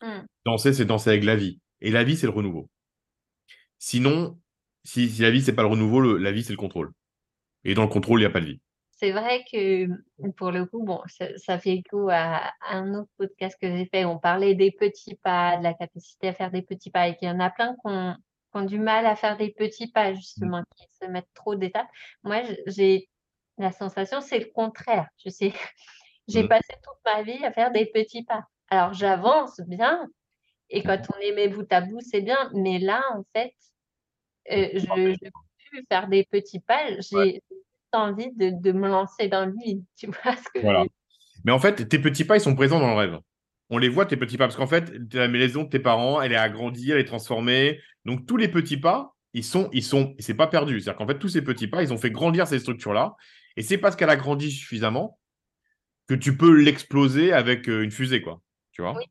Hmm. 0.00 0.26
Danser, 0.46 0.72
c'est 0.74 0.84
danser 0.84 1.10
avec 1.10 1.24
la 1.24 1.34
vie. 1.34 1.58
Et 1.80 1.90
la 1.90 2.04
vie, 2.04 2.16
c'est 2.16 2.26
le 2.26 2.32
renouveau. 2.32 2.70
Sinon, 3.78 4.40
si, 4.84 5.08
si 5.10 5.22
la 5.22 5.30
vie, 5.30 5.42
c'est 5.42 5.52
pas 5.54 5.62
le 5.62 5.68
renouveau, 5.68 6.00
le- 6.00 6.18
la 6.18 6.32
vie, 6.32 6.44
c'est 6.44 6.52
le 6.52 6.56
contrôle. 6.56 6.92
Et 7.64 7.74
dans 7.74 7.82
le 7.82 7.88
contrôle, 7.88 8.20
il 8.20 8.24
n'y 8.24 8.26
a 8.26 8.30
pas 8.30 8.40
de 8.40 8.46
vie. 8.46 8.60
C'est 8.90 9.10
vrai 9.12 9.44
que 9.50 9.88
pour 10.36 10.52
le 10.52 10.64
coup, 10.66 10.84
bon, 10.84 11.00
ça, 11.06 11.26
ça 11.36 11.58
fait 11.58 11.72
écho 11.78 12.08
à, 12.08 12.52
à 12.60 12.76
un 12.76 12.94
autre 12.94 13.10
podcast 13.16 13.56
que 13.60 13.68
j'ai 13.68 13.86
fait. 13.86 14.04
On 14.04 14.18
parlait 14.18 14.54
des 14.54 14.70
petits 14.70 15.16
pas, 15.16 15.56
de 15.56 15.62
la 15.64 15.74
capacité 15.74 16.28
à 16.28 16.34
faire 16.34 16.50
des 16.52 16.62
petits 16.62 16.90
pas, 16.90 17.08
et 17.08 17.16
qu'il 17.16 17.28
y 17.28 17.30
en 17.30 17.40
a 17.40 17.50
plein 17.50 17.74
qui 17.74 17.80
ont, 17.84 18.14
qui 18.14 18.58
ont 18.58 18.64
du 18.64 18.78
mal 18.78 19.06
à 19.06 19.16
faire 19.16 19.36
des 19.36 19.50
petits 19.52 19.90
pas, 19.90 20.14
justement, 20.14 20.62
qui 20.76 20.86
se 21.00 21.06
mettent 21.08 21.32
trop 21.34 21.56
d'étapes. 21.56 21.88
Moi, 22.22 22.42
j'ai 22.66 23.08
la 23.58 23.72
sensation, 23.72 24.20
c'est 24.20 24.38
le 24.38 24.50
contraire. 24.54 25.08
Je 25.24 25.30
sais, 25.30 25.52
j'ai 26.28 26.44
Mhm. 26.44 26.48
passé 26.48 26.72
toute 26.82 26.98
ma 27.04 27.22
vie 27.22 27.44
à 27.44 27.52
faire 27.52 27.72
des 27.72 27.86
petits 27.86 28.24
pas. 28.24 28.44
Alors, 28.70 28.94
j'avance 28.94 29.60
bien, 29.66 30.06
et 30.70 30.82
quand 30.82 31.00
on 31.14 31.18
est 31.20 31.32
mis 31.32 31.48
bout 31.48 31.70
à 31.72 31.80
bout, 31.82 32.00
c'est 32.00 32.20
bien. 32.22 32.50
Mais 32.54 32.78
là, 32.78 33.02
en 33.14 33.24
fait, 33.34 33.52
euh, 34.50 34.68
je 34.74 34.86
ne 34.86 35.16
peux 35.16 35.30
plus 35.70 35.84
faire 35.90 36.08
des 36.08 36.24
petits 36.24 36.60
pas. 36.60 37.00
J'ai 37.00 37.42
envie 37.92 38.32
de, 38.32 38.50
de 38.50 38.72
me 38.72 38.88
lancer 38.88 39.28
dans 39.28 39.46
le 39.46 39.52
vide. 39.64 39.82
Tu 39.96 40.06
vois 40.06 40.36
ce 40.36 40.48
que 40.52 40.60
Voilà. 40.60 40.84
Mais 41.44 41.52
en 41.52 41.58
fait, 41.58 41.88
tes 41.88 41.98
petits 41.98 42.24
pas, 42.24 42.36
ils 42.36 42.40
sont 42.40 42.54
présents 42.54 42.80
dans 42.80 42.90
le 42.90 42.96
rêve. 42.96 43.18
On 43.70 43.78
les 43.78 43.88
voit, 43.88 44.06
tes 44.06 44.16
petits 44.16 44.36
pas, 44.36 44.44
parce 44.44 44.56
qu'en 44.56 44.66
fait, 44.66 44.92
la 45.12 45.28
maison 45.28 45.64
de 45.64 45.68
tes 45.68 45.78
parents, 45.78 46.20
elle 46.20 46.32
est 46.32 46.36
agrandie, 46.36 46.90
elle 46.90 46.98
est 46.98 47.04
transformée. 47.04 47.80
Donc, 48.04 48.26
tous 48.26 48.36
les 48.36 48.48
petits 48.48 48.76
pas, 48.76 49.14
ils 49.32 49.44
sont, 49.44 49.70
ils 49.72 49.82
sont, 49.82 50.14
c'est 50.18 50.34
pas 50.34 50.46
perdu. 50.46 50.80
C'est-à-dire 50.80 50.98
qu'en 50.98 51.06
fait, 51.06 51.18
tous 51.18 51.30
ces 51.30 51.42
petits 51.42 51.68
pas, 51.68 51.82
ils 51.82 51.92
ont 51.92 51.96
fait 51.96 52.10
grandir 52.10 52.46
ces 52.46 52.58
structures-là. 52.58 53.16
Et 53.56 53.62
c'est 53.62 53.78
parce 53.78 53.96
qu'elle 53.96 54.10
a 54.10 54.16
grandi 54.16 54.50
suffisamment 54.50 55.18
que 56.06 56.14
tu 56.14 56.36
peux 56.36 56.54
l'exploser 56.54 57.32
avec 57.32 57.68
euh, 57.68 57.82
une 57.82 57.90
fusée, 57.90 58.20
quoi. 58.20 58.40
Tu 58.72 58.82
vois? 58.82 58.94
Oui. 58.94 59.04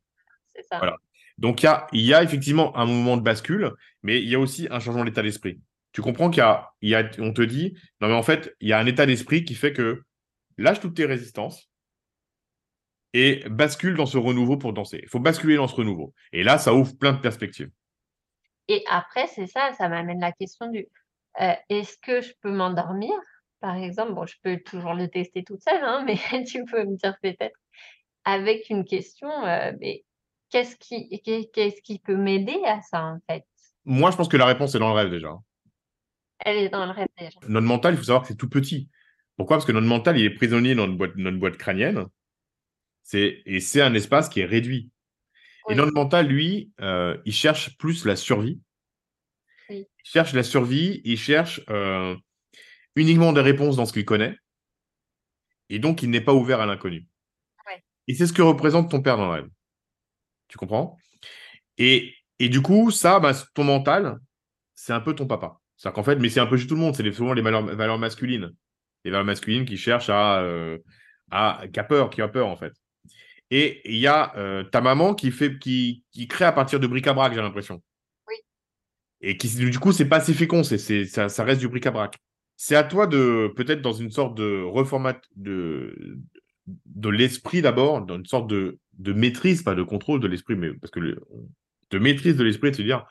C'est 0.54 0.62
ça. 0.62 0.78
Voilà. 0.78 0.96
Donc, 1.38 1.62
il 1.62 1.66
y 1.66 1.68
a, 1.68 1.86
il 1.92 2.02
y 2.02 2.14
a 2.14 2.22
effectivement 2.22 2.76
un 2.76 2.86
moment 2.86 3.16
de 3.16 3.22
bascule, 3.22 3.72
mais 4.02 4.20
il 4.22 4.28
y 4.28 4.34
a 4.34 4.38
aussi 4.38 4.68
un 4.70 4.78
changement 4.78 5.04
d'état 5.04 5.22
d'esprit. 5.22 5.60
Tu 5.92 6.00
comprends 6.02 6.30
qu'il 6.30 6.40
y 6.40 6.44
a, 6.44 6.70
il 6.80 6.90
y 6.90 6.94
a, 6.94 7.08
on 7.18 7.32
te 7.32 7.42
dit, 7.42 7.74
non, 8.00 8.08
mais 8.08 8.14
en 8.14 8.22
fait, 8.22 8.54
il 8.60 8.68
y 8.68 8.72
a 8.72 8.78
un 8.78 8.86
état 8.86 9.06
d'esprit 9.06 9.44
qui 9.44 9.54
fait 9.54 9.72
que 9.72 10.02
lâche 10.58 10.80
toutes 10.80 10.96
tes 10.96 11.06
résistances 11.06 11.70
et 13.14 13.44
bascule 13.50 13.94
dans 13.96 14.06
ce 14.06 14.16
renouveau 14.18 14.56
pour 14.56 14.72
danser. 14.72 15.00
Il 15.02 15.08
faut 15.08 15.20
basculer 15.20 15.56
dans 15.56 15.68
ce 15.68 15.74
renouveau. 15.74 16.14
Et 16.32 16.42
là, 16.42 16.58
ça 16.58 16.74
ouvre 16.74 16.96
plein 16.96 17.12
de 17.12 17.20
perspectives. 17.20 17.70
Et 18.68 18.84
après, 18.88 19.26
c'est 19.26 19.46
ça, 19.46 19.72
ça 19.76 19.88
m'amène 19.88 20.20
la 20.20 20.32
question 20.32 20.70
du 20.70 20.86
euh, 21.40 21.52
est-ce 21.68 21.96
que 21.98 22.20
je 22.20 22.32
peux 22.40 22.50
m'endormir, 22.52 23.12
par 23.60 23.76
exemple 23.76 24.12
Bon, 24.12 24.26
je 24.26 24.36
peux 24.42 24.58
toujours 24.58 24.94
le 24.94 25.08
tester 25.08 25.44
toute 25.44 25.62
seule, 25.62 25.82
hein, 25.82 26.04
mais 26.06 26.44
tu 26.44 26.64
peux 26.64 26.84
me 26.84 26.96
dire 26.96 27.16
peut-être 27.22 27.56
avec 28.24 28.70
une 28.70 28.84
question, 28.84 29.28
euh, 29.46 29.72
mais 29.80 30.04
qu'est-ce 30.50 30.76
qui, 30.76 31.20
qu'est- 31.22 31.50
qu'est-ce 31.52 31.80
qui 31.82 31.98
peut 31.98 32.16
m'aider 32.16 32.60
à 32.66 32.80
ça, 32.82 33.04
en 33.04 33.18
fait? 33.28 33.44
Moi, 33.84 34.10
je 34.10 34.16
pense 34.16 34.28
que 34.28 34.36
la 34.36 34.46
réponse 34.46 34.74
est 34.74 34.78
dans 34.78 34.88
le 34.88 34.94
rêve 34.94 35.10
déjà. 35.10 35.34
Elle 36.44 36.56
est 36.56 36.68
dans 36.68 36.86
le 36.86 36.92
rêve 36.92 37.08
déjà. 37.18 37.38
Notre 37.48 37.66
mental, 37.66 37.94
il 37.94 37.96
faut 37.96 38.04
savoir 38.04 38.22
que 38.22 38.28
c'est 38.28 38.36
tout 38.36 38.48
petit. 38.48 38.88
Pourquoi? 39.36 39.56
Parce 39.56 39.66
que 39.66 39.72
notre 39.72 39.86
mental, 39.86 40.18
il 40.18 40.24
est 40.24 40.30
prisonnier 40.34 40.74
dans 40.74 40.86
notre 40.86 40.98
boîte, 40.98 41.16
notre 41.16 41.38
boîte 41.38 41.56
crânienne. 41.56 42.06
C'est, 43.02 43.42
et 43.46 43.60
c'est 43.60 43.80
un 43.80 43.94
espace 43.94 44.28
qui 44.28 44.40
est 44.40 44.44
réduit. 44.44 44.90
Oui. 45.66 45.74
Et 45.74 45.76
notre 45.76 45.92
mental, 45.92 46.26
lui, 46.26 46.72
euh, 46.80 47.16
il 47.24 47.32
cherche 47.32 47.76
plus 47.78 48.04
la 48.04 48.16
survie. 48.16 48.60
Oui. 49.70 49.86
Il 50.04 50.10
cherche 50.10 50.32
la 50.32 50.42
survie, 50.42 51.00
il 51.04 51.18
cherche 51.18 51.60
euh, 51.70 52.16
uniquement 52.96 53.32
des 53.32 53.40
réponses 53.40 53.76
dans 53.76 53.86
ce 53.86 53.92
qu'il 53.92 54.04
connaît. 54.04 54.36
Et 55.68 55.78
donc, 55.78 56.02
il 56.02 56.10
n'est 56.10 56.20
pas 56.20 56.34
ouvert 56.34 56.60
à 56.60 56.66
l'inconnu. 56.66 57.06
Ouais. 57.66 57.82
Et 58.08 58.14
c'est 58.14 58.26
ce 58.26 58.32
que 58.32 58.42
représente 58.42 58.90
ton 58.90 59.00
père 59.00 59.16
dans 59.16 59.26
le 59.26 59.32
rêve. 59.32 59.48
Tu 60.48 60.58
comprends? 60.58 60.98
Et, 61.78 62.14
et 62.38 62.48
du 62.48 62.60
coup, 62.60 62.90
ça, 62.90 63.20
bah, 63.20 63.32
ton 63.54 63.64
mental, 63.64 64.18
c'est 64.74 64.92
un 64.92 65.00
peu 65.00 65.14
ton 65.14 65.26
papa. 65.26 65.60
C'est-à-dire 65.82 65.96
qu'en 65.96 66.04
fait, 66.04 66.14
mais 66.16 66.28
c'est 66.28 66.38
un 66.38 66.46
peu 66.46 66.56
chez 66.56 66.68
tout 66.68 66.76
le 66.76 66.80
monde, 66.80 66.94
c'est 66.94 67.02
les- 67.02 67.12
souvent 67.12 67.32
les 67.32 67.42
valeurs, 67.42 67.64
valeurs 67.64 67.98
masculines. 67.98 68.52
Les 69.04 69.10
valeurs 69.10 69.26
masculines 69.26 69.64
qui 69.64 69.76
cherchent 69.76 70.10
à, 70.10 70.40
euh, 70.40 70.78
à 71.32 71.64
qui 71.72 71.80
a 71.80 71.82
peur, 71.82 72.08
qui 72.08 72.22
a 72.22 72.28
peur 72.28 72.46
en 72.46 72.56
fait. 72.56 72.72
Et 73.50 73.80
il 73.92 73.98
y 73.98 74.06
a 74.06 74.32
euh, 74.36 74.62
ta 74.62 74.80
maman 74.80 75.12
qui 75.12 75.32
fait, 75.32 75.58
qui, 75.58 76.04
qui 76.12 76.28
crée 76.28 76.44
à 76.44 76.52
partir 76.52 76.78
de 76.78 76.86
bric-à-brac, 76.86 77.34
j'ai 77.34 77.40
l'impression. 77.40 77.82
Oui. 78.28 78.36
Et 79.22 79.36
qui, 79.36 79.48
du 79.48 79.76
coup, 79.80 79.90
c'est 79.90 80.04
pas 80.08 80.18
assez 80.18 80.34
fécond, 80.34 80.62
c'est, 80.62 80.78
c'est, 80.78 81.04
ça, 81.04 81.28
ça 81.28 81.42
reste 81.42 81.60
du 81.60 81.66
bric-à-brac. 81.66 82.16
C'est 82.56 82.76
à 82.76 82.84
toi 82.84 83.08
de, 83.08 83.52
peut-être 83.56 83.82
dans 83.82 83.92
une 83.92 84.12
sorte 84.12 84.36
de 84.36 84.62
reformat 84.62 85.20
de, 85.34 86.20
de 86.86 87.08
l'esprit 87.08 87.60
d'abord, 87.60 88.02
dans 88.02 88.18
une 88.18 88.26
sorte 88.26 88.48
de, 88.48 88.78
de 88.98 89.12
maîtrise, 89.12 89.62
pas 89.64 89.74
de 89.74 89.82
contrôle 89.82 90.20
de 90.20 90.28
l'esprit, 90.28 90.54
mais 90.54 90.72
parce 90.74 90.92
que 90.92 91.00
le, 91.00 91.20
de 91.90 91.98
maîtrise 91.98 92.36
de 92.36 92.44
l'esprit, 92.44 92.70
de 92.70 92.76
se 92.76 92.82
dire, 92.82 93.04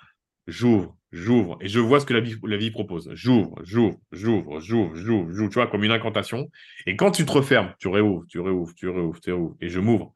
j'ouvre, 0.48 0.98
j'ouvre, 1.12 1.58
et 1.62 1.68
je 1.68 1.80
vois 1.80 2.00
ce 2.00 2.06
que 2.06 2.14
la 2.14 2.20
vie, 2.22 2.36
la 2.44 2.58
vie 2.58 2.72
propose. 2.72 3.10
J'ouvre, 3.14 3.56
j'ouvre, 3.64 4.00
j'ouvre, 4.12 4.60
j'ouvre, 4.60 4.96
j'ouvre, 4.96 5.32
j'ouvre, 5.32 5.50
tu 5.50 5.56
vois, 5.56 5.68
comme 5.68 5.84
une 5.84 5.92
incantation. 5.92 6.50
Et 6.86 6.96
quand 6.96 7.12
tu 7.12 7.26
te 7.26 7.32
refermes, 7.32 7.74
tu 7.80 7.88
réouvres, 7.88 8.26
tu 8.28 8.40
réouvres, 8.40 8.74
tu 8.76 8.90
réouvres, 8.90 9.20
tu 9.22 9.32
réouvres, 9.32 9.56
et 9.62 9.70
je 9.70 9.80
m'ouvre. 9.80 10.14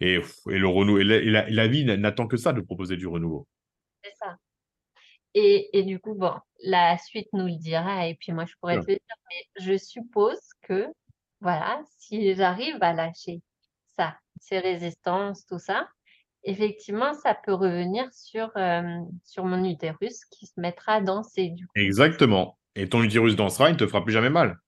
Et, 0.00 0.16
et 0.50 0.58
le 0.58 0.68
renouveau, 0.68 0.98
et 1.00 1.04
la, 1.04 1.48
et 1.48 1.52
la- 1.52 1.68
vie 1.68 1.84
n'attend 1.84 2.26
que 2.26 2.36
ça 2.36 2.52
de 2.52 2.60
proposer 2.60 2.96
du 2.96 3.06
renouveau. 3.06 3.46
C'est 4.02 4.14
ça. 4.16 4.36
Et, 5.34 5.70
et 5.78 5.82
du 5.82 5.98
coup, 5.98 6.14
bon, 6.14 6.32
la 6.62 6.96
suite 6.98 7.28
nous 7.32 7.46
le 7.46 7.56
dira, 7.56 8.06
et 8.06 8.14
puis 8.14 8.32
moi, 8.32 8.44
je 8.46 8.54
pourrais 8.60 8.78
te 8.80 8.90
le 8.90 8.94
dire, 8.94 9.16
mais 9.30 9.64
je 9.64 9.76
suppose 9.76 10.38
que, 10.62 10.86
voilà, 11.40 11.82
si 11.98 12.34
j'arrive 12.34 12.76
à 12.80 12.92
lâcher 12.92 13.42
ça, 13.96 14.18
ces 14.40 14.58
résistances, 14.60 15.46
tout 15.46 15.58
ça, 15.58 15.88
effectivement, 16.44 17.12
ça 17.14 17.34
peut 17.34 17.52
revenir 17.54 18.12
sur, 18.12 18.50
euh, 18.56 18.82
sur 19.24 19.44
mon 19.44 19.64
utérus 19.64 20.24
qui 20.26 20.46
se 20.46 20.60
mettra 20.60 20.94
à 20.94 21.00
danser, 21.00 21.48
du 21.50 21.66
coup. 21.66 21.72
Exactement. 21.76 22.58
Et 22.76 22.88
ton 22.88 23.02
utérus 23.02 23.36
dansera, 23.36 23.70
il 23.70 23.74
ne 23.74 23.78
te 23.78 23.86
fera 23.86 24.02
plus 24.04 24.12
jamais 24.12 24.30
mal. 24.30 24.58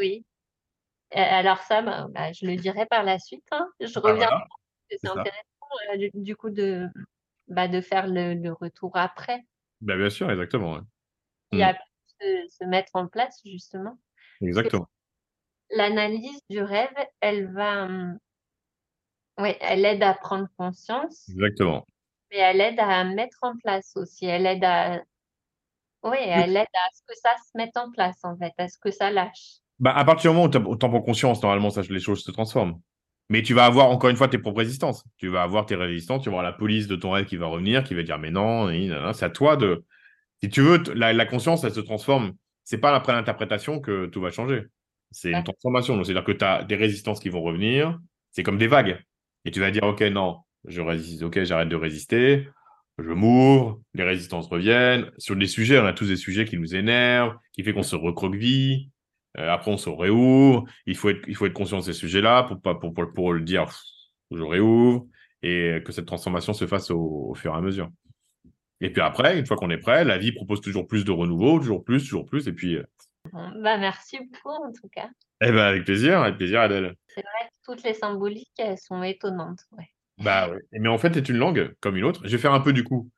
Oui. 0.00 0.24
Euh, 1.16 1.18
Alors 1.20 1.58
ça, 1.62 1.82
bah, 1.82 2.06
bah, 2.10 2.32
je 2.32 2.46
le 2.46 2.56
dirai 2.56 2.86
par 2.86 3.02
la 3.02 3.18
suite, 3.18 3.46
hein. 3.50 3.66
Je 3.80 3.86
Ah, 3.96 4.00
reviens, 4.00 4.26
voilà. 4.28 4.46
c'est 4.90 5.08
intéressant, 5.08 5.92
euh, 5.92 5.96
du, 5.96 6.10
du 6.14 6.36
coup, 6.36 6.50
de, 6.50 6.86
bah, 7.48 7.68
de 7.68 7.80
faire 7.80 8.06
le, 8.06 8.34
le 8.34 8.52
retour 8.52 8.92
après, 8.96 9.40
Ben, 9.80 9.96
bien 9.96 10.10
sûr, 10.10 10.30
exactement. 10.30 10.74
ouais. 10.74 10.80
qui 11.52 11.58
Mm. 11.58 11.62
a 11.62 11.74
pu 11.74 11.80
se, 12.20 12.56
se 12.58 12.64
mettre 12.64 12.90
en 12.94 13.06
place, 13.08 13.40
justement. 13.44 13.98
Exactement. 14.42 14.86
l'analyse 15.70 16.40
du 16.50 16.60
rêve, 16.62 16.94
elle 17.20 17.52
va, 17.52 17.88
ouais, 19.38 19.56
elle 19.60 19.84
aide 19.84 20.02
à 20.02 20.14
prendre 20.14 20.48
conscience, 20.56 21.28
Exactement. 21.28 21.86
mais 22.30 22.38
elle 22.38 22.60
aide 22.60 22.80
à 22.80 23.04
mettre 23.04 23.38
en 23.42 23.56
place 23.56 23.92
aussi. 23.96 24.26
Elle 24.26 24.46
aide 24.46 24.64
à, 24.64 25.00
ouais, 26.02 26.28
elle 26.28 26.56
aide 26.56 26.66
à 26.74 26.88
ce 26.94 27.02
que 27.06 27.14
ça 27.20 27.30
se 27.38 27.56
mette 27.56 27.76
en 27.76 27.90
place, 27.90 28.18
en 28.24 28.36
fait, 28.36 28.52
à 28.58 28.68
ce 28.68 28.78
que 28.78 28.90
ça 28.90 29.10
lâche. 29.10 29.58
Bah, 29.78 29.92
à 29.94 30.04
partir 30.04 30.30
du 30.32 30.36
moment 30.36 30.48
où 30.48 30.50
tu 30.50 30.78
t'en 30.78 30.88
prends 30.90 31.00
conscience, 31.02 31.42
normalement, 31.42 31.70
ça, 31.70 31.82
les 31.88 32.00
choses 32.00 32.22
se 32.24 32.30
transforment. 32.30 32.80
Mais 33.30 33.42
tu 33.42 33.52
vas 33.54 33.66
avoir 33.66 33.90
encore 33.90 34.10
une 34.10 34.16
fois 34.16 34.28
tes 34.28 34.38
propres 34.38 34.58
résistances. 34.60 35.04
Tu 35.18 35.28
vas 35.28 35.42
avoir 35.42 35.66
tes 35.66 35.76
résistances, 35.76 36.22
tu 36.22 36.30
vas 36.30 36.38
avoir 36.38 36.50
la 36.50 36.56
police 36.56 36.86
de 36.86 36.96
ton 36.96 37.10
rêve 37.10 37.26
qui 37.26 37.36
va 37.36 37.46
revenir, 37.46 37.84
qui 37.84 37.94
va 37.94 38.02
dire 38.02 38.18
mais 38.18 38.30
non, 38.30 38.70
c'est 39.12 39.26
à 39.26 39.30
toi 39.30 39.56
de. 39.56 39.84
Si 40.42 40.48
tu 40.48 40.62
veux, 40.62 40.82
la, 40.94 41.12
la 41.12 41.26
conscience, 41.26 41.62
elle 41.64 41.72
se 41.74 41.80
transforme. 41.80 42.32
c'est 42.64 42.78
pas 42.78 42.94
après 42.94 43.12
l'interprétation 43.12 43.80
que 43.80 44.06
tout 44.06 44.20
va 44.20 44.30
changer. 44.30 44.64
C'est 45.10 45.32
une 45.32 45.44
transformation. 45.44 45.96
Donc, 45.96 46.06
c'est-à-dire 46.06 46.24
que 46.24 46.32
tu 46.32 46.44
as 46.44 46.64
des 46.64 46.76
résistances 46.76 47.20
qui 47.20 47.28
vont 47.28 47.42
revenir. 47.42 47.98
C'est 48.30 48.42
comme 48.42 48.58
des 48.58 48.66
vagues. 48.66 49.02
Et 49.44 49.50
tu 49.50 49.60
vas 49.60 49.70
dire, 49.70 49.84
OK, 49.84 50.00
non, 50.02 50.38
je 50.66 50.80
résiste, 50.80 51.22
OK, 51.22 51.42
j'arrête 51.44 51.68
de 51.68 51.76
résister. 51.76 52.48
Je 52.98 53.10
m'ouvre, 53.10 53.80
les 53.94 54.02
résistances 54.02 54.48
reviennent. 54.48 55.10
Sur 55.18 55.36
des 55.36 55.46
sujets, 55.46 55.78
on 55.78 55.86
a 55.86 55.92
tous 55.92 56.08
des 56.08 56.16
sujets 56.16 56.44
qui 56.44 56.58
nous 56.58 56.74
énervent, 56.74 57.36
qui 57.52 57.62
fait 57.62 57.72
qu'on 57.72 57.84
se 57.84 57.94
recroqueville. 57.94 58.90
Euh, 59.38 59.50
après, 59.50 59.70
on 59.70 59.76
se 59.76 59.88
réouvre. 59.88 60.64
Il 60.86 60.96
faut 60.96 61.10
être, 61.10 61.22
il 61.28 61.36
faut 61.36 61.46
être 61.46 61.52
conscient 61.52 61.78
de 61.78 61.84
ces 61.84 61.92
sujets-là 61.92 62.44
pour, 62.44 62.80
pour, 62.80 63.12
pour, 63.14 63.32
le 63.32 63.40
dire, 63.42 63.70
je 64.32 64.42
réouvre, 64.42 65.06
et 65.42 65.80
que 65.84 65.92
cette 65.92 66.06
transformation 66.06 66.52
se 66.52 66.66
fasse 66.66 66.90
au, 66.90 67.34
fur 67.34 67.54
et 67.54 67.56
à 67.56 67.60
mesure. 67.60 67.88
Et 68.80 68.90
puis 68.90 69.00
après, 69.00 69.38
une 69.38 69.46
fois 69.46 69.56
qu'on 69.56 69.70
est 69.70 69.78
prêt, 69.78 70.04
la 70.04 70.18
vie 70.18 70.32
propose 70.32 70.60
toujours 70.60 70.86
plus 70.86 71.04
de 71.04 71.12
renouveau, 71.12 71.58
toujours 71.58 71.84
plus, 71.84 72.02
toujours 72.02 72.26
plus. 72.26 72.48
Et 72.48 72.52
puis. 72.52 72.76
Euh, 72.76 72.82
bah, 73.32 73.76
merci 73.78 74.18
beaucoup, 74.18 74.54
en 74.54 74.72
tout 74.72 74.88
cas. 74.88 75.08
Eh 75.40 75.52
ben, 75.52 75.58
avec 75.58 75.84
plaisir, 75.84 76.20
avec 76.22 76.36
plaisir, 76.36 76.60
Adèle. 76.60 76.94
C'est 77.08 77.20
vrai, 77.20 77.50
toutes 77.64 77.82
les 77.82 77.94
symboliques, 77.94 78.52
elles 78.58 78.78
sont 78.78 79.02
étonnantes. 79.02 79.60
Ouais. 79.72 79.88
Bah, 80.18 80.50
ouais. 80.50 80.58
Mais 80.72 80.88
en 80.88 80.98
fait, 80.98 81.14
c'est 81.14 81.28
une 81.28 81.36
langue 81.36 81.74
comme 81.80 81.96
une 81.96 82.04
autre. 82.04 82.22
Je 82.24 82.30
vais 82.30 82.38
faire 82.38 82.52
un 82.52 82.60
peu 82.60 82.72
du 82.72 82.84
coup. 82.84 83.10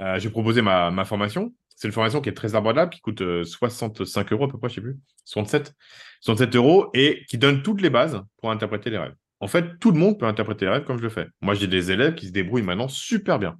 Euh, 0.00 0.18
j'ai 0.18 0.30
proposé 0.30 0.62
ma, 0.62 0.90
ma 0.90 1.04
formation. 1.04 1.52
C'est 1.78 1.86
une 1.86 1.92
formation 1.92 2.20
qui 2.20 2.28
est 2.28 2.34
très 2.34 2.56
abordable, 2.56 2.90
qui 2.90 3.00
coûte 3.00 3.22
65 3.44 4.32
euh, 4.32 4.34
euros 4.34 4.44
à 4.46 4.48
peu 4.48 4.58
près, 4.58 4.68
je 4.68 4.76
sais 4.76 4.80
plus, 4.80 4.96
67, 5.24 5.74
67 6.22 6.56
euros, 6.56 6.90
et 6.92 7.24
qui 7.28 7.38
donne 7.38 7.62
toutes 7.62 7.82
les 7.82 7.90
bases 7.90 8.20
pour 8.38 8.50
interpréter 8.50 8.90
les 8.90 8.98
rêves. 8.98 9.14
En 9.38 9.46
fait, 9.46 9.78
tout 9.78 9.92
le 9.92 9.98
monde 9.98 10.18
peut 10.18 10.26
interpréter 10.26 10.64
les 10.64 10.72
rêves 10.72 10.84
comme 10.84 10.98
je 10.98 11.02
le 11.02 11.08
fais. 11.08 11.28
Moi, 11.40 11.54
j'ai 11.54 11.68
des 11.68 11.92
élèves 11.92 12.16
qui 12.16 12.26
se 12.26 12.32
débrouillent 12.32 12.62
maintenant 12.62 12.88
super 12.88 13.38
bien 13.38 13.56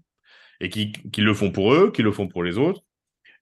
et 0.60 0.68
qui, 0.68 0.90
qui, 0.90 1.20
le 1.20 1.32
font 1.32 1.52
pour 1.52 1.72
eux, 1.72 1.92
qui 1.92 2.02
le 2.02 2.10
font 2.10 2.26
pour 2.26 2.42
les 2.42 2.58
autres. 2.58 2.82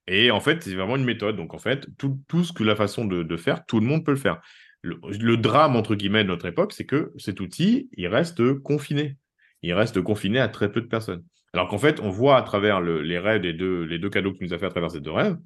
Et 0.07 0.31
en 0.31 0.39
fait, 0.39 0.63
c'est 0.63 0.73
vraiment 0.73 0.95
une 0.95 1.03
méthode. 1.03 1.35
Donc, 1.35 1.53
en 1.53 1.57
fait, 1.57 1.87
tout, 1.97 2.19
tout 2.27 2.43
ce 2.43 2.53
que 2.53 2.63
la 2.63 2.75
façon 2.75 3.05
de, 3.05 3.37
faire, 3.37 3.65
tout 3.65 3.79
le 3.79 3.85
monde 3.85 4.05
peut 4.05 4.11
le 4.11 4.17
faire. 4.17 4.41
Le, 4.81 5.35
drame, 5.35 5.75
entre 5.75 5.95
guillemets, 5.95 6.23
de 6.23 6.29
notre 6.29 6.45
époque, 6.45 6.73
c'est 6.73 6.85
que 6.85 7.11
cet 7.17 7.41
outil, 7.41 7.89
il 7.93 8.07
reste 8.07 8.53
confiné. 8.59 9.17
Il 9.63 9.73
reste 9.73 10.01
confiné 10.01 10.39
à 10.39 10.47
très 10.47 10.71
peu 10.71 10.81
de 10.81 10.87
personnes. 10.87 11.23
Alors 11.53 11.67
qu'en 11.67 11.77
fait, 11.77 11.99
on 11.99 12.09
voit 12.09 12.37
à 12.37 12.41
travers 12.41 12.79
les 12.81 13.19
rêves 13.19 13.41
des 13.41 13.53
deux, 13.53 13.83
les 13.83 13.99
deux 13.99 14.09
cadeaux 14.09 14.33
qu'il 14.33 14.47
nous 14.47 14.53
a 14.53 14.59
fait 14.59 14.67
à 14.67 14.69
travers 14.69 14.91
ces 14.91 15.01
deux 15.01 15.11
rêves, 15.11 15.37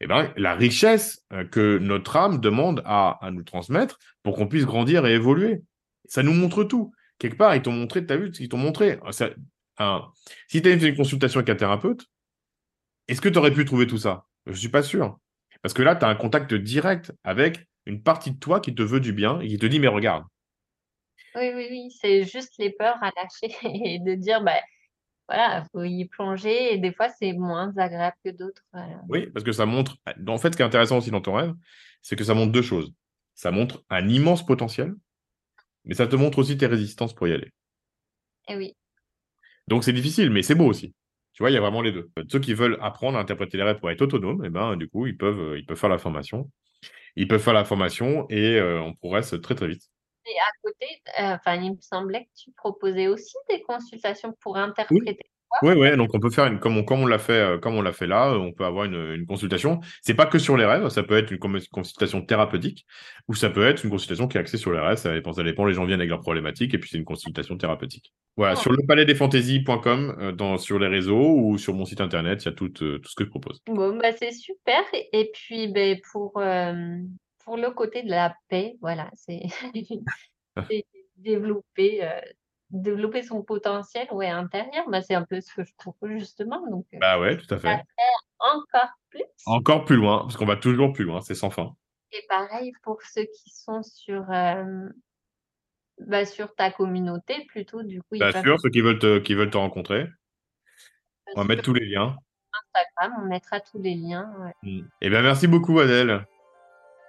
eh 0.00 0.06
ben, 0.06 0.32
la 0.36 0.54
richesse 0.54 1.24
euh, 1.32 1.44
que 1.44 1.78
notre 1.78 2.16
âme 2.16 2.40
demande 2.40 2.82
à, 2.84 3.18
à 3.24 3.30
nous 3.30 3.42
transmettre 3.42 3.98
pour 4.22 4.36
qu'on 4.36 4.46
puisse 4.46 4.64
grandir 4.64 5.06
et 5.06 5.14
évoluer. 5.14 5.62
Ça 6.06 6.22
nous 6.22 6.32
montre 6.32 6.64
tout. 6.64 6.92
Quelque 7.18 7.36
part, 7.36 7.54
ils 7.54 7.62
t'ont 7.62 7.72
montré, 7.72 8.04
tu 8.04 8.12
as 8.12 8.16
vu 8.16 8.32
ce 8.32 8.38
qu'ils 8.38 8.48
t'ont 8.48 8.56
montré. 8.56 8.98
Si 10.48 10.62
tu 10.62 10.68
as 10.68 10.72
une 10.72 10.96
consultation 10.96 11.38
avec 11.38 11.50
un 11.50 11.54
thérapeute, 11.54 12.06
est-ce 13.10 13.20
que 13.20 13.28
tu 13.28 13.38
aurais 13.38 13.52
pu 13.52 13.64
trouver 13.64 13.86
tout 13.86 13.98
ça? 13.98 14.26
Je 14.46 14.52
ne 14.52 14.56
suis 14.56 14.68
pas 14.68 14.82
sûr. 14.82 15.18
Parce 15.62 15.74
que 15.74 15.82
là, 15.82 15.96
tu 15.96 16.04
as 16.04 16.08
un 16.08 16.14
contact 16.14 16.54
direct 16.54 17.12
avec 17.24 17.66
une 17.86 18.02
partie 18.02 18.30
de 18.30 18.38
toi 18.38 18.60
qui 18.60 18.74
te 18.74 18.82
veut 18.82 19.00
du 19.00 19.12
bien 19.12 19.40
et 19.40 19.48
qui 19.48 19.58
te 19.58 19.66
dit, 19.66 19.80
mais 19.80 19.88
regarde. 19.88 20.24
Oui, 21.34 21.50
oui, 21.54 21.66
oui, 21.70 21.96
c'est 22.00 22.24
juste 22.24 22.54
les 22.58 22.70
peurs 22.70 23.02
à 23.02 23.10
lâcher 23.16 23.56
et 23.84 23.98
de 23.98 24.14
dire, 24.14 24.42
bah, 24.42 24.60
voilà, 25.28 25.64
faut 25.72 25.82
y 25.82 26.06
plonger 26.06 26.74
et 26.74 26.78
des 26.78 26.92
fois 26.92 27.08
c'est 27.08 27.32
moins 27.32 27.72
agréable 27.76 28.16
que 28.24 28.30
d'autres. 28.30 28.62
Oui, 29.08 29.28
parce 29.28 29.44
que 29.44 29.52
ça 29.52 29.66
montre. 29.66 29.96
En 30.26 30.38
fait, 30.38 30.52
ce 30.52 30.56
qui 30.56 30.62
est 30.62 30.66
intéressant 30.66 30.98
aussi 30.98 31.10
dans 31.10 31.20
ton 31.20 31.34
rêve, 31.34 31.54
c'est 32.02 32.16
que 32.16 32.24
ça 32.24 32.34
montre 32.34 32.52
deux 32.52 32.62
choses. 32.62 32.92
Ça 33.34 33.50
montre 33.52 33.84
un 33.90 34.08
immense 34.08 34.44
potentiel, 34.44 34.94
mais 35.84 35.94
ça 35.94 36.06
te 36.06 36.16
montre 36.16 36.38
aussi 36.38 36.56
tes 36.56 36.66
résistances 36.66 37.14
pour 37.14 37.28
y 37.28 37.32
aller. 37.32 37.50
Eh 38.48 38.56
oui. 38.56 38.76
Donc 39.68 39.84
c'est 39.84 39.92
difficile, 39.92 40.30
mais 40.30 40.42
c'est 40.42 40.56
beau 40.56 40.66
aussi. 40.66 40.94
Tu 41.32 41.42
vois, 41.42 41.50
il 41.50 41.54
y 41.54 41.56
a 41.56 41.60
vraiment 41.60 41.82
les 41.82 41.92
deux. 41.92 42.10
Ceux 42.28 42.40
qui 42.40 42.54
veulent 42.54 42.78
apprendre 42.80 43.16
à 43.16 43.20
interpréter 43.20 43.56
les 43.56 43.62
rêves 43.62 43.78
pour 43.78 43.90
être 43.90 44.02
autonomes, 44.02 44.42
eh 44.44 44.50
ben, 44.50 44.76
du 44.76 44.88
coup, 44.88 45.06
ils 45.06 45.16
peuvent, 45.16 45.56
ils 45.56 45.64
peuvent 45.64 45.78
faire 45.78 45.90
la 45.90 45.98
formation. 45.98 46.50
Ils 47.16 47.28
peuvent 47.28 47.42
faire 47.42 47.54
la 47.54 47.64
formation 47.64 48.26
et 48.28 48.56
euh, 48.56 48.80
on 48.80 48.94
progresse 48.94 49.34
très 49.42 49.54
très 49.54 49.68
vite. 49.68 49.82
Et 50.26 50.38
à 50.38 50.52
côté, 50.62 51.02
euh, 51.20 51.62
il 51.62 51.72
me 51.72 51.80
semblait 51.80 52.24
que 52.24 52.30
tu 52.44 52.52
proposais 52.52 53.08
aussi 53.08 53.36
des 53.48 53.62
consultations 53.62 54.34
pour 54.40 54.56
interpréter. 54.56 55.04
Oui, 55.06 55.30
oui, 55.62 55.96
donc 55.96 56.14
on 56.14 56.20
peut 56.20 56.30
faire 56.30 56.46
une, 56.46 56.58
comme 56.58 56.76
on, 56.76 56.84
comme 56.84 57.00
on 57.00 57.06
l'a 57.06 57.18
fait, 57.18 57.32
euh, 57.32 57.58
comme 57.58 57.74
on 57.74 57.82
l'a 57.82 57.92
fait 57.92 58.06
là, 58.06 58.32
on 58.32 58.52
peut 58.52 58.64
avoir 58.64 58.84
une, 58.84 59.14
une 59.14 59.26
consultation. 59.26 59.80
C'est 60.02 60.14
pas 60.14 60.26
que 60.26 60.38
sur 60.38 60.56
les 60.56 60.64
rêves, 60.64 60.88
ça 60.88 61.02
peut 61.02 61.16
être 61.16 61.30
une 61.30 61.38
consultation 61.38 62.22
thérapeutique 62.22 62.86
ou 63.28 63.34
ça 63.34 63.50
peut 63.50 63.66
être 63.66 63.84
une 63.84 63.90
consultation 63.90 64.28
qui 64.28 64.36
est 64.36 64.40
axée 64.40 64.56
sur 64.56 64.72
les 64.72 64.80
rêves. 64.80 64.98
Ça 64.98 65.12
dépend, 65.12 65.32
ça 65.32 65.42
dépend. 65.42 65.64
Les 65.64 65.74
gens 65.74 65.84
viennent 65.84 66.00
avec 66.00 66.10
leurs 66.10 66.20
problématiques 66.20 66.74
et 66.74 66.78
puis 66.78 66.90
c'est 66.90 66.98
une 66.98 67.04
consultation 67.04 67.56
thérapeutique. 67.56 68.12
Voilà, 68.36 68.56
sur 68.56 68.72
le 68.72 68.86
palais 68.86 69.04
des 69.04 69.14
fantaisies.com, 69.14 70.16
euh, 70.20 70.32
dans, 70.32 70.56
sur 70.56 70.78
les 70.78 70.88
réseaux 70.88 71.34
ou 71.36 71.58
sur 71.58 71.74
mon 71.74 71.84
site 71.84 72.00
internet, 72.00 72.42
il 72.44 72.46
y 72.46 72.48
a 72.48 72.52
tout, 72.52 72.68
tout 72.68 73.00
ce 73.04 73.14
que 73.14 73.24
je 73.24 73.30
propose. 73.30 73.60
Bon, 73.66 73.96
bah 73.96 74.12
c'est 74.12 74.32
super. 74.32 74.82
Et 75.12 75.30
puis, 75.34 75.68
ben, 75.68 75.98
pour, 76.12 76.32
pour 77.44 77.56
le 77.56 77.70
côté 77.70 78.02
de 78.02 78.10
la 78.10 78.34
paix, 78.48 78.76
voilà, 78.80 79.10
c'est 79.14 79.42
développer, 81.20 82.02
euh, 82.02 82.20
développer 82.70 83.22
son 83.22 83.42
potentiel 83.42 84.06
ouais, 84.12 84.28
intérieur. 84.28 84.88
Bah, 84.88 85.02
c'est 85.02 85.14
un 85.14 85.24
peu 85.24 85.40
ce 85.40 85.54
que 85.54 85.64
je 85.64 85.74
propose 85.76 86.10
justement. 86.10 86.66
Donc, 86.68 86.86
euh, 86.94 86.98
bah 87.00 87.18
ouais, 87.18 87.36
tout 87.36 87.52
à 87.54 87.58
fait. 87.58 87.82
encore 88.38 88.90
plus. 89.10 89.24
Encore 89.46 89.84
plus 89.84 89.96
loin, 89.96 90.20
parce 90.20 90.36
qu'on 90.36 90.46
va 90.46 90.56
toujours 90.56 90.92
plus 90.92 91.04
loin, 91.04 91.20
c'est 91.20 91.34
sans 91.34 91.50
fin. 91.50 91.74
Et 92.12 92.24
pareil 92.28 92.72
pour 92.82 93.02
ceux 93.02 93.24
qui 93.24 93.50
sont 93.50 93.82
sur, 93.82 94.30
euh, 94.32 94.88
bah, 95.98 96.24
sur 96.24 96.54
ta 96.54 96.70
communauté 96.70 97.44
plutôt, 97.48 97.82
du 97.82 98.02
coup. 98.02 98.16
Bien 98.16 98.42
sûr, 98.42 98.58
ceux 98.60 98.70
qui 98.70 98.80
veulent 98.80 98.98
te, 98.98 99.18
qui 99.18 99.34
veulent 99.34 99.50
te 99.50 99.58
rencontrer. 99.58 100.06
On 101.36 101.42
va 101.42 101.46
mettre 101.46 101.62
tous 101.62 101.74
les 101.74 101.86
liens. 101.86 102.16
Instagram, 102.74 103.22
on 103.22 103.26
mettra 103.26 103.60
tous 103.60 103.80
les 103.80 103.94
liens. 103.94 104.28
Mm. 104.62 104.82
Eh 105.00 105.10
bien, 105.10 105.22
merci 105.22 105.46
beaucoup, 105.46 105.78
Adèle. 105.78 106.26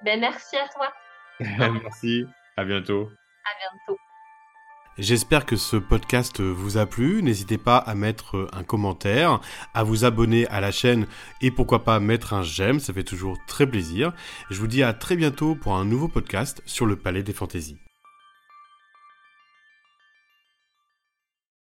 Ben, 0.04 0.20
merci 0.20 0.58
à 0.58 0.68
toi. 0.68 0.94
merci. 1.84 2.26
À 2.58 2.64
bientôt. 2.64 3.10
À 3.46 3.58
bientôt. 3.58 4.00
J'espère 4.98 5.46
que 5.46 5.56
ce 5.56 5.78
podcast 5.78 6.42
vous 6.42 6.78
a 6.78 6.86
plu. 6.86 7.24
N'hésitez 7.24 7.58
pas 7.58 7.78
à 7.78 7.96
mettre 7.96 8.50
un 8.52 8.64
commentaire, 8.64 9.40
à 9.74 9.84
vous 9.84 10.06
abonner 10.06 10.48
à 10.48 10.60
la 10.60 10.72
chaîne 10.72 11.08
et 11.42 11.50
pourquoi 11.50 11.84
pas 11.84 12.00
mettre 12.00 12.34
un 12.34 12.44
j'aime, 12.44 12.80
ça 12.80 12.94
fait 12.94 13.04
toujours 13.04 13.38
très 13.48 13.66
plaisir. 13.66 14.12
Je 14.50 14.60
vous 14.60 14.68
dis 14.68 14.84
à 14.84 14.94
très 14.94 15.16
bientôt 15.16 15.56
pour 15.56 15.76
un 15.76 15.86
nouveau 15.86 16.08
podcast 16.08 16.62
sur 16.66 16.86
le 16.86 16.98
Palais 16.98 17.24
des 17.24 17.34
Fantaisies. 17.34 17.78